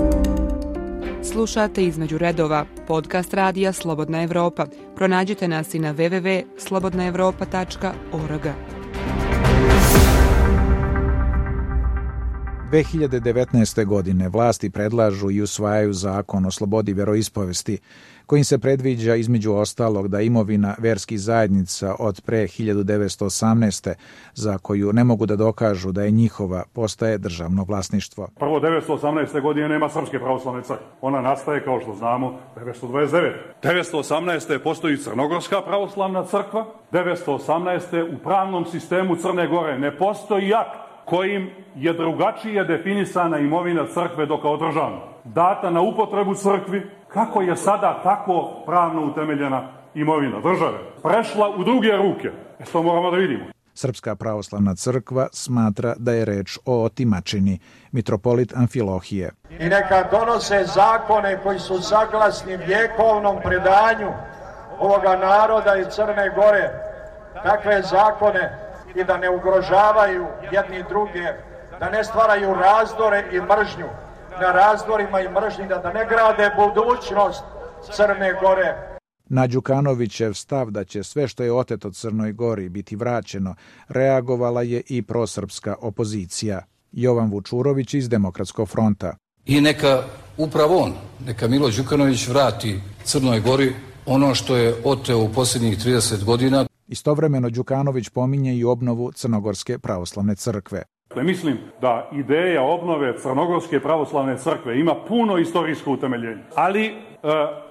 Slušate 1.32 1.86
između 1.86 2.18
redova 2.18 2.66
podcast 2.88 3.34
radija 3.34 3.74
Slobodna 3.74 4.24
Evropa. 4.24 4.66
Pronađite 4.96 5.48
nas 5.48 5.74
i 5.74 5.80
na 5.80 5.94
www.slobodnaevropa.org. 5.94 8.75
2019. 12.72 13.86
godine 13.86 14.30
vlasti 14.30 14.70
predlažu 14.70 15.32
i 15.32 15.42
usvajaju 15.42 15.94
zakon 15.94 16.46
o 16.46 16.52
slobodi 16.52 16.94
veroispovesti, 16.94 17.78
kojim 18.26 18.46
se 18.46 18.58
predviđa 18.58 19.16
između 19.16 19.54
ostalog 19.54 20.08
da 20.08 20.22
imovina 20.22 20.76
verskih 20.78 21.20
zajednica 21.20 21.96
od 22.00 22.22
pre 22.22 22.44
1918. 22.44 23.94
za 24.34 24.58
koju 24.58 24.94
ne 24.94 25.04
mogu 25.04 25.26
da 25.26 25.36
dokažu 25.36 25.92
da 25.92 26.04
je 26.04 26.12
njihova, 26.12 26.64
postaje 26.74 27.18
državno 27.18 27.64
vlasništvo. 27.64 28.28
Prvo 28.40 28.60
1918. 28.60 29.42
godine 29.42 29.70
nema 29.70 29.90
Srpske 29.90 30.20
pravoslavne 30.20 30.62
crkve. 30.62 30.86
Ona 31.02 31.22
nastaje, 31.22 31.64
kao 31.64 31.82
što 31.82 31.96
znamo, 31.96 32.40
1929. 32.56 33.32
1918. 33.64 34.60
postoji 34.64 34.98
Crnogorska 34.98 35.62
pravoslavna 35.62 36.26
crkva. 36.26 36.66
1918. 36.92 38.16
u 38.16 38.24
pravnom 38.24 38.66
sistemu 38.66 39.16
Crne 39.16 39.48
Gore 39.48 39.80
ne 39.80 39.98
postoji 39.98 40.54
akt 40.54 40.85
kojim 41.06 41.50
je 41.76 41.94
drugačije 41.94 42.64
definisana 42.64 43.40
imovina 43.40 43.86
crkve 43.88 44.26
do 44.26 44.42
kao 44.42 44.58
državna. 44.58 44.98
Data 45.24 45.70
na 45.70 45.82
upotrebu 45.82 46.34
crkvi, 46.36 46.90
kako 47.08 47.42
je 47.42 47.56
sada 47.56 48.00
tako 48.04 48.64
pravno 48.66 49.06
utemeljena 49.06 49.68
imovina 49.94 50.40
države, 50.40 50.78
prešla 51.04 51.50
u 51.50 51.64
druge 51.64 51.92
ruke. 51.92 52.32
E 52.60 52.64
to 52.64 52.84
moramo 52.84 53.12
da 53.12 53.18
vidimo. 53.18 53.46
Srpska 53.74 54.16
pravoslavna 54.16 54.76
crkva 54.76 55.28
smatra 55.32 55.94
da 55.98 56.12
je 56.12 56.26
reč 56.26 56.58
o 56.66 56.84
otimačini, 56.84 57.60
mitropolit 57.92 58.54
Amfilohije. 58.56 59.32
I 59.60 59.70
neka 59.70 60.04
donose 60.12 60.64
zakone 60.64 61.40
koji 61.44 61.60
su 61.60 61.82
saglasni 61.82 62.58
vjekovnom 62.58 63.38
predanju 63.44 64.12
ovoga 64.80 65.16
naroda 65.16 65.76
i 65.76 65.92
Crne 65.92 66.32
Gore. 66.36 66.70
Takve 67.44 67.82
zakone 67.82 68.65
i 68.96 69.04
da 69.04 69.18
ne 69.18 69.30
ugrožavaju 69.30 70.28
jedni 70.52 70.84
druge, 70.90 71.26
da 71.80 71.90
ne 71.90 72.04
stvaraju 72.04 72.54
razdore 72.54 73.24
i 73.32 73.42
mržnju 73.42 73.88
na 74.42 74.52
razdorima 74.52 75.22
i 75.22 75.30
mržnji, 75.30 75.68
da 75.68 75.94
ne 75.94 76.06
grade 76.10 76.52
budućnost 76.58 77.44
Crne 77.94 78.34
Gore. 78.42 78.98
Na 79.30 79.48
Đukanovićev 79.48 80.34
stav 80.34 80.72
da 80.72 80.84
će 80.84 81.04
sve 81.04 81.28
što 81.28 81.44
je 81.44 81.54
oteto 81.54 81.92
Crnoj 81.92 82.32
Gori 82.32 82.70
biti 82.70 82.96
vraćeno, 82.96 83.56
reagovala 83.90 84.62
je 84.62 84.82
i 84.88 85.02
prosrpska 85.02 85.76
opozicija. 85.82 86.62
Jovan 86.92 87.32
Vučurović 87.32 87.94
iz 87.94 88.10
Demokratskog 88.10 88.70
fronta. 88.70 89.16
I 89.46 89.62
neka 89.62 90.04
upravo 90.38 90.78
on, 90.78 90.94
neka 91.26 91.48
Milo 91.48 91.70
Đukanović 91.78 92.28
vrati 92.28 92.80
Crnoj 93.04 93.40
Gori 93.40 93.74
ono 94.06 94.36
što 94.36 94.56
je 94.56 94.76
oteo 94.84 95.20
u 95.20 95.30
posljednjih 95.30 95.78
30 95.78 96.24
godina. 96.24 96.66
Istovremeno 96.88 97.50
Đukanović 97.50 98.10
pominje 98.10 98.56
i 98.56 98.64
obnovu 98.64 99.12
Crnogorske 99.12 99.80
pravoslavne 99.80 100.36
crkve. 100.36 100.84
Dakle, 101.10 101.24
mislim 101.24 101.58
da 101.82 102.10
ideja 102.14 102.64
obnove 102.64 103.18
Crnogorske 103.22 103.80
pravoslavne 103.80 104.38
crkve 104.38 104.80
ima 104.80 104.96
puno 105.08 105.38
istorijsko 105.38 105.92
utemeljenje, 105.92 106.44
ali 106.56 106.86
e, 106.86 106.94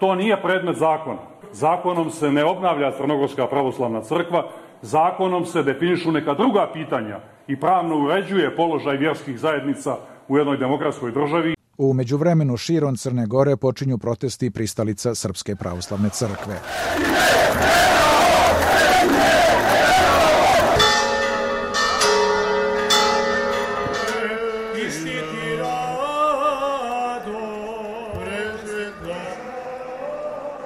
to 0.00 0.14
nije 0.14 0.42
predmet 0.42 0.76
zakona. 0.76 1.18
Zakonom 1.52 2.10
se 2.10 2.32
ne 2.32 2.44
obnavlja 2.44 2.92
Crnogorska 2.96 3.46
pravoslavna 3.46 4.02
crkva, 4.02 4.48
zakonom 4.82 5.46
se 5.46 5.62
definišu 5.62 6.12
neka 6.12 6.34
druga 6.34 6.70
pitanja 6.72 7.20
i 7.48 7.60
pravno 7.60 7.96
uređuje 7.96 8.56
položaj 8.56 8.96
vjerskih 8.96 9.38
zajednica 9.38 9.96
u 10.28 10.38
jednoj 10.38 10.56
demokratskoj 10.56 11.12
državi. 11.12 11.54
U 11.78 11.92
međuvremenu 11.92 12.56
širom 12.56 12.96
Crne 12.96 13.26
Gore 13.26 13.56
počinju 13.56 13.98
protesti 13.98 14.50
pristalica 14.50 15.14
Srpske 15.14 15.56
pravoslavne 15.56 16.08
crkve. 16.08 16.60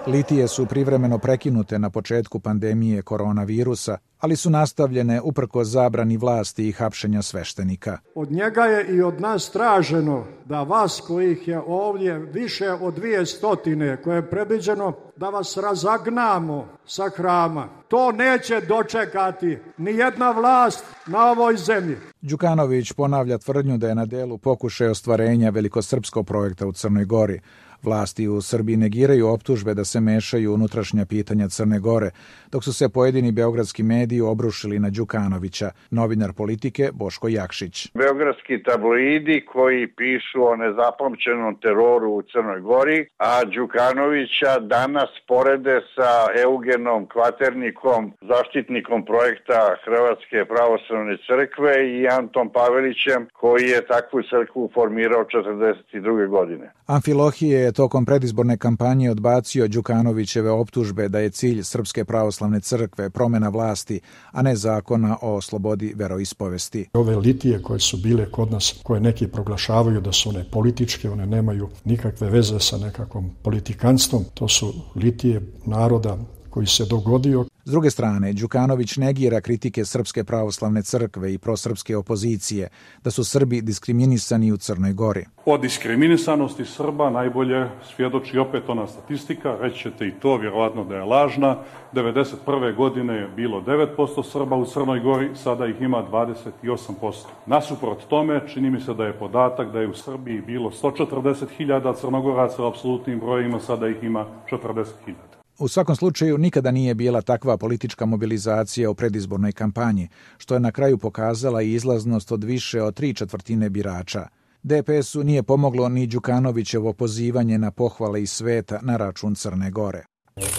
Litije 0.09 0.49
su 0.49 0.67
privremeno 0.67 1.19
prekinute 1.19 1.79
na 1.79 1.91
početku 1.91 2.41
pandemije 2.41 3.03
koronavirusa, 3.03 3.99
ali 4.19 4.37
su 4.37 4.51
nastavljene 4.51 5.21
uprko 5.21 5.65
zabrani 5.65 6.17
vlasti 6.17 6.69
i 6.69 6.73
hapšenja 6.73 7.23
sveštenika. 7.23 7.99
Od 8.15 8.33
njega 8.33 8.65
je 8.65 8.97
i 8.97 9.03
od 9.03 9.21
nas 9.21 9.51
traženo 9.51 10.25
da 10.45 10.63
vas 10.63 11.03
kojih 11.07 11.49
je 11.49 11.61
ovdje 11.67 12.19
više 12.19 12.71
od 12.71 12.95
dvije 12.95 13.27
stotine 13.27 14.03
koje 14.03 14.17
je 14.17 14.31
predviđeno 14.31 14.93
da 15.17 15.29
vas 15.29 15.57
razagnamo 15.57 16.69
sa 16.87 17.09
hrama. 17.17 17.69
To 17.89 18.13
neće 18.13 18.61
dočekati 18.61 19.59
ni 19.79 19.91
jedna 19.91 20.31
vlast 20.31 20.85
na 21.07 21.31
ovoj 21.31 21.57
zemlji. 21.57 21.97
Đukanović 22.21 22.93
ponavlja 22.93 23.39
tvrdnju 23.39 23.79
da 23.79 23.89
je 23.89 23.95
na 23.95 24.07
delu 24.07 24.39
pokušaj 24.39 24.89
ostvarenja 24.89 25.51
velikosrpskog 25.51 26.27
projekta 26.27 26.67
u 26.67 26.73
Crnoj 26.73 27.05
Gori, 27.05 27.41
Vlasti 27.83 28.29
u 28.29 28.41
Srbiji 28.41 28.77
negiraju 28.77 29.29
optužbe 29.29 29.75
da 29.75 29.85
se 29.85 30.01
mešaju 30.01 30.55
unutrašnja 30.55 31.07
pitanja 31.07 31.49
Crne 31.49 31.79
Gore, 31.79 32.11
dok 32.53 32.65
su 32.65 32.73
se 32.73 32.89
pojedini 32.89 33.33
beogradski 33.33 33.83
mediji 33.83 34.21
obrušili 34.21 34.79
na 34.79 34.91
Đukanovića, 34.91 35.71
novinar 35.91 36.33
politike 36.33 36.91
Boško 36.93 37.29
Jakšić. 37.29 37.89
Beogradski 37.95 38.63
tabloidi 38.63 39.45
koji 39.53 39.87
pišu 39.87 40.45
o 40.45 40.57
nezapamćenom 40.57 41.57
teroru 41.63 42.11
u 42.11 42.23
Crnoj 42.23 42.61
Gori, 42.61 43.07
a 43.19 43.45
Đukanovića 43.45 44.59
danas 44.61 45.11
porede 45.29 45.81
sa 45.95 46.41
Eugenom 46.45 47.07
Kvaternikom, 47.07 48.13
zaštitnikom 48.21 49.05
projekta 49.05 49.77
Hrvatske 49.85 50.45
pravoslavne 50.45 51.17
crkve 51.27 51.75
i 51.99 52.09
Antom 52.09 52.51
Pavelićem 52.53 53.29
koji 53.33 53.65
je 53.65 53.87
takvu 53.87 54.23
crkvu 54.31 54.71
formirao 54.75 55.25
42. 55.25 56.29
godine. 56.29 56.73
Amfilohije 56.87 57.68
je 57.69 57.73
tokom 57.73 58.05
predizborne 58.05 58.57
kampanje 58.57 59.11
odbacio 59.11 59.69
Đukanovićeve 59.69 60.51
optužbe 60.51 61.09
da 61.09 61.19
je 61.19 61.31
cilj 61.31 61.63
Srpske 61.63 62.05
pravoslavne 62.05 62.61
crkve 62.61 63.11
promena 63.11 63.49
vlasti, 63.49 64.01
a 64.33 64.43
ne 64.43 64.57
zakona 64.57 65.17
o 65.23 65.41
slobodi 65.41 65.93
veroispovesti. 65.97 66.89
Ove 66.93 67.17
litije 67.17 67.63
koje 67.63 67.81
su 67.81 67.97
bile 67.97 68.31
kod 68.31 68.51
nas, 68.51 68.75
koje 68.83 69.01
neki 69.01 69.29
proglašavaju 69.29 70.01
da 70.01 70.13
su 70.13 70.29
one 70.29 70.45
političke, 70.51 71.11
one 71.11 71.27
nemaju 71.27 71.69
nikakve 71.85 72.31
veze 72.31 72.61
sa 72.61 72.79
nekakvom 72.79 73.31
politikanstvom, 73.43 74.25
to 74.35 74.49
su 74.49 74.75
litije 74.95 75.41
naroda 75.67 76.19
koji 76.51 76.67
se 76.67 76.85
dogodio. 76.85 77.45
S 77.69 77.71
druge 77.71 77.91
strane, 77.91 78.33
Đukanović 78.33 78.97
negira 78.97 79.41
kritike 79.41 79.85
Srpske 79.85 80.25
pravoslavne 80.25 80.83
crkve 80.83 81.35
i 81.35 81.39
prosrpske 81.39 81.97
opozicije 81.97 82.69
da 83.05 83.11
su 83.11 83.25
Srbi 83.25 83.61
diskriminisani 83.61 84.53
u 84.53 84.57
Crnoj 84.57 84.93
Gori. 84.93 85.25
O 85.45 85.59
diskriminisanosti 85.59 86.65
Srba 86.65 87.11
najbolje 87.11 87.69
svjedoči 87.97 88.39
opet 88.39 88.63
ona 88.69 88.87
statistika, 88.87 89.57
rećete 89.61 90.09
i 90.09 90.13
to, 90.21 90.37
vjerovatno 90.37 90.85
da 90.85 90.97
je 90.97 91.05
lažna. 91.05 91.57
91. 91.93 92.77
godine 92.77 93.15
je 93.15 93.29
bilo 93.37 93.61
9% 93.61 94.31
Srba 94.33 94.57
u 94.57 94.67
Crnoj 94.67 95.01
Gori, 95.01 95.31
sada 95.35 95.67
ih 95.67 95.77
ima 95.81 96.05
28%. 96.11 97.13
Nasuprot 97.47 98.09
tome, 98.09 98.41
čini 98.53 98.71
mi 98.71 98.81
se 98.81 98.95
da 98.95 99.05
je 99.05 99.19
podatak 99.19 99.73
da 99.73 99.81
je 99.81 99.89
u 99.89 99.95
Srbiji 99.95 100.41
bilo 100.41 100.71
140.000 100.71 102.01
crnogoraca 102.01 102.63
u 102.63 102.67
apsolutnim 102.67 103.21
brojima, 103.21 103.61
sada 103.61 103.89
ih 103.89 104.03
ima 104.03 104.27
40.000. 104.51 105.38
U 105.59 105.69
svakom 105.69 105.97
slučaju 105.97 106.39
nikada 106.39 106.71
nije 106.71 106.95
bila 106.95 107.23
takva 107.23 107.57
politička 107.57 108.07
mobilizacija 108.07 108.91
u 108.91 108.95
predizbornoj 108.95 109.53
kampanji, 109.53 110.09
što 110.37 110.55
je 110.55 110.61
na 110.61 110.73
kraju 110.73 110.99
pokazala 110.99 111.63
i 111.63 111.73
izlaznost 111.73 112.33
od 112.33 112.45
više 112.45 112.83
od 112.83 112.95
tri 112.95 113.15
četvrtine 113.15 113.71
birača. 113.71 114.29
DPS-u 114.63 115.23
nije 115.23 115.43
pomoglo 115.43 115.89
ni 115.89 116.07
Đukanovićevo 116.07 116.93
pozivanje 116.93 117.59
na 117.59 117.71
pohvale 117.71 118.23
iz 118.23 118.31
sveta 118.31 118.79
na 118.83 118.97
račun 118.97 119.35
Crne 119.35 119.71
Gore. 119.71 120.05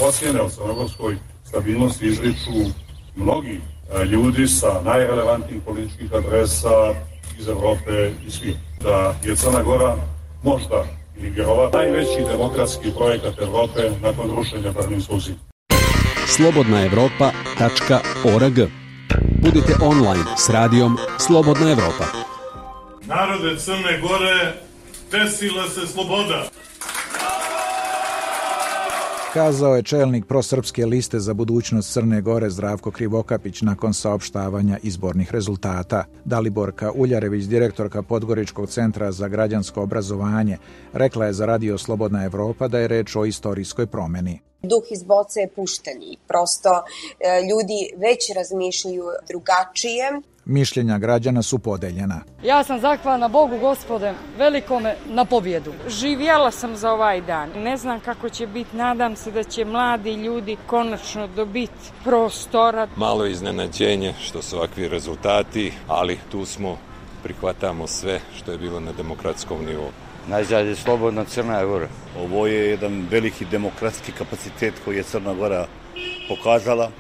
Ocjene 0.07 0.41
o 0.41 0.49
crnogorskoj 0.49 1.17
stabilnosti 1.43 2.07
izriču 2.07 2.51
mnogi 3.15 3.61
ljudi 4.11 4.47
sa 4.47 4.81
najrelevantnijih 4.85 5.63
političkih 5.65 6.13
adresa 6.13 6.93
iz 7.39 7.47
Evrope 7.47 8.11
i 8.27 8.31
svijeta. 8.31 8.59
Da 8.83 9.15
je 9.29 9.35
Crna 9.35 9.63
Gora 9.63 9.95
možda 10.43 10.85
ili 11.19 11.29
vjerova 11.29 11.69
najveći 11.73 12.25
demokratski 12.31 12.91
projekat 12.97 13.41
Evrope 13.41 13.81
nakon 14.01 14.35
rušenja 14.35 14.71
Berlinskog 14.71 15.19
zida. 15.19 15.39
Slobodna 16.27 16.85
Evropa.org 16.85 18.59
Budite 19.41 19.73
online 19.81 20.23
s 20.37 20.49
radijom 20.49 20.97
Slobodna 21.19 21.71
Evropa. 21.71 22.05
Narode 23.05 23.59
Crne 23.59 23.99
Gore, 24.01 24.53
desila 25.11 25.69
se 25.69 25.87
sloboda. 25.87 26.43
Kazao 29.33 29.75
je 29.75 29.83
čelnik 29.83 30.25
prosrpske 30.25 30.85
liste 30.85 31.19
za 31.19 31.33
budućnost 31.33 31.93
Crne 31.93 32.21
Gore 32.21 32.49
Zdravko 32.49 32.91
Krivokapić 32.91 33.61
nakon 33.61 33.93
saopštavanja 33.93 34.77
izbornih 34.83 35.31
rezultata. 35.31 36.03
Daliborka 36.25 36.91
Uljarević, 36.91 37.43
direktorka 37.45 38.01
Podgoričkog 38.01 38.69
centra 38.69 39.11
za 39.11 39.27
građansko 39.27 39.81
obrazovanje, 39.81 40.57
rekla 40.93 41.25
je 41.25 41.33
za 41.33 41.45
Radio 41.45 41.77
Slobodna 41.77 42.25
Evropa 42.25 42.67
da 42.67 42.79
je 42.79 42.87
reč 42.87 43.15
o 43.15 43.25
istorijskoj 43.25 43.87
promeni. 43.87 44.39
Duh 44.63 44.83
iz 44.91 45.03
boce 45.03 45.39
je 45.39 45.47
pušten 45.47 46.01
i 46.01 46.17
prosto 46.27 46.69
e, 46.69 47.41
ljudi 47.41 47.91
već 47.97 48.31
razmišljaju 48.35 49.03
drugačije. 49.27 50.21
Mišljenja 50.49 50.97
građana 50.97 51.41
su 51.41 51.59
podeljena. 51.59 52.21
Ja 52.43 52.63
sam 52.63 52.79
zahvalna 52.79 53.27
Bogu 53.27 53.57
gospode 53.59 54.13
velikome 54.37 54.95
na 55.09 55.25
pobjedu. 55.25 55.73
Živjela 55.87 56.51
sam 56.51 56.75
za 56.75 56.91
ovaj 56.91 57.21
dan. 57.21 57.49
Ne 57.55 57.77
znam 57.77 57.99
kako 57.99 58.29
će 58.29 58.47
biti. 58.47 58.77
Nadam 58.77 59.15
se 59.15 59.31
da 59.31 59.43
će 59.43 59.65
mladi 59.65 60.13
ljudi 60.13 60.57
konačno 60.67 61.27
dobiti 61.27 61.91
prostora. 62.03 62.87
Malo 62.95 63.25
iznenađenje 63.25 64.13
što 64.21 64.41
su 64.41 64.57
ovakvi 64.57 64.87
rezultati, 64.87 65.73
ali 65.87 66.19
tu 66.31 66.45
smo, 66.45 66.77
prihvatamo 67.23 67.87
sve 67.87 68.19
što 68.37 68.51
je 68.51 68.57
bilo 68.57 68.79
na 68.79 68.91
demokratskom 68.91 69.65
nivou. 69.65 69.89
Najzad 70.27 70.67
je 70.67 70.75
slobodna 70.75 71.25
Crna 71.25 71.65
Gora. 71.65 71.87
Ovo 72.19 72.47
je 72.47 72.69
jedan 72.69 73.07
veliki 73.11 73.45
demokratski 73.45 74.11
kapacitet 74.11 74.73
koji 74.85 74.97
je 74.97 75.03
Crna 75.03 75.33
Gora 75.33 75.67
pokazala 76.29 76.91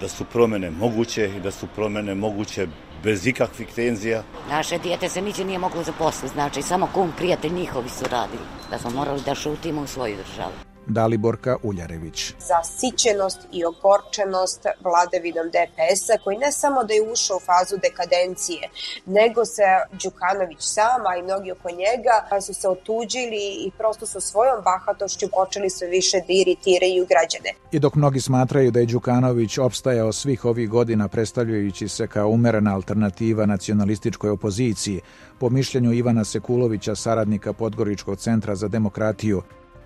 da 0.00 0.08
su 0.08 0.24
promene 0.24 0.70
moguće 0.70 1.30
i 1.36 1.40
da 1.40 1.50
su 1.50 1.66
promene 1.74 2.14
moguće 2.14 2.66
bez 3.02 3.26
ikakvih 3.26 3.68
tenzija. 3.74 4.22
Naše 4.50 4.78
dijete 4.78 5.08
se 5.08 5.22
niđe 5.22 5.44
nije 5.44 5.58
moglo 5.58 5.82
zaposliti, 5.82 6.34
znači 6.34 6.62
samo 6.62 6.88
kum 6.94 7.12
prijatelj 7.16 7.52
njihovi 7.52 7.88
su 7.88 8.04
radili, 8.10 8.44
da 8.70 8.78
smo 8.78 8.90
morali 8.90 9.20
da 9.26 9.34
šutimo 9.34 9.82
u 9.82 9.86
svoju 9.86 10.16
državu. 10.16 10.71
Daliborka 10.86 11.56
Uljarević. 11.62 12.34
Zasićenost 12.38 13.38
i 13.52 13.64
ogorčenost 13.64 14.66
vladavinom 14.84 15.46
DPS-a 15.54 16.22
koji 16.24 16.38
ne 16.38 16.52
samo 16.52 16.84
da 16.84 16.94
je 16.94 17.02
ušao 17.12 17.36
u 17.36 17.40
fazu 17.40 17.76
dekadencije, 17.76 18.68
nego 19.06 19.44
se 19.44 19.62
Đukanović 20.02 20.58
sama 20.60 21.16
i 21.18 21.22
mnogi 21.22 21.52
oko 21.52 21.70
njega 21.70 22.40
su 22.40 22.54
se 22.54 22.68
otuđili 22.68 23.44
i 23.66 23.70
prosto 23.78 24.06
su 24.06 24.20
svojom 24.20 24.62
bahatošću 24.64 25.26
počeli 25.28 25.70
sve 25.70 25.88
više 25.88 26.16
da 26.16 26.32
iritiraju 26.32 27.06
građane. 27.12 27.50
I 27.72 27.78
dok 27.78 27.94
mnogi 27.94 28.20
smatraju 28.20 28.70
da 28.70 28.80
je 28.80 28.86
Đukanović 28.86 29.58
opstajao 29.58 30.12
svih 30.12 30.44
ovih 30.44 30.68
godina 30.68 31.08
predstavljajući 31.08 31.88
se 31.88 32.06
kao 32.06 32.28
umerena 32.28 32.74
alternativa 32.74 33.46
nacionalističkoj 33.46 34.30
opoziciji, 34.30 35.00
po 35.38 35.50
mišljenju 35.50 35.92
Ivana 35.92 36.24
Sekulovića, 36.24 36.94
saradnika 36.94 37.52
Podgoričkog 37.52 38.18
centra 38.18 38.54
za 38.54 38.68
demokratiju, 38.68 39.42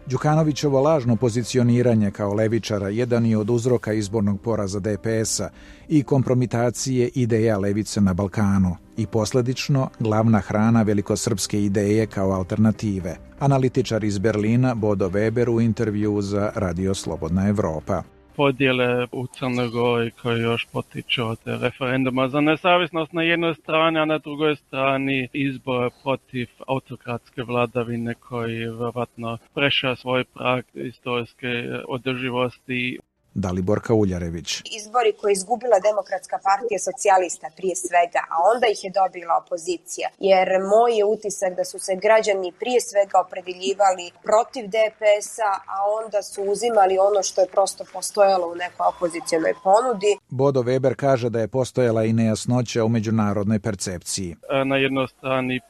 Đukanovićevo 0.07 0.81
lažno 0.81 1.17
pozicioniranje 1.17 2.11
kao 2.11 2.35
levičara 2.35 2.89
jedan 2.89 3.27
je 3.27 3.39
od 3.39 3.51
uzroka 3.51 3.93
izbornog 3.93 4.41
poraza 4.41 4.81
DPS-a 4.81 5.49
i 5.89 6.03
kompromitacije 6.03 7.11
ideja 7.15 7.59
levice 7.59 8.01
na 8.01 8.15
Balkanu 8.15 8.77
i 8.97 9.07
posledično 9.07 9.89
glavna 9.99 10.41
hrana 10.41 10.83
velikosrpske 10.83 11.63
ideje 11.63 12.07
kao 12.07 12.31
alternative. 12.31 13.17
Analitičar 13.39 14.05
iz 14.05 14.19
Berlina 14.19 14.75
Bodo 14.75 15.09
Weber 15.09 15.49
u 15.49 15.61
intervju 15.61 16.23
za 16.23 16.53
Radio 16.55 16.95
Slobodna 16.95 17.49
Evropa 17.49 18.03
podjele 18.37 19.07
u 19.13 19.27
Crnoj 19.27 19.69
Gori 19.69 20.11
koji 20.11 20.41
još 20.41 20.67
potiču 20.73 21.25
od 21.27 21.39
referenduma 21.45 22.29
za 22.29 22.41
nezavisnost 22.41 23.13
na 23.13 23.23
jednoj 23.23 23.55
strani, 23.55 23.99
a 23.99 24.05
na 24.05 24.19
drugoj 24.19 24.57
strani 24.57 25.29
izbor 25.33 25.91
protiv 26.03 26.49
autokratske 26.67 27.43
vladavine 27.43 28.15
koji 28.15 28.55
vjerovatno 28.55 29.39
preša 29.55 29.97
svoj 29.97 30.25
prag 30.25 30.65
istorijske 30.75 31.49
održivosti 31.89 32.99
Daliborka 33.45 33.93
Uljarević. 33.95 34.49
Izbori 34.79 35.11
koje 35.19 35.31
je 35.31 35.39
izgubila 35.41 35.79
Demokratska 35.89 36.39
partija 36.49 36.79
socijalista 36.89 37.49
prije 37.57 37.77
svega, 37.87 38.21
a 38.33 38.37
onda 38.53 38.67
ih 38.75 38.81
je 38.85 38.91
dobila 39.01 39.35
opozicija. 39.43 40.09
Jer 40.31 40.49
moj 40.73 40.91
je 40.99 41.05
utisak 41.05 41.53
da 41.59 41.65
su 41.71 41.79
se 41.87 41.93
građani 42.05 42.53
prije 42.61 42.81
svega 42.91 43.17
opredeljivali 43.25 44.07
protiv 44.27 44.65
DPS-a, 44.75 45.53
a 45.75 45.77
onda 46.01 46.21
su 46.23 46.41
uzimali 46.53 46.95
ono 47.09 47.21
što 47.29 47.39
je 47.41 47.53
prosto 47.57 47.85
postojalo 47.93 48.47
u 48.53 48.59
nekoj 48.65 48.87
opozicijonoj 48.95 49.55
ponudi. 49.67 50.13
Bodo 50.29 50.61
Weber 50.69 50.95
kaže 50.95 51.31
da 51.31 51.41
je 51.41 51.49
postojala 51.49 52.05
i 52.05 52.13
nejasnoća 52.13 52.85
u 52.85 52.89
međunarodnoj 52.89 53.61
percepciji. 53.69 54.37
Na 54.65 54.77
jednoj 54.77 55.09
strani 55.17 55.61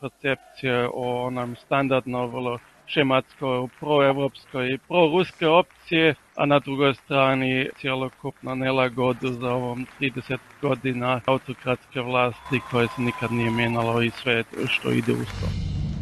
percepcija 0.00 0.90
o 0.94 1.26
onom 1.26 1.56
standardno 1.64 2.26
vrlo 2.26 2.58
šematsko 2.86 3.68
proevropskoj 3.80 4.74
i 4.74 4.78
proruske 4.88 5.46
opcije, 5.46 6.14
a 6.36 6.46
na 6.46 6.58
drugoj 6.58 6.94
strani 6.94 7.68
cjelokupna 7.80 8.54
nelagodu 8.54 9.32
za 9.32 9.50
ovom 9.50 9.86
30 10.00 10.38
godina 10.62 11.20
autokratske 11.26 12.00
vlasti 12.00 12.60
koje 12.70 12.86
se 12.86 13.02
nikad 13.02 13.32
nije 13.32 13.50
mijenalo 13.50 14.02
i 14.02 14.10
sve 14.10 14.44
što 14.68 14.90
ide 14.90 15.12
uz 15.12 15.26
to. 15.26 15.46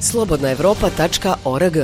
Slobodnaevropa.org 0.01 1.77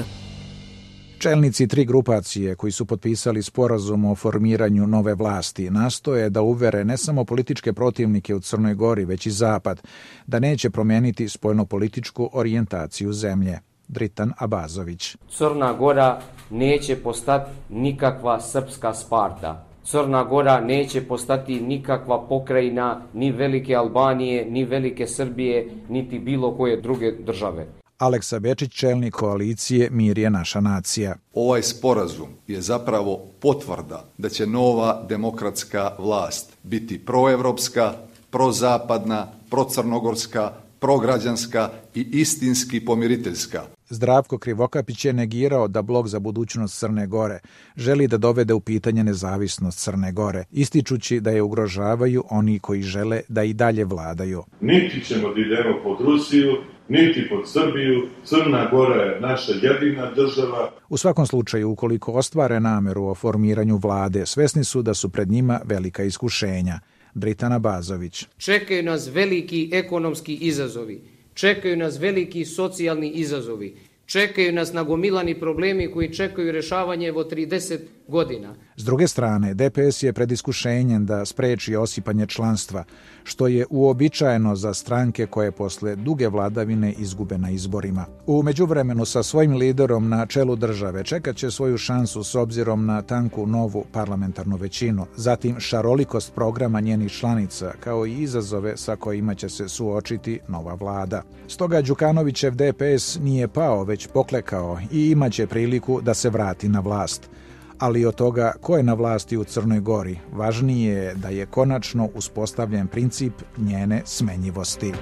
Čelnici 1.19 1.69
tri 1.69 1.85
grupacije 1.85 2.55
koji 2.55 2.73
su 2.73 2.87
potpisali 2.87 3.43
sporazum 3.43 4.05
o 4.05 4.15
formiranju 4.15 4.87
nove 4.87 5.15
vlasti 5.15 5.71
nastoje 5.71 6.31
da 6.31 6.43
uvere 6.43 6.85
ne 6.85 6.97
samo 6.97 7.25
političke 7.25 7.73
protivnike 7.73 8.35
u 8.35 8.41
Crnoj 8.41 8.75
Gori, 8.75 9.05
već 9.05 9.27
i 9.27 9.31
Zapad, 9.31 9.83
da 10.27 10.39
neće 10.39 10.71
promijeniti 10.71 11.29
spoljnopolitičku 11.29 12.31
orijentaciju 12.33 13.13
zemlje. 13.13 13.68
Dritan 13.89 14.33
Abazović. 14.39 15.17
Crna 15.31 15.73
Gora 15.73 16.21
neće 16.51 16.97
postati 16.97 17.51
nikakva 17.69 18.41
srpska 18.41 18.95
Sparta. 18.95 19.65
Crna 19.85 20.25
Gora 20.25 20.61
neće 20.61 21.01
postati 21.01 21.61
nikakva 21.61 22.27
pokrajina 22.29 23.03
ni 23.15 23.33
Velike 23.33 23.75
Albanije, 23.75 24.45
ni 24.51 24.65
Velike 24.65 25.07
Srbije, 25.07 25.71
niti 25.89 26.19
bilo 26.19 26.57
koje 26.57 26.81
druge 26.81 27.13
države. 27.13 27.67
Aleksa 27.99 28.39
Bečić, 28.39 28.73
čelnik 28.73 29.15
koalicije 29.15 29.89
Mir 29.91 30.19
je 30.19 30.31
naša 30.31 30.61
nacija. 30.61 31.17
Ovaj 31.35 31.63
sporazum 31.63 32.29
je 32.47 32.61
zapravo 32.61 33.21
potvrda 33.41 34.05
da 34.19 34.29
će 34.29 34.47
nova 34.47 35.05
demokratska 35.09 35.91
vlast 35.99 36.57
biti 36.63 36.99
proevropska, 36.99 37.93
prozapadna, 38.31 39.27
procrnogorska, 39.51 40.53
prograđanska 40.81 41.71
i 41.95 42.07
istinski 42.13 42.85
pomiriteljska. 42.85 43.63
Zdravko 43.89 44.39
Krivokapić 44.39 45.05
je 45.05 45.13
negirao 45.13 45.69
da 45.69 45.83
blok 45.83 46.07
za 46.07 46.19
budućnost 46.19 46.79
Crne 46.79 47.07
Gore 47.07 47.41
želi 47.77 48.09
da 48.09 48.17
dovede 48.17 48.55
u 48.55 48.61
pitanje 48.61 49.05
nezavisnost 49.05 49.79
Crne 49.79 50.13
Gore, 50.13 50.45
ističući 50.51 51.21
da 51.21 51.31
je 51.31 51.43
ugrožavaju 51.43 52.25
oni 52.31 52.59
koji 52.59 52.83
žele 52.83 53.21
da 53.29 53.43
i 53.43 53.53
dalje 53.53 53.85
vladaju. 53.85 54.45
Niti 54.61 55.05
ćemo 55.05 55.35
da 55.35 55.41
idemo 55.41 55.83
pod 55.83 56.07
Rusiju, 56.07 56.53
niti 56.89 57.29
pod 57.29 57.51
Srbiju. 57.51 58.09
Crna 58.25 58.69
Gora 58.71 59.03
je 59.03 59.21
naša 59.21 59.53
jedina 59.53 60.11
država. 60.15 60.71
U 60.89 60.97
svakom 60.97 61.27
slučaju, 61.27 61.71
ukoliko 61.71 62.13
ostvare 62.13 62.61
nameru 62.61 63.05
o 63.05 63.15
formiranju 63.15 63.77
vlade, 63.77 64.27
svesni 64.27 64.65
su 64.65 64.83
da 64.83 64.95
su 64.95 65.09
pred 65.09 65.31
njima 65.31 65.61
velika 65.65 66.03
iskušenja. 66.03 66.81
Dritana 67.19 67.59
Bazović. 67.59 68.25
Čekaju 68.39 68.83
nas 68.83 69.07
veliki 69.07 69.71
ekonomski 69.73 70.35
izazovi, 70.35 71.01
čekaju 71.35 71.77
nas 71.77 71.99
veliki 71.99 72.45
socijalni 72.45 73.11
izazovi, 73.11 73.75
čekaju 74.09 74.53
nas 74.53 74.73
nagomilani 74.73 75.41
problemi 75.41 75.93
koji 75.93 76.15
čekaju 76.15 76.53
rešavanje 76.53 77.07
evo 77.07 77.25
30 77.25 77.79
godina. 78.09 78.55
S 78.77 78.85
druge 78.85 79.09
strane, 79.09 79.55
DPS 79.55 80.03
je 80.03 80.13
pred 80.13 80.33
iskušenjem 80.33 81.07
da 81.07 81.25
spreči 81.25 81.77
osipanje 81.77 82.27
članstva, 82.27 82.85
što 83.25 83.47
je 83.47 83.67
uobičajeno 83.71 84.57
za 84.57 84.75
stranke 84.75 85.27
koje 85.27 85.53
posle 85.53 85.97
duge 85.97 86.29
vladavine 86.29 86.93
izgube 86.93 87.39
na 87.39 87.51
izborima. 87.51 88.07
U 88.27 88.43
međuvremenu 88.43 89.05
sa 89.05 89.23
svojim 89.23 89.57
liderom 89.57 90.09
na 90.09 90.27
čelu 90.27 90.57
države 90.57 91.05
čekat 91.05 91.37
će 91.37 91.51
svoju 91.51 91.79
šansu 91.79 92.25
s 92.25 92.35
obzirom 92.35 92.87
na 92.87 93.03
tanku 93.03 93.47
novu 93.47 93.85
parlamentarnu 93.93 94.57
većinu, 94.57 95.07
zatim 95.17 95.61
šarolikost 95.61 96.35
programa 96.35 96.81
njenih 96.81 97.13
članica, 97.13 97.73
kao 97.81 98.07
i 98.07 98.23
izazove 98.23 98.77
sa 98.77 98.97
kojima 98.97 99.35
će 99.35 99.49
se 99.49 99.69
suočiti 99.69 100.41
nova 100.49 100.75
vlada. 100.75 101.23
Stoga 101.49 101.83
Đukanovićev 101.83 102.53
DPS 102.55 103.19
nije 103.21 103.49
pao, 103.49 103.85
već 103.99 104.07
poklekao 104.07 104.79
i 104.93 105.11
imaće 105.11 105.47
priliku 105.47 106.01
da 106.01 106.15
se 106.15 106.31
vrati 106.31 106.69
na 106.69 106.81
vlast 106.81 107.31
ali 107.79 108.07
od 108.07 108.15
toga 108.15 108.53
ko 108.61 108.77
je 108.77 108.83
na 108.83 108.95
vlasti 108.95 109.37
u 109.37 109.45
Crnoj 109.45 109.81
Gori, 109.81 110.19
važnije 110.33 110.95
je 110.95 111.15
da 111.15 111.29
je 111.29 111.47
konačno 111.47 112.09
uspostavljen 112.15 112.87
princip 112.87 113.33
njene 113.57 114.03
smenjivosti. 114.05 114.93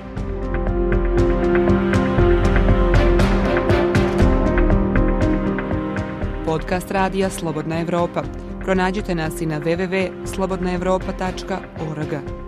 Podcast 6.46 6.90
radija 6.90 7.30
Slobodna 7.30 7.80
Evropa. 7.80 8.22
Pronađite 8.60 9.14
nas 9.14 9.40
i 9.40 9.46
na 9.46 9.60
www.slobodnaevropa.org. 9.60 12.45